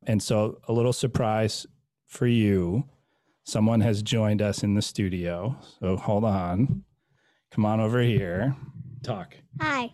And 0.02 0.22
so, 0.22 0.58
a 0.66 0.72
little 0.72 0.92
surprise 0.92 1.66
for 2.06 2.26
you 2.26 2.84
someone 3.44 3.80
has 3.80 4.02
joined 4.02 4.42
us 4.42 4.62
in 4.62 4.74
the 4.74 4.82
studio. 4.82 5.56
So, 5.80 5.96
hold 5.96 6.24
on. 6.24 6.84
Come 7.50 7.64
on 7.64 7.80
over 7.80 8.00
here. 8.00 8.54
Talk. 9.02 9.34
Hi. 9.60 9.90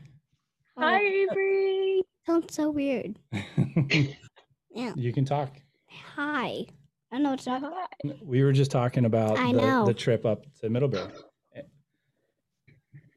Hi, 0.76 0.96
oh. 0.96 1.30
Avery. 1.30 2.02
Sounds 2.26 2.54
so 2.54 2.70
weird. 2.70 3.18
yeah. 4.70 4.92
You 4.96 5.12
can 5.12 5.24
talk. 5.24 5.50
Hi. 6.16 6.66
I 7.12 7.18
know 7.18 7.34
it's 7.34 7.46
not. 7.46 7.62
We 8.22 8.42
were 8.42 8.52
just 8.52 8.72
talking 8.72 9.04
about 9.04 9.36
the, 9.36 9.84
the, 9.86 9.94
trip 9.94 10.26
up 10.26 10.44
to 10.60 10.68
Middlebury. 10.68 11.12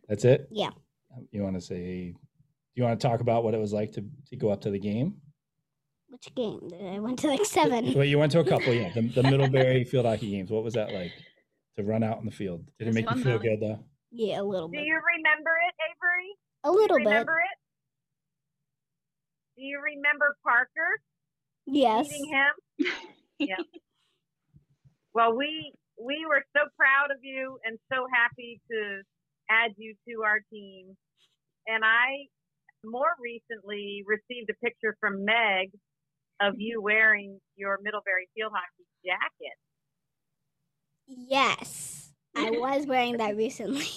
That's 0.07 0.23
it? 0.23 0.47
Yeah. 0.51 0.69
You 1.31 1.41
want 1.41 1.55
to 1.55 1.61
say, 1.61 2.13
you 2.75 2.83
want 2.83 2.99
to 2.99 3.07
talk 3.07 3.21
about 3.21 3.43
what 3.43 3.55
it 3.55 3.59
was 3.59 3.73
like 3.73 3.91
to, 3.93 4.05
to 4.29 4.35
go 4.35 4.49
up 4.49 4.61
to 4.61 4.69
the 4.69 4.79
game? 4.79 5.15
Which 6.09 6.33
game? 6.35 6.69
I 6.93 6.99
went 6.99 7.19
to 7.19 7.27
like 7.27 7.43
seven. 7.43 7.93
well, 7.93 8.05
you 8.05 8.19
went 8.19 8.31
to 8.33 8.39
a 8.39 8.43
couple, 8.43 8.73
yeah. 8.73 8.91
The, 8.93 9.01
the 9.01 9.23
Middlebury 9.29 9.83
field 9.83 10.05
hockey 10.05 10.29
games. 10.29 10.51
What 10.51 10.63
was 10.63 10.75
that 10.75 10.93
like 10.93 11.11
to 11.75 11.83
run 11.83 12.03
out 12.03 12.19
in 12.19 12.25
the 12.25 12.31
field? 12.31 12.63
Did 12.77 12.89
it 12.89 12.93
make 12.93 13.09
you 13.09 13.23
feel 13.23 13.39
though. 13.39 13.43
good 13.43 13.59
though? 13.59 13.79
Yeah, 14.18 14.41
a 14.41 14.43
little 14.43 14.68
bit. 14.68 14.80
Do 14.80 14.84
you 14.84 14.97
remember 14.97 15.51
it, 15.70 15.76
Avery? 15.78 16.30
A 16.63 16.72
little 16.72 16.97
remember 16.97 17.09
bit. 17.09 17.13
Remember 17.13 17.38
it? 17.38 17.57
Do 19.57 19.63
you 19.63 19.80
remember 19.80 20.36
Parker? 20.43 21.01
Yes. 21.68 22.09
Meeting 22.09 22.34
him? 22.34 22.88
yeah. 23.39 23.63
Well, 25.13 25.38
we 25.38 25.72
we 26.03 26.26
were 26.28 26.43
so 26.55 26.65
proud 26.78 27.11
of 27.11 27.18
you 27.22 27.59
and 27.63 27.78
so 27.93 28.07
happy 28.11 28.59
to 28.72 29.01
add 29.49 29.72
you 29.78 29.93
to 30.09 30.24
our 30.26 30.39
team. 30.51 30.97
And 31.68 31.84
I 31.86 32.26
more 32.84 33.13
recently 33.22 34.03
received 34.07 34.49
a 34.49 34.57
picture 34.65 34.97
from 34.99 35.26
Meg 35.26 35.70
of 36.41 36.55
you 36.57 36.82
wearing 36.82 37.39
your 37.55 37.78
Middlebury 37.84 38.30
field 38.36 38.51
hockey 38.53 38.86
jacket. 39.05 39.57
Yes, 41.07 42.06
I 42.38 42.49
was 42.57 42.85
wearing 42.85 43.17
that 43.17 43.35
recently. 43.35 43.88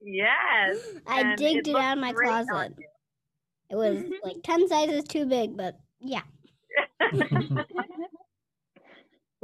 yes. 0.00 0.76
I 1.06 1.36
digged 1.36 1.68
it, 1.68 1.72
it 1.72 1.76
out 1.76 1.98
of 1.98 2.02
my 2.02 2.12
closet. 2.12 2.74
It 3.70 3.76
was 3.76 4.04
like 4.24 4.36
10 4.42 4.68
sizes 4.68 5.04
too 5.04 5.26
big, 5.26 5.56
but 5.56 5.78
yeah. 6.00 6.22
we 7.12 7.18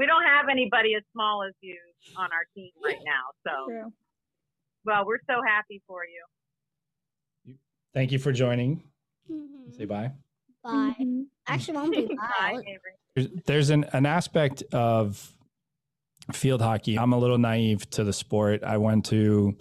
don't 0.07 0.25
have 0.25 0.49
anybody 0.51 0.95
as 0.95 1.03
small 1.13 1.43
as 1.47 1.53
you 1.61 1.77
on 2.17 2.31
our 2.33 2.47
team 2.55 2.71
right 2.83 2.99
now. 3.05 3.23
So, 3.47 3.67
True. 3.69 3.93
well, 4.85 5.05
we're 5.07 5.21
so 5.29 5.41
happy 5.47 5.83
for 5.87 6.01
you. 6.05 7.55
Thank 7.93 8.13
you 8.13 8.19
for 8.19 8.33
joining. 8.33 8.83
Mm-hmm. 9.31 9.73
Say 9.77 9.85
bye. 9.85 10.11
Bye. 10.63 10.97
Mm-hmm. 10.99 11.23
Actually, 11.47 11.75
won't 11.75 11.93
be 11.93 12.17
bye. 12.17 12.63
There's, 13.15 13.29
there's 13.47 13.71
an, 13.71 13.85
an 13.93 14.07
aspect 14.07 14.63
of 14.73 15.34
field 16.33 16.61
hockey. 16.61 16.99
I'm 16.99 17.13
a 17.13 17.19
little 17.19 17.39
naive 17.39 17.89
to 17.91 18.05
the 18.05 18.13
sport. 18.13 18.63
I 18.63 18.79
went 18.79 19.07
to 19.07 19.57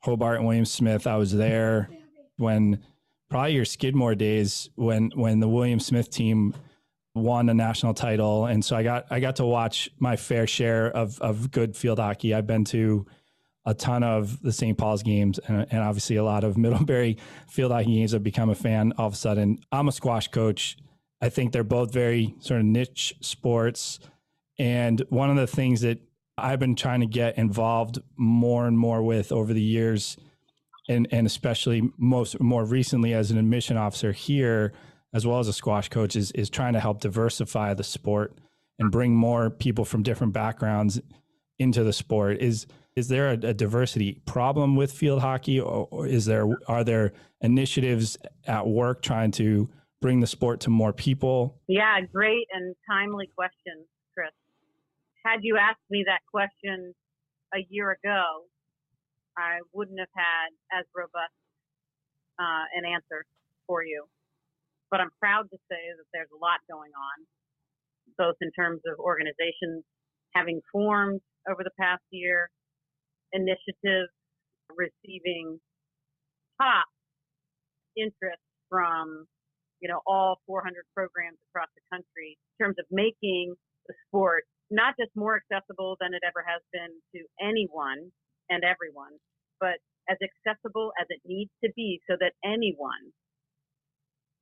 Hobart 0.00 0.38
and 0.38 0.46
William 0.46 0.64
Smith. 0.64 1.06
I 1.06 1.16
was 1.16 1.32
there 1.32 1.90
when 2.36 2.82
probably 3.28 3.54
your 3.54 3.64
Skidmore 3.64 4.14
days 4.14 4.70
when 4.76 5.10
when 5.14 5.40
the 5.40 5.48
William 5.48 5.80
Smith 5.80 6.10
team 6.10 6.54
won 7.14 7.48
a 7.48 7.54
national 7.54 7.94
title 7.94 8.44
and 8.46 8.64
so 8.64 8.76
I 8.76 8.82
got 8.82 9.06
I 9.10 9.20
got 9.20 9.36
to 9.36 9.44
watch 9.44 9.90
my 9.98 10.16
fair 10.16 10.46
share 10.46 10.90
of 10.90 11.20
of 11.20 11.50
good 11.50 11.76
field 11.76 11.98
hockey. 11.98 12.34
I've 12.34 12.46
been 12.46 12.64
to 12.66 13.06
a 13.64 13.74
ton 13.74 14.04
of 14.04 14.40
the 14.42 14.52
St. 14.52 14.78
Paul's 14.78 15.02
games 15.02 15.40
and, 15.40 15.66
and 15.70 15.80
obviously 15.82 16.16
a 16.16 16.24
lot 16.24 16.44
of 16.44 16.56
Middlebury 16.58 17.18
field 17.48 17.72
hockey 17.72 17.96
games. 17.96 18.14
I've 18.14 18.22
become 18.22 18.48
a 18.48 18.54
fan 18.54 18.92
all 18.96 19.08
of 19.08 19.14
a 19.14 19.16
sudden. 19.16 19.58
I'm 19.72 19.88
a 19.88 19.92
squash 19.92 20.28
coach. 20.28 20.76
I 21.20 21.28
think 21.30 21.52
they're 21.52 21.64
both 21.64 21.92
very 21.92 22.34
sort 22.38 22.60
of 22.60 22.66
niche 22.66 23.14
sports. 23.20 23.98
And 24.58 25.02
one 25.08 25.30
of 25.30 25.36
the 25.36 25.46
things 25.46 25.80
that 25.80 25.98
I've 26.38 26.58
been 26.58 26.74
trying 26.74 27.00
to 27.00 27.06
get 27.06 27.38
involved 27.38 27.98
more 28.16 28.66
and 28.66 28.78
more 28.78 29.02
with 29.02 29.32
over 29.32 29.52
the 29.52 29.62
years, 29.62 30.16
and, 30.88 31.08
and 31.10 31.26
especially 31.26 31.90
most 31.96 32.38
more 32.40 32.64
recently 32.64 33.14
as 33.14 33.30
an 33.30 33.38
admission 33.38 33.76
officer 33.76 34.12
here 34.12 34.72
as 35.14 35.26
well 35.26 35.38
as 35.38 35.48
a 35.48 35.52
squash 35.52 35.88
coach, 35.88 36.14
is 36.14 36.30
is 36.32 36.50
trying 36.50 36.74
to 36.74 36.80
help 36.80 37.00
diversify 37.00 37.72
the 37.72 37.84
sport 37.84 38.36
and 38.78 38.92
bring 38.92 39.14
more 39.14 39.48
people 39.48 39.84
from 39.84 40.02
different 40.02 40.34
backgrounds 40.34 41.00
into 41.58 41.82
the 41.82 41.92
sport. 41.92 42.38
Is 42.40 42.66
is 42.96 43.08
there 43.08 43.28
a, 43.28 43.32
a 43.32 43.54
diversity 43.54 44.20
problem 44.26 44.76
with 44.76 44.92
field 44.92 45.20
hockey, 45.20 45.58
or, 45.58 45.88
or, 45.90 46.06
is 46.06 46.26
there 46.26 46.46
are 46.68 46.84
there 46.84 47.12
initiatives 47.40 48.18
at 48.46 48.66
work 48.66 49.00
trying 49.00 49.30
to 49.32 49.70
bring 50.02 50.20
the 50.20 50.26
sport 50.26 50.60
to 50.60 50.70
more 50.70 50.92
people? 50.92 51.58
Yeah, 51.66 52.00
great 52.12 52.46
and 52.52 52.74
timely 52.90 53.30
question, 53.34 53.86
Chris. 54.14 54.30
Had 55.26 55.42
you 55.42 55.58
asked 55.58 55.82
me 55.90 56.04
that 56.06 56.22
question 56.30 56.94
a 57.52 57.66
year 57.68 57.90
ago, 57.90 58.46
I 59.36 59.58
wouldn't 59.74 59.98
have 59.98 60.14
had 60.14 60.78
as 60.78 60.86
robust 60.94 61.34
uh, 62.38 62.64
an 62.78 62.86
answer 62.86 63.26
for 63.66 63.82
you. 63.82 64.06
But 64.90 65.00
I'm 65.00 65.10
proud 65.18 65.50
to 65.50 65.58
say 65.68 65.82
that 65.98 66.06
there's 66.14 66.30
a 66.30 66.38
lot 66.38 66.62
going 66.70 66.94
on, 66.94 67.16
both 68.16 68.36
in 68.40 68.52
terms 68.52 68.80
of 68.86 69.02
organizations 69.02 69.82
having 70.32 70.60
formed 70.70 71.20
over 71.50 71.64
the 71.64 71.74
past 71.78 72.02
year, 72.10 72.48
initiatives 73.32 74.14
receiving 74.70 75.58
top 76.60 76.86
interest 77.96 78.42
from 78.68 79.26
you 79.80 79.88
know 79.88 80.00
all 80.06 80.40
400 80.46 80.74
programs 80.94 81.38
across 81.50 81.68
the 81.74 81.82
country 81.90 82.38
in 82.38 82.64
terms 82.64 82.76
of 82.78 82.86
making 82.90 83.54
the 83.86 83.94
sport 84.06 84.44
not 84.70 84.94
just 84.98 85.10
more 85.14 85.38
accessible 85.38 85.96
than 86.00 86.14
it 86.14 86.22
ever 86.26 86.44
has 86.46 86.62
been 86.72 86.90
to 87.14 87.20
anyone 87.40 88.10
and 88.50 88.64
everyone, 88.64 89.14
but 89.60 89.78
as 90.08 90.18
accessible 90.22 90.92
as 91.00 91.06
it 91.10 91.20
needs 91.24 91.50
to 91.64 91.70
be 91.74 92.00
so 92.08 92.16
that 92.20 92.32
anyone 92.44 93.12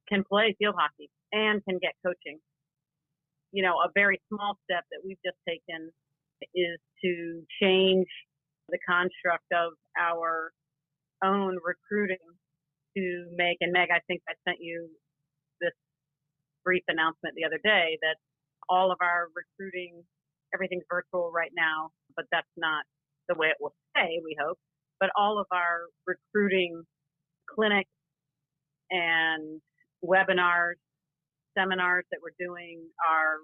can 0.09 0.25
play 0.25 0.55
field 0.59 0.75
hockey 0.79 1.09
and 1.33 1.65
can 1.65 1.79
get 1.81 1.93
coaching. 2.05 2.39
You 3.53 3.63
know, 3.63 3.81
a 3.81 3.89
very 3.95 4.21
small 4.29 4.59
step 4.65 4.85
that 4.91 5.01
we've 5.05 5.21
just 5.25 5.39
taken 5.49 5.91
is 6.55 6.79
to 7.03 7.43
change 7.63 8.09
the 8.69 8.79
construct 8.89 9.49
of 9.53 9.73
our 9.99 10.53
own 11.23 11.57
recruiting 11.65 12.25
to 12.97 13.27
make, 13.37 13.59
and 13.61 13.73
Meg, 13.73 13.89
I 13.91 14.01
think 14.07 14.21
I 14.29 14.35
sent 14.47 14.59
you 14.61 14.89
this 15.61 15.73
brief 16.65 16.83
announcement 16.89 17.35
the 17.37 17.45
other 17.45 17.61
day 17.63 17.99
that 18.03 18.17
all 18.69 18.93
of 18.93 18.99
our 19.01 19.29
recruiting, 19.35 20.03
everything's 20.55 20.85
virtual 20.91 21.31
right 21.35 21.53
now, 21.57 21.91
but 22.17 22.27
that's 22.31 22.51
not 22.57 22.85
the 23.29 23.35
way 23.37 23.49
it 23.49 23.57
will 23.61 23.75
stay, 23.91 24.21
we 24.25 24.37
hope. 24.41 24.59
But 25.01 25.11
all 25.17 25.39
of 25.39 25.47
our 25.53 25.89
recruiting 26.07 26.83
clinics 27.49 27.91
and 28.91 29.61
webinars, 30.05 30.79
seminars 31.57 32.05
that 32.11 32.19
we're 32.23 32.37
doing 32.39 32.83
are 33.09 33.39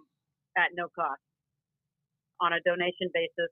at 0.57 0.71
no 0.75 0.89
cost 0.95 1.21
on 2.41 2.53
a 2.53 2.61
donation 2.65 3.11
basis. 3.13 3.51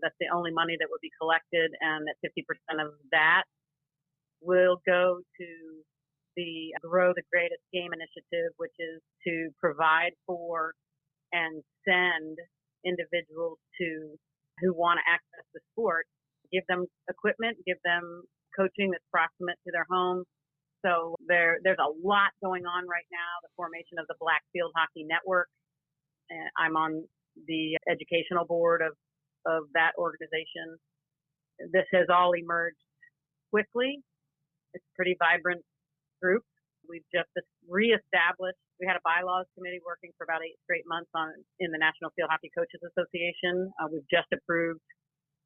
That's 0.00 0.16
the 0.20 0.34
only 0.34 0.50
money 0.50 0.76
that 0.80 0.88
would 0.90 1.00
be 1.02 1.10
collected, 1.20 1.70
and 1.80 2.06
that 2.08 2.16
50% 2.24 2.84
of 2.84 2.92
that 3.12 3.44
will 4.40 4.80
go 4.86 5.20
to 5.20 5.48
the 6.36 6.72
uh, 6.76 6.88
Grow 6.88 7.12
the 7.14 7.22
Greatest 7.32 7.62
Game 7.72 7.92
initiative, 7.92 8.52
which 8.56 8.74
is 8.78 9.00
to 9.26 9.50
provide 9.60 10.12
for 10.26 10.72
and 11.32 11.62
send 11.86 12.38
individuals 12.84 13.58
to 13.80 14.16
who 14.60 14.74
want 14.74 15.00
to 15.00 15.04
access 15.08 15.46
the 15.54 15.60
sport, 15.72 16.06
give 16.52 16.62
them 16.68 16.86
equipment, 17.08 17.56
give 17.66 17.78
them 17.84 18.22
coaching 18.56 18.90
that's 18.92 19.04
proximate 19.10 19.56
to 19.64 19.72
their 19.72 19.86
home. 19.88 20.24
So 20.84 21.16
there, 21.26 21.58
there's 21.62 21.80
a 21.80 21.92
lot 22.04 22.34
going 22.42 22.66
on 22.66 22.84
right 22.86 23.06
now. 23.10 23.32
The 23.42 23.54
formation 23.56 23.96
of 23.98 24.06
the 24.08 24.18
Black 24.20 24.42
Field 24.52 24.72
Hockey 24.76 25.06
Network. 25.08 25.48
I'm 26.56 26.76
on 26.76 27.04
the 27.46 27.76
educational 27.88 28.44
board 28.44 28.82
of, 28.82 28.92
of 29.46 29.64
that 29.74 29.92
organization. 29.98 30.76
This 31.72 31.86
has 31.92 32.06
all 32.12 32.32
emerged 32.32 32.76
quickly. 33.50 34.00
It's 34.74 34.84
pretty 34.96 35.16
vibrant 35.18 35.62
group. 36.22 36.46
We've 36.86 37.06
just 37.10 37.30
reestablished. 37.66 38.58
We 38.78 38.86
had 38.86 38.98
a 38.98 39.04
bylaws 39.06 39.46
committee 39.58 39.82
working 39.82 40.14
for 40.18 40.26
about 40.26 40.42
eight 40.42 40.58
straight 40.66 40.86
months 40.86 41.10
on 41.14 41.34
in 41.58 41.74
the 41.74 41.78
National 41.78 42.14
Field 42.14 42.30
Hockey 42.30 42.50
Coaches 42.54 42.82
Association. 42.82 43.70
Uh, 43.78 43.90
we've 43.90 44.06
just 44.06 44.30
approved 44.30 44.82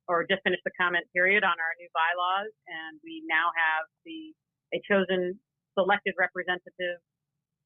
or 0.08 0.24
just 0.28 0.40
finished 0.46 0.62
the 0.64 0.72
comment 0.78 1.04
period 1.10 1.42
on 1.42 1.56
our 1.56 1.72
new 1.80 1.90
bylaws, 1.90 2.52
and 2.68 3.00
we 3.02 3.24
now 3.26 3.50
have 3.52 3.84
the 4.06 4.32
a 4.74 4.78
chosen 4.86 5.38
selected 5.76 6.14
representative 6.16 6.98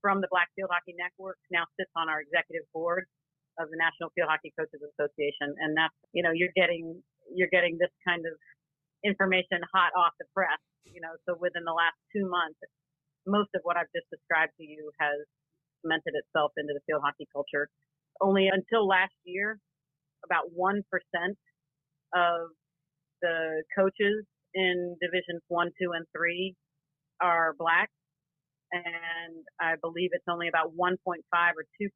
from 0.01 0.21
the 0.21 0.29
Black 0.33 0.49
Field 0.57 0.73
Hockey 0.73 0.97
Network 0.97 1.37
now 1.53 1.69
sits 1.77 1.93
on 1.97 2.09
our 2.09 2.21
executive 2.25 2.65
board 2.73 3.05
of 3.61 3.69
the 3.69 3.77
National 3.77 4.09
Field 4.17 4.33
Hockey 4.33 4.53
Coaches 4.57 4.81
Association, 4.81 5.53
and 5.61 5.77
that's 5.77 5.95
you 6.17 6.25
know 6.25 6.33
you're 6.33 6.55
getting 6.57 7.01
you're 7.33 7.53
getting 7.53 7.77
this 7.77 7.93
kind 8.03 8.25
of 8.25 8.35
information 9.05 9.61
hot 9.73 9.93
off 9.97 10.17
the 10.19 10.27
press. 10.33 10.61
You 10.89 11.05
know, 11.05 11.13
so 11.29 11.37
within 11.37 11.63
the 11.69 11.77
last 11.77 11.97
two 12.09 12.25
months, 12.25 12.57
most 13.27 13.51
of 13.55 13.61
what 13.65 13.77
I've 13.77 13.91
just 13.95 14.09
described 14.11 14.53
to 14.59 14.65
you 14.65 14.91
has 15.01 15.19
cemented 15.83 16.15
itself 16.15 16.53
into 16.57 16.73
the 16.75 16.81
field 16.87 17.03
hockey 17.05 17.29
culture. 17.33 17.69
Only 18.21 18.49
until 18.49 18.87
last 18.87 19.15
year, 19.25 19.59
about 20.25 20.53
1% 20.53 20.85
of 22.15 22.51
the 23.23 23.63
coaches 23.77 24.25
in 24.55 24.97
divisions 25.01 25.43
one, 25.49 25.71
two, 25.81 25.93
and 25.93 26.05
three 26.17 26.55
are 27.21 27.55
black. 27.59 27.89
And 28.73 29.43
I 29.61 29.75
believe 29.83 30.11
it's 30.13 30.29
only 30.31 30.49
about 30.49 30.73
1.5 30.77 30.95
or 31.03 31.65
2% 31.81 31.89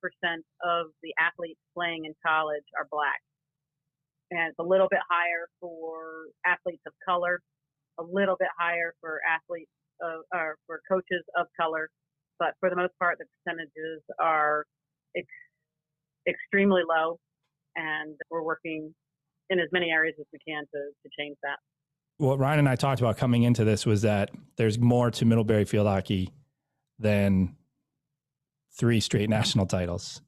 of 0.65 0.87
the 1.03 1.15
athletes 1.21 1.61
playing 1.75 2.05
in 2.05 2.15
college 2.27 2.67
are 2.77 2.87
black. 2.91 3.21
And 4.31 4.51
it's 4.51 4.59
a 4.59 4.67
little 4.67 4.89
bit 4.91 5.01
higher 5.09 5.47
for 5.61 6.27
athletes 6.45 6.83
of 6.87 6.93
color, 7.07 7.41
a 7.99 8.03
little 8.03 8.37
bit 8.39 8.49
higher 8.59 8.95
for 9.01 9.21
athletes 9.23 9.71
of, 10.03 10.23
or 10.33 10.57
for 10.67 10.81
coaches 10.91 11.25
of 11.39 11.47
color, 11.59 11.89
but 12.39 12.55
for 12.61 12.71
the 12.71 12.77
most 12.77 12.93
part, 12.99 13.19
the 13.19 13.25
percentages 13.45 14.03
are 14.21 14.65
ex- 15.17 15.27
extremely 16.29 16.83
low, 16.89 17.19
and 17.77 18.17
we're 18.31 18.43
working 18.43 18.95
in 19.51 19.61
as 19.61 19.69
many 19.73 19.91
areas 19.91 20.15
as 20.19 20.27
we 20.33 20.39
can 20.47 20.63
to, 20.63 20.81
to 21.03 21.11
change 21.19 21.37
that. 21.43 21.59
What 22.19 22.39
Ryan 22.39 22.61
and 22.61 22.69
I 22.69 22.77
talked 22.77 23.01
about 23.01 23.17
coming 23.17 23.43
into 23.43 23.65
this 23.65 23.85
was 23.85 24.03
that 24.03 24.31
there's 24.57 24.79
more 24.79 25.11
to 25.13 25.25
Middlebury 25.25 25.65
field 25.65 25.87
hockey 25.87 26.31
than 26.99 27.57
three 28.79 29.01
straight 29.01 29.29
national 29.39 29.67
titles. 29.67 30.21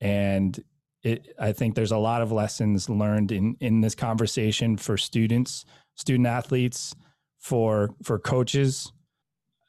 And 0.00 0.62
it, 1.02 1.34
I 1.38 1.52
think 1.52 1.74
there's 1.74 1.92
a 1.92 1.98
lot 1.98 2.22
of 2.22 2.32
lessons 2.32 2.88
learned 2.88 3.32
in, 3.32 3.56
in 3.60 3.80
this 3.80 3.94
conversation 3.94 4.76
for 4.76 4.96
students, 4.96 5.64
student 5.94 6.26
athletes, 6.26 6.94
for 7.38 7.90
for 8.02 8.18
coaches, 8.18 8.90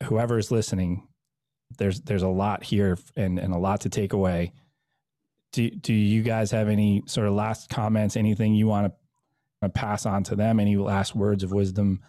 whoever 0.06 0.38
is 0.38 0.52
listening, 0.52 1.08
there's 1.78 2.02
there's 2.02 2.24
a 2.24 2.28
lot 2.28 2.64
here 2.64 2.98
and, 3.16 3.40
and 3.40 3.54
a 3.54 3.58
lot 3.58 3.82
to 3.82 3.90
take 3.90 4.14
away. 4.14 4.54
Do 5.52 5.70
do 5.70 5.94
you 5.94 6.22
guys 6.22 6.52
have 6.52 6.70
any 6.70 7.04
sort 7.06 7.28
of 7.28 7.34
last 7.34 7.70
comments? 7.70 8.16
Anything 8.16 8.54
you 8.54 8.68
want 8.68 8.94
to 9.62 9.70
pass 9.70 10.06
on 10.06 10.24
to 10.26 10.36
them? 10.36 10.60
Any 10.60 10.78
last 10.78 11.16
words 11.16 11.44
of 11.44 11.52
wisdom? 11.52 12.02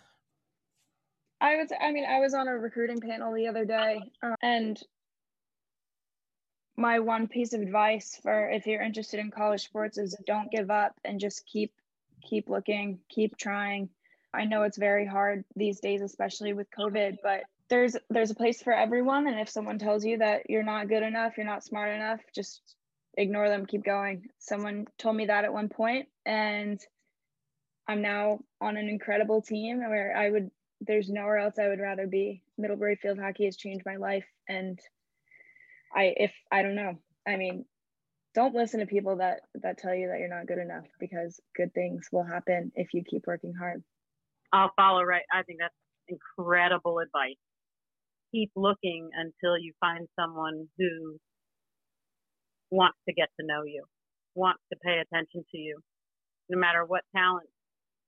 I 1.40 1.56
would. 1.56 1.68
I 1.80 1.92
mean, 1.92 2.04
I 2.04 2.20
was 2.20 2.34
on 2.34 2.48
a 2.48 2.56
recruiting 2.56 3.00
panel 3.00 3.32
the 3.34 3.46
other 3.46 3.64
day, 3.64 4.00
uh, 4.22 4.34
and 4.42 4.80
my 6.76 6.98
one 6.98 7.26
piece 7.26 7.52
of 7.52 7.60
advice 7.60 8.18
for 8.22 8.50
if 8.50 8.66
you're 8.66 8.82
interested 8.82 9.18
in 9.18 9.30
college 9.30 9.64
sports 9.64 9.96
is 9.96 10.16
don't 10.26 10.50
give 10.50 10.70
up 10.70 10.94
and 11.04 11.20
just 11.20 11.46
keep 11.46 11.72
keep 12.22 12.48
looking, 12.48 12.98
keep 13.08 13.36
trying. 13.36 13.88
I 14.34 14.44
know 14.44 14.62
it's 14.62 14.76
very 14.76 15.06
hard 15.06 15.44
these 15.54 15.80
days, 15.80 16.02
especially 16.02 16.52
with 16.52 16.70
COVID, 16.70 17.16
but 17.22 17.44
there's 17.68 17.96
there's 18.10 18.30
a 18.30 18.36
place 18.36 18.62
for 18.62 18.72
everyone. 18.72 19.26
And 19.26 19.40
if 19.40 19.48
someone 19.48 19.78
tells 19.78 20.04
you 20.04 20.18
that 20.18 20.48
you're 20.48 20.62
not 20.62 20.88
good 20.88 21.02
enough 21.02 21.36
you're 21.36 21.46
not 21.46 21.64
smart 21.64 21.94
enough 21.94 22.20
just 22.34 22.60
ignore 23.16 23.48
them 23.48 23.66
keep 23.66 23.84
going. 23.84 24.26
Someone 24.38 24.86
told 24.98 25.16
me 25.16 25.26
that 25.26 25.44
at 25.44 25.52
one 25.52 25.68
point 25.68 26.08
and 26.24 26.80
i'm 27.88 28.02
now 28.02 28.40
on 28.60 28.76
an 28.76 28.88
incredible 28.88 29.40
team 29.42 29.78
where 29.78 30.16
i 30.16 30.28
would 30.28 30.50
there's 30.80 31.08
nowhere 31.08 31.38
else 31.38 31.54
i 31.58 31.68
would 31.68 31.80
rather 31.80 32.06
be. 32.06 32.42
Middlebury 32.58 32.96
field 32.96 33.18
hockey 33.18 33.44
has 33.46 33.56
changed 33.56 33.86
my 33.86 33.96
life 33.96 34.26
and 34.48 34.78
i 35.94 36.14
if 36.16 36.32
i 36.52 36.62
don't 36.62 36.76
know. 36.76 36.94
I 37.26 37.36
mean 37.36 37.64
don't 38.34 38.54
listen 38.54 38.80
to 38.80 38.86
people 38.86 39.16
that 39.16 39.40
that 39.62 39.78
tell 39.78 39.94
you 39.94 40.08
that 40.08 40.18
you're 40.18 40.28
not 40.28 40.46
good 40.46 40.58
enough 40.58 40.84
because 41.00 41.40
good 41.56 41.72
things 41.74 42.08
will 42.12 42.24
happen 42.24 42.70
if 42.74 42.92
you 42.92 43.02
keep 43.02 43.26
working 43.26 43.54
hard. 43.54 43.82
I'll 44.52 44.70
follow 44.76 45.02
right 45.02 45.24
i 45.32 45.42
think 45.42 45.58
that's 45.58 45.74
incredible 46.08 47.00
advice 47.00 47.36
keep 48.32 48.50
looking 48.56 49.10
until 49.14 49.58
you 49.58 49.72
find 49.80 50.08
someone 50.18 50.68
who 50.78 51.16
wants 52.70 52.98
to 53.08 53.14
get 53.14 53.28
to 53.40 53.46
know 53.46 53.62
you, 53.64 53.84
wants 54.34 54.62
to 54.72 54.78
pay 54.82 54.98
attention 54.98 55.44
to 55.52 55.58
you. 55.58 55.78
No 56.48 56.58
matter 56.58 56.84
what 56.84 57.02
talent 57.14 57.48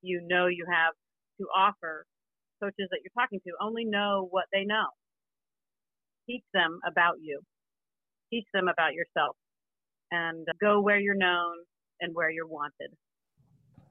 you 0.03 0.21
know 0.27 0.47
you 0.47 0.67
have 0.71 0.95
to 1.41 1.47
offer, 1.57 2.05
coaches 2.63 2.89
that 2.91 3.01
you're 3.03 3.23
talking 3.23 3.41
to 3.47 3.53
only 3.61 3.85
know 3.85 4.27
what 4.31 4.45
they 4.53 4.65
know. 4.65 4.87
Teach 6.27 6.45
them 6.53 6.79
about 6.87 7.17
you, 7.23 7.41
teach 8.31 8.45
them 8.53 8.69
about 8.69 8.93
yourself, 8.93 9.37
and 10.11 10.47
go 10.61 10.81
where 10.81 10.99
you're 10.99 11.17
known 11.17 11.55
and 12.01 12.15
where 12.15 12.31
you're 12.31 12.47
wanted. 12.47 12.91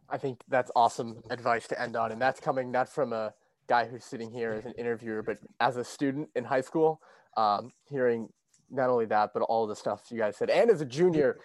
I 0.10 0.18
think 0.18 0.42
that's 0.48 0.72
awesome 0.76 1.22
advice 1.30 1.68
to 1.68 1.82
end 1.82 1.96
on. 1.96 2.12
And 2.12 2.22
that's 2.22 2.40
coming 2.40 2.72
not 2.72 2.88
from 2.88 3.12
a 3.12 3.34
guy 3.68 3.86
who's 3.86 4.04
sitting 4.04 4.32
here 4.32 4.52
as 4.52 4.66
an 4.66 4.74
interviewer, 4.78 5.22
but 5.22 5.38
as 5.60 5.78
a 5.78 5.84
student 5.84 6.30
in 6.36 6.44
high 6.44 6.62
school, 6.62 7.02
um, 7.36 7.72
hearing 7.90 8.30
not 8.70 8.90
only 8.90 9.06
that, 9.06 9.32
but 9.34 9.42
all 9.44 9.68
the 9.68 9.76
stuff 9.76 10.04
you 10.10 10.18
guys 10.18 10.38
said, 10.38 10.50
and 10.50 10.70
as 10.70 10.82
a 10.82 10.86
junior, 10.86 11.38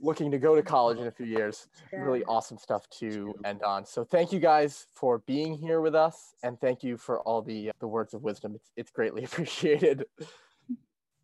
looking 0.00 0.30
to 0.30 0.38
go 0.38 0.54
to 0.54 0.62
college 0.62 0.98
in 0.98 1.06
a 1.06 1.10
few 1.10 1.26
years. 1.26 1.68
Really 1.92 2.24
awesome 2.24 2.58
stuff 2.58 2.88
to 2.98 3.34
end 3.44 3.62
on. 3.62 3.84
So 3.84 4.04
thank 4.04 4.32
you 4.32 4.40
guys 4.40 4.86
for 4.92 5.18
being 5.26 5.56
here 5.56 5.80
with 5.80 5.94
us, 5.94 6.34
and 6.42 6.60
thank 6.60 6.82
you 6.82 6.96
for 6.96 7.20
all 7.20 7.42
the 7.42 7.70
the 7.80 7.88
words 7.88 8.14
of 8.14 8.22
wisdom. 8.22 8.54
It's 8.54 8.70
it's 8.76 8.90
greatly 8.90 9.24
appreciated. 9.28 10.04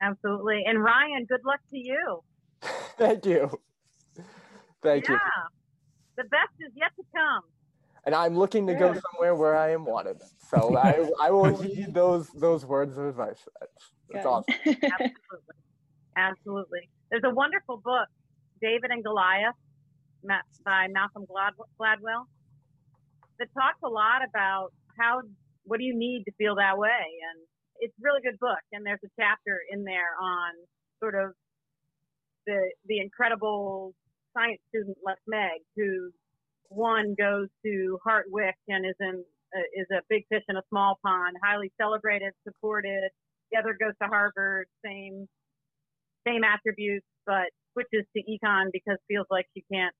Absolutely. 0.02 0.62
And 0.66 0.82
Ryan, 0.82 1.26
good 1.26 1.44
luck 1.44 1.60
to 1.70 1.78
you. 1.78 2.22
thank 2.98 3.26
you. 3.26 3.50
Thank 4.82 5.08
yeah. 5.08 5.14
you. 5.14 5.20
The 6.16 6.24
best 6.24 6.52
is 6.60 6.72
yet 6.74 6.92
to 6.96 7.04
come. 7.14 7.42
And 8.04 8.14
I'm 8.14 8.36
looking 8.36 8.66
to 8.66 8.74
go 8.74 8.94
somewhere 9.12 9.34
where 9.34 9.56
I 9.56 9.72
am 9.72 9.84
wanted. 9.84 10.16
So 10.48 10.76
I, 10.76 11.10
I 11.20 11.30
will 11.30 11.56
heed 11.60 11.92
those 11.92 12.28
those 12.28 12.64
words 12.64 12.96
of 12.96 13.06
advice. 13.06 13.46
That's, 13.60 13.92
that's 14.10 14.26
awesome. 14.26 14.54
Absolutely. 14.66 15.56
Absolutely. 16.16 16.88
There's 17.10 17.24
a 17.24 17.34
wonderful 17.34 17.76
book, 17.84 18.08
David 18.60 18.90
and 18.90 19.04
Goliath, 19.04 19.54
by 20.64 20.86
Malcolm 20.90 21.26
Gladwell, 21.26 22.24
that 23.38 23.48
talks 23.54 23.78
a 23.82 23.88
lot 23.88 24.20
about 24.28 24.72
how 24.98 25.22
what 25.64 25.78
do 25.78 25.84
you 25.84 25.96
need 25.96 26.24
to 26.24 26.32
feel 26.36 26.56
that 26.56 26.76
way, 26.76 26.88
and 26.88 27.40
it's 27.80 27.94
a 27.98 28.02
really 28.02 28.20
good 28.22 28.38
book. 28.38 28.60
And 28.72 28.84
there's 28.84 29.00
a 29.04 29.08
chapter 29.18 29.60
in 29.70 29.84
there 29.84 30.16
on 30.20 30.52
sort 31.00 31.14
of 31.14 31.32
the 32.46 32.70
the 32.86 33.00
incredible 33.00 33.94
science 34.34 34.60
student 34.68 34.96
Les 35.04 35.16
Meg, 35.26 35.60
who 35.76 36.10
one 36.70 37.14
goes 37.18 37.48
to 37.64 37.98
Hartwick 38.06 38.54
and 38.68 38.86
is 38.86 38.94
in 39.00 39.22
uh, 39.54 39.60
is 39.74 39.86
a 39.92 40.00
big 40.08 40.22
fish 40.28 40.44
in 40.48 40.56
a 40.56 40.62
small 40.70 40.98
pond, 41.04 41.36
highly 41.44 41.72
celebrated, 41.80 42.32
supported. 42.46 43.10
The 43.50 43.58
other 43.58 43.76
goes 43.78 43.92
to 44.00 44.08
Harvard, 44.08 44.66
same 44.84 45.26
same 46.26 46.44
attributes, 46.44 47.06
but 47.26 47.50
switches 47.72 48.06
to 48.16 48.22
econ 48.22 48.66
because 48.72 48.98
feels 49.08 49.26
like 49.30 49.46
she 49.54 49.64
can't, 49.72 49.94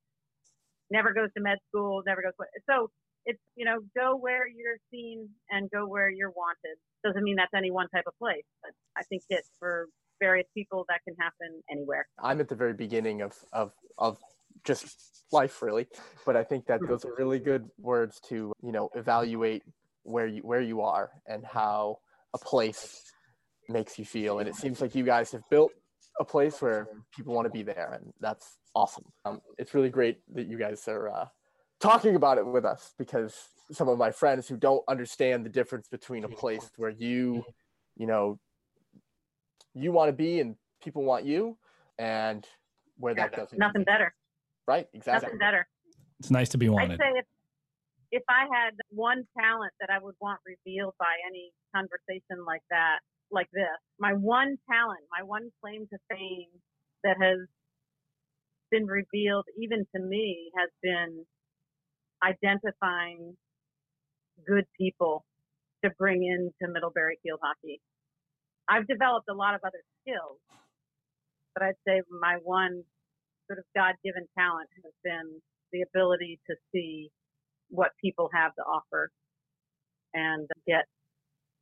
never 0.90 1.12
goes 1.12 1.28
to 1.36 1.42
med 1.42 1.58
school, 1.68 2.02
never 2.06 2.22
goes. 2.22 2.32
So 2.68 2.90
it's 3.26 3.40
you 3.56 3.64
know 3.64 3.80
go 3.96 4.16
where 4.16 4.46
you're 4.46 4.78
seen 4.90 5.28
and 5.50 5.68
go 5.70 5.86
where 5.86 6.08
you're 6.08 6.30
wanted. 6.30 6.78
Doesn't 7.04 7.24
mean 7.24 7.36
that's 7.36 7.54
any 7.54 7.72
one 7.72 7.88
type 7.88 8.04
of 8.06 8.14
place, 8.18 8.44
but 8.62 8.72
I 8.96 9.02
think 9.04 9.22
it 9.28 9.44
for 9.58 9.88
various 10.20 10.46
people 10.54 10.84
that 10.88 11.00
can 11.04 11.16
happen 11.18 11.62
anywhere. 11.70 12.06
I'm 12.22 12.40
at 12.40 12.48
the 12.48 12.54
very 12.54 12.74
beginning 12.74 13.22
of 13.22 13.34
of 13.52 13.72
of 13.98 14.18
just 14.64 15.24
life 15.32 15.62
really. 15.62 15.86
But 16.26 16.36
i 16.36 16.44
think 16.44 16.66
that 16.66 16.80
those 16.86 17.04
are 17.04 17.14
really 17.18 17.38
good 17.38 17.68
words 17.78 18.20
to 18.28 18.52
you 18.62 18.72
know 18.72 18.90
evaluate 18.94 19.62
where 20.02 20.26
you 20.26 20.42
where 20.42 20.60
you 20.60 20.80
are 20.80 21.10
and 21.26 21.44
how 21.44 21.98
a 22.34 22.38
place 22.38 23.02
makes 23.68 23.98
you 23.98 24.04
feel. 24.04 24.38
And 24.38 24.48
it 24.48 24.56
seems 24.56 24.80
like 24.80 24.94
you 24.94 25.04
guys 25.04 25.32
have 25.32 25.42
built 25.50 25.72
a 26.18 26.24
place 26.24 26.60
where 26.60 26.88
people 27.16 27.34
want 27.34 27.46
to 27.46 27.50
be 27.50 27.62
there 27.62 27.92
and 27.94 28.12
that's 28.20 28.58
awesome. 28.74 29.04
Um, 29.24 29.40
it's 29.58 29.74
really 29.74 29.90
great 29.90 30.18
that 30.34 30.46
you 30.46 30.58
guys 30.58 30.86
are 30.88 31.08
uh, 31.08 31.26
talking 31.80 32.14
about 32.14 32.38
it 32.38 32.46
with 32.46 32.64
us 32.64 32.94
because 32.98 33.34
some 33.72 33.88
of 33.88 33.98
my 33.98 34.10
friends 34.10 34.48
who 34.48 34.56
don't 34.56 34.82
understand 34.88 35.44
the 35.44 35.48
difference 35.48 35.88
between 35.88 36.24
a 36.24 36.28
place 36.28 36.70
where 36.76 36.90
you 36.90 37.44
you 37.96 38.06
know 38.06 38.38
you 39.74 39.92
want 39.92 40.08
to 40.08 40.12
be 40.12 40.40
and 40.40 40.56
people 40.82 41.04
want 41.04 41.24
you 41.24 41.56
and 41.98 42.46
where 42.98 43.14
that 43.14 43.32
doesn't 43.32 43.58
nothing 43.58 43.84
better 43.84 44.12
Right, 44.66 44.88
exactly. 44.92 45.26
Nothing 45.26 45.38
better. 45.38 45.66
It's 46.20 46.30
nice 46.30 46.48
to 46.50 46.58
be 46.58 46.68
wanted. 46.68 46.92
I'd 46.92 46.98
say 46.98 47.18
if, 47.18 47.24
if 48.12 48.22
I 48.28 48.46
had 48.52 48.74
one 48.90 49.24
talent 49.38 49.72
that 49.80 49.90
I 49.90 49.98
would 50.02 50.14
want 50.20 50.40
revealed 50.46 50.94
by 50.98 51.16
any 51.26 51.52
conversation 51.74 52.44
like 52.46 52.62
that, 52.70 52.98
like 53.30 53.48
this, 53.52 53.66
my 53.98 54.12
one 54.12 54.56
talent, 54.70 55.00
my 55.10 55.24
one 55.24 55.50
claim 55.62 55.86
to 55.88 55.98
fame 56.10 56.48
that 57.04 57.16
has 57.20 57.38
been 58.70 58.86
revealed 58.86 59.44
even 59.58 59.86
to 59.94 60.02
me 60.02 60.50
has 60.56 60.70
been 60.82 61.24
identifying 62.22 63.36
good 64.46 64.64
people 64.78 65.24
to 65.84 65.90
bring 65.98 66.24
into 66.24 66.72
Middlebury 66.72 67.18
field 67.22 67.40
hockey. 67.42 67.80
I've 68.68 68.86
developed 68.86 69.28
a 69.28 69.34
lot 69.34 69.54
of 69.54 69.60
other 69.64 69.82
skills, 70.02 70.38
but 71.54 71.62
I'd 71.64 71.74
say 71.86 72.02
my 72.20 72.36
one 72.42 72.84
sort 73.50 73.58
of 73.58 73.64
God 73.74 73.94
given 74.04 74.26
talent 74.38 74.68
has 74.84 74.92
been 75.02 75.40
the 75.72 75.82
ability 75.82 76.38
to 76.48 76.54
see 76.72 77.10
what 77.68 77.90
people 78.00 78.30
have 78.32 78.54
to 78.54 78.62
offer 78.62 79.10
and 80.14 80.48
get 80.66 80.84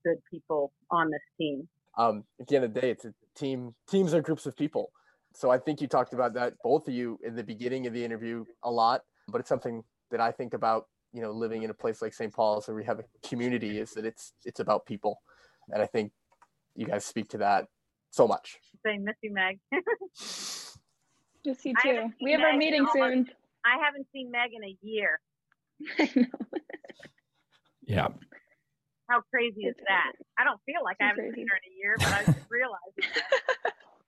good 0.04 0.18
people 0.30 0.72
on 0.90 1.10
this 1.10 1.20
team. 1.38 1.68
Um, 1.96 2.24
at 2.40 2.46
the 2.46 2.56
end 2.56 2.64
of 2.66 2.74
the 2.74 2.80
day, 2.80 2.90
it's 2.90 3.04
a 3.04 3.12
team. 3.34 3.74
Teams 3.88 4.12
are 4.14 4.20
groups 4.20 4.46
of 4.46 4.56
people. 4.56 4.90
So 5.34 5.50
I 5.50 5.58
think 5.58 5.80
you 5.80 5.88
talked 5.88 6.12
about 6.12 6.34
that, 6.34 6.54
both 6.62 6.88
of 6.88 6.94
you, 6.94 7.18
in 7.24 7.34
the 7.34 7.42
beginning 7.42 7.86
of 7.86 7.92
the 7.92 8.04
interview 8.04 8.44
a 8.62 8.70
lot. 8.70 9.02
But 9.28 9.40
it's 9.40 9.48
something 9.48 9.82
that 10.10 10.20
I 10.20 10.30
think 10.30 10.54
about, 10.54 10.86
you 11.12 11.22
know, 11.22 11.30
living 11.30 11.62
in 11.62 11.70
a 11.70 11.74
place 11.74 12.00
like 12.00 12.14
St. 12.14 12.32
Paul's 12.32 12.68
where 12.68 12.76
we 12.76 12.84
have 12.84 12.98
a 12.98 13.04
community, 13.26 13.78
is 13.78 13.92
that 13.92 14.04
it's 14.04 14.32
it's 14.44 14.60
about 14.60 14.86
people, 14.86 15.20
and 15.70 15.82
I 15.82 15.86
think 15.86 16.12
you 16.74 16.86
guys 16.86 17.04
speak 17.04 17.28
to 17.30 17.38
that 17.38 17.66
so 18.10 18.26
much. 18.26 18.58
Say, 18.86 18.96
miss 18.98 19.16
you, 19.22 19.32
Meg. 19.32 19.58
Miss 21.44 21.64
you 21.64 21.74
too. 21.82 22.12
We 22.20 22.32
have 22.32 22.40
Meg 22.40 22.52
our 22.52 22.56
meeting 22.56 22.86
soon. 22.92 23.28
I 23.64 23.82
haven't 23.84 24.06
seen 24.12 24.30
Meg 24.30 24.50
in 24.54 24.64
a 24.64 24.76
year. 24.82 25.20
I 25.98 26.10
know. 26.14 26.26
yeah. 27.86 28.08
How 29.08 29.22
crazy 29.32 29.62
is 29.62 29.76
that? 29.88 30.12
I 30.38 30.44
don't 30.44 30.60
feel 30.66 30.82
like 30.84 30.96
I 31.00 31.06
haven't 31.06 31.24
crazy. 31.24 31.36
seen 31.36 31.46
her 31.48 31.56
in 31.56 31.72
a 31.72 31.76
year, 31.76 31.94
but 31.98 32.08
I 32.08 32.24
just 32.24 32.46
realized. 32.50 33.24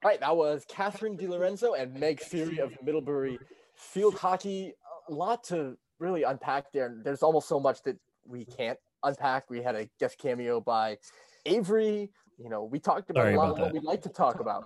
All 0.02 0.10
right, 0.10 0.20
that 0.20 0.36
was 0.36 0.64
Katharine 0.68 1.16
DeLorenzo 1.16 1.78
and 1.78 1.98
Meg 1.98 2.20
Fury 2.20 2.58
of 2.58 2.72
Middlebury 2.82 3.38
Field 3.74 4.14
Hockey. 4.14 4.72
A 5.08 5.12
lot 5.12 5.44
to 5.44 5.76
really 5.98 6.22
unpack 6.22 6.72
there. 6.72 6.94
There's 7.02 7.22
almost 7.22 7.48
so 7.48 7.60
much 7.60 7.82
that 7.84 7.96
we 8.26 8.44
can't 8.44 8.78
unpack. 9.02 9.48
We 9.50 9.62
had 9.62 9.74
a 9.74 9.88
guest 9.98 10.18
cameo 10.18 10.60
by 10.60 10.98
Avery. 11.46 12.10
You 12.38 12.48
know, 12.48 12.64
we 12.64 12.78
talked 12.78 13.10
about 13.10 13.22
Sorry 13.22 13.34
a 13.34 13.38
lot 13.38 13.50
about 13.50 13.58
of 13.58 13.64
what 13.66 13.72
we'd 13.74 13.84
like 13.84 14.02
to 14.02 14.08
talk 14.08 14.40
about. 14.40 14.64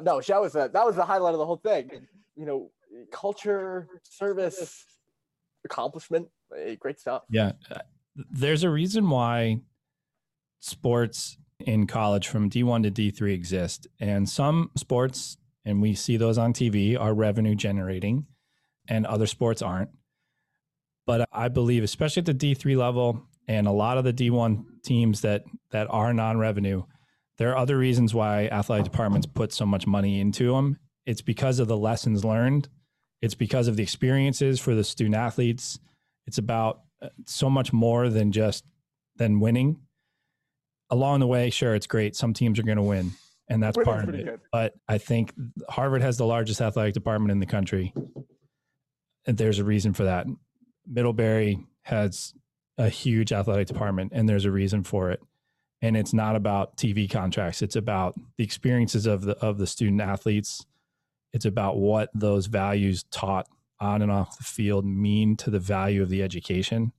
No, 0.00 0.20
that 0.20 0.40
was 0.40 0.54
a, 0.54 0.70
that 0.72 0.84
was 0.84 0.96
the 0.96 1.04
highlight 1.04 1.34
of 1.34 1.38
the 1.38 1.46
whole 1.46 1.56
thing. 1.56 1.90
You 2.36 2.46
know, 2.46 2.70
culture, 3.12 3.88
service, 4.02 4.84
accomplishment, 5.64 6.28
eh, 6.56 6.74
great 6.74 6.98
stuff. 7.00 7.22
Yeah, 7.30 7.52
there's 8.30 8.62
a 8.62 8.70
reason 8.70 9.08
why 9.08 9.60
sports 10.60 11.38
in 11.60 11.86
college 11.86 12.28
from 12.28 12.50
D1 12.50 12.82
to 12.82 12.90
D3 12.90 13.32
exist, 13.32 13.86
and 13.98 14.28
some 14.28 14.70
sports, 14.76 15.38
and 15.64 15.80
we 15.80 15.94
see 15.94 16.16
those 16.16 16.38
on 16.38 16.52
TV, 16.52 16.98
are 16.98 17.14
revenue 17.14 17.54
generating, 17.54 18.26
and 18.88 19.06
other 19.06 19.26
sports 19.26 19.62
aren't. 19.62 19.90
But 21.06 21.28
I 21.32 21.48
believe, 21.48 21.82
especially 21.84 22.20
at 22.20 22.26
the 22.26 22.34
D3 22.34 22.76
level, 22.76 23.22
and 23.48 23.66
a 23.66 23.72
lot 23.72 23.96
of 23.96 24.04
the 24.04 24.12
D1 24.12 24.64
teams 24.82 25.20
that 25.22 25.44
that 25.70 25.86
are 25.90 26.12
non-revenue 26.12 26.82
there 27.38 27.50
are 27.50 27.56
other 27.56 27.76
reasons 27.76 28.14
why 28.14 28.46
athletic 28.46 28.84
departments 28.84 29.26
put 29.26 29.52
so 29.52 29.66
much 29.66 29.86
money 29.86 30.20
into 30.20 30.52
them. 30.52 30.78
It's 31.04 31.22
because 31.22 31.58
of 31.58 31.68
the 31.68 31.76
lessons 31.76 32.24
learned. 32.24 32.68
It's 33.20 33.34
because 33.34 33.68
of 33.68 33.76
the 33.76 33.82
experiences 33.82 34.58
for 34.60 34.74
the 34.74 34.84
student 34.84 35.16
athletes. 35.16 35.78
It's 36.26 36.38
about 36.38 36.80
uh, 37.02 37.08
so 37.26 37.50
much 37.50 37.72
more 37.72 38.08
than 38.08 38.32
just 38.32 38.64
than 39.16 39.40
winning. 39.40 39.80
Along 40.90 41.20
the 41.20 41.26
way, 41.26 41.50
sure, 41.50 41.74
it's 41.74 41.86
great. 41.86 42.16
Some 42.16 42.32
teams 42.32 42.58
are 42.58 42.62
going 42.62 42.76
to 42.76 42.82
win, 42.82 43.12
and 43.48 43.62
that's 43.62 43.76
part 43.76 44.08
of 44.08 44.14
it. 44.14 44.24
Good. 44.24 44.40
But 44.52 44.74
I 44.88 44.98
think 44.98 45.32
Harvard 45.68 46.02
has 46.02 46.16
the 46.16 46.26
largest 46.26 46.60
athletic 46.60 46.94
department 46.94 47.32
in 47.32 47.40
the 47.40 47.46
country. 47.46 47.92
And 49.26 49.36
there's 49.36 49.58
a 49.58 49.64
reason 49.64 49.92
for 49.92 50.04
that. 50.04 50.26
Middlebury 50.86 51.58
has 51.82 52.32
a 52.78 52.88
huge 52.88 53.32
athletic 53.32 53.66
department, 53.66 54.12
and 54.14 54.28
there's 54.28 54.44
a 54.44 54.50
reason 54.52 54.84
for 54.84 55.10
it 55.10 55.20
and 55.82 55.96
it's 55.96 56.14
not 56.14 56.36
about 56.36 56.76
TV 56.76 57.10
contracts. 57.10 57.62
It's 57.62 57.76
about 57.76 58.14
the 58.36 58.44
experiences 58.44 59.06
of 59.06 59.22
the 59.22 59.36
of 59.38 59.58
the 59.58 59.66
student 59.66 60.00
athletes. 60.00 60.64
It's 61.32 61.44
about 61.44 61.76
what 61.76 62.10
those 62.14 62.46
values 62.46 63.04
taught 63.10 63.48
on 63.78 64.00
and 64.00 64.10
off 64.10 64.38
the 64.38 64.44
field 64.44 64.86
mean 64.86 65.36
to 65.36 65.50
the 65.50 65.58
value 65.58 66.02
of 66.02 66.08
the 66.08 66.22
education. 66.22 66.92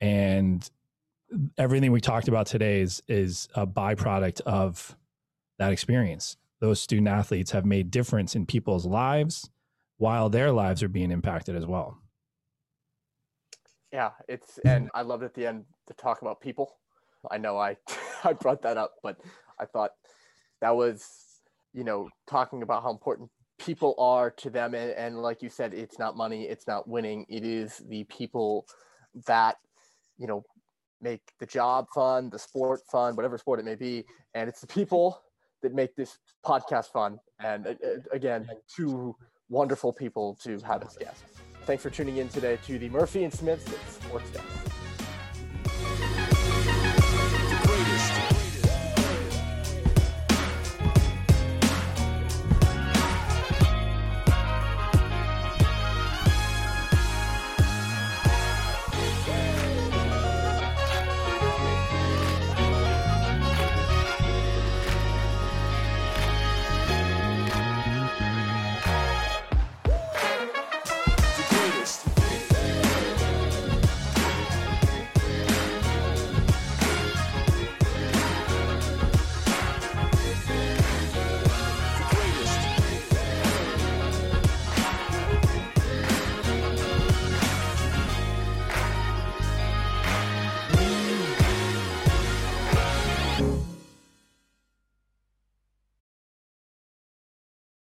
And 0.00 0.68
everything 1.58 1.90
we 1.90 2.00
talked 2.00 2.28
about 2.28 2.46
today 2.46 2.80
is 2.80 3.02
is 3.08 3.48
a 3.54 3.66
byproduct 3.66 4.40
of 4.42 4.96
that 5.58 5.72
experience. 5.72 6.36
Those 6.60 6.80
student 6.80 7.08
athletes 7.08 7.50
have 7.50 7.64
made 7.64 7.90
difference 7.90 8.36
in 8.36 8.46
people's 8.46 8.86
lives 8.86 9.50
while 9.98 10.28
their 10.28 10.52
lives 10.52 10.82
are 10.82 10.88
being 10.88 11.10
impacted 11.10 11.56
as 11.56 11.66
well. 11.66 11.98
Yeah, 13.92 14.10
it's 14.28 14.58
and 14.64 14.90
I 14.94 15.02
loved 15.02 15.22
at 15.22 15.34
the 15.34 15.46
end 15.46 15.64
to 15.86 15.94
talk 15.94 16.22
about 16.22 16.40
people 16.40 16.76
I 17.30 17.38
know 17.38 17.58
I 17.58 17.76
I 18.24 18.32
brought 18.32 18.62
that 18.62 18.76
up, 18.76 18.94
but 19.02 19.16
I 19.58 19.64
thought 19.64 19.92
that 20.60 20.74
was 20.74 21.06
you 21.72 21.84
know 21.84 22.08
talking 22.28 22.62
about 22.62 22.82
how 22.82 22.90
important 22.90 23.30
people 23.58 23.94
are 23.98 24.30
to 24.30 24.50
them 24.50 24.74
and, 24.74 24.90
and 24.92 25.22
like 25.22 25.40
you 25.40 25.48
said 25.48 25.72
it's 25.72 25.96
not 25.96 26.16
money 26.16 26.42
it's 26.42 26.66
not 26.66 26.88
winning 26.88 27.24
it 27.28 27.44
is 27.44 27.80
the 27.88 28.02
people 28.04 28.66
that 29.26 29.56
you 30.18 30.26
know 30.26 30.42
make 31.00 31.20
the 31.38 31.46
job 31.46 31.86
fun 31.94 32.28
the 32.30 32.38
sport 32.38 32.80
fun 32.90 33.14
whatever 33.14 33.38
sport 33.38 33.60
it 33.60 33.64
may 33.64 33.76
be 33.76 34.04
and 34.34 34.48
it's 34.48 34.60
the 34.60 34.66
people 34.66 35.22
that 35.62 35.72
make 35.72 35.94
this 35.94 36.18
podcast 36.44 36.86
fun 36.86 37.16
and 37.38 37.68
uh, 37.68 37.72
again 38.12 38.48
two 38.68 39.14
wonderful 39.48 39.92
people 39.92 40.36
to 40.42 40.58
have 40.60 40.82
as 40.82 40.96
guests. 40.96 41.22
Thanks 41.64 41.82
for 41.82 41.90
tuning 41.90 42.18
in 42.18 42.28
today 42.28 42.58
to 42.66 42.78
the 42.78 42.88
Murphy 42.88 43.24
and 43.24 43.32
Smith 43.32 43.62
Sports 43.88 44.30
Desk. 44.30 44.73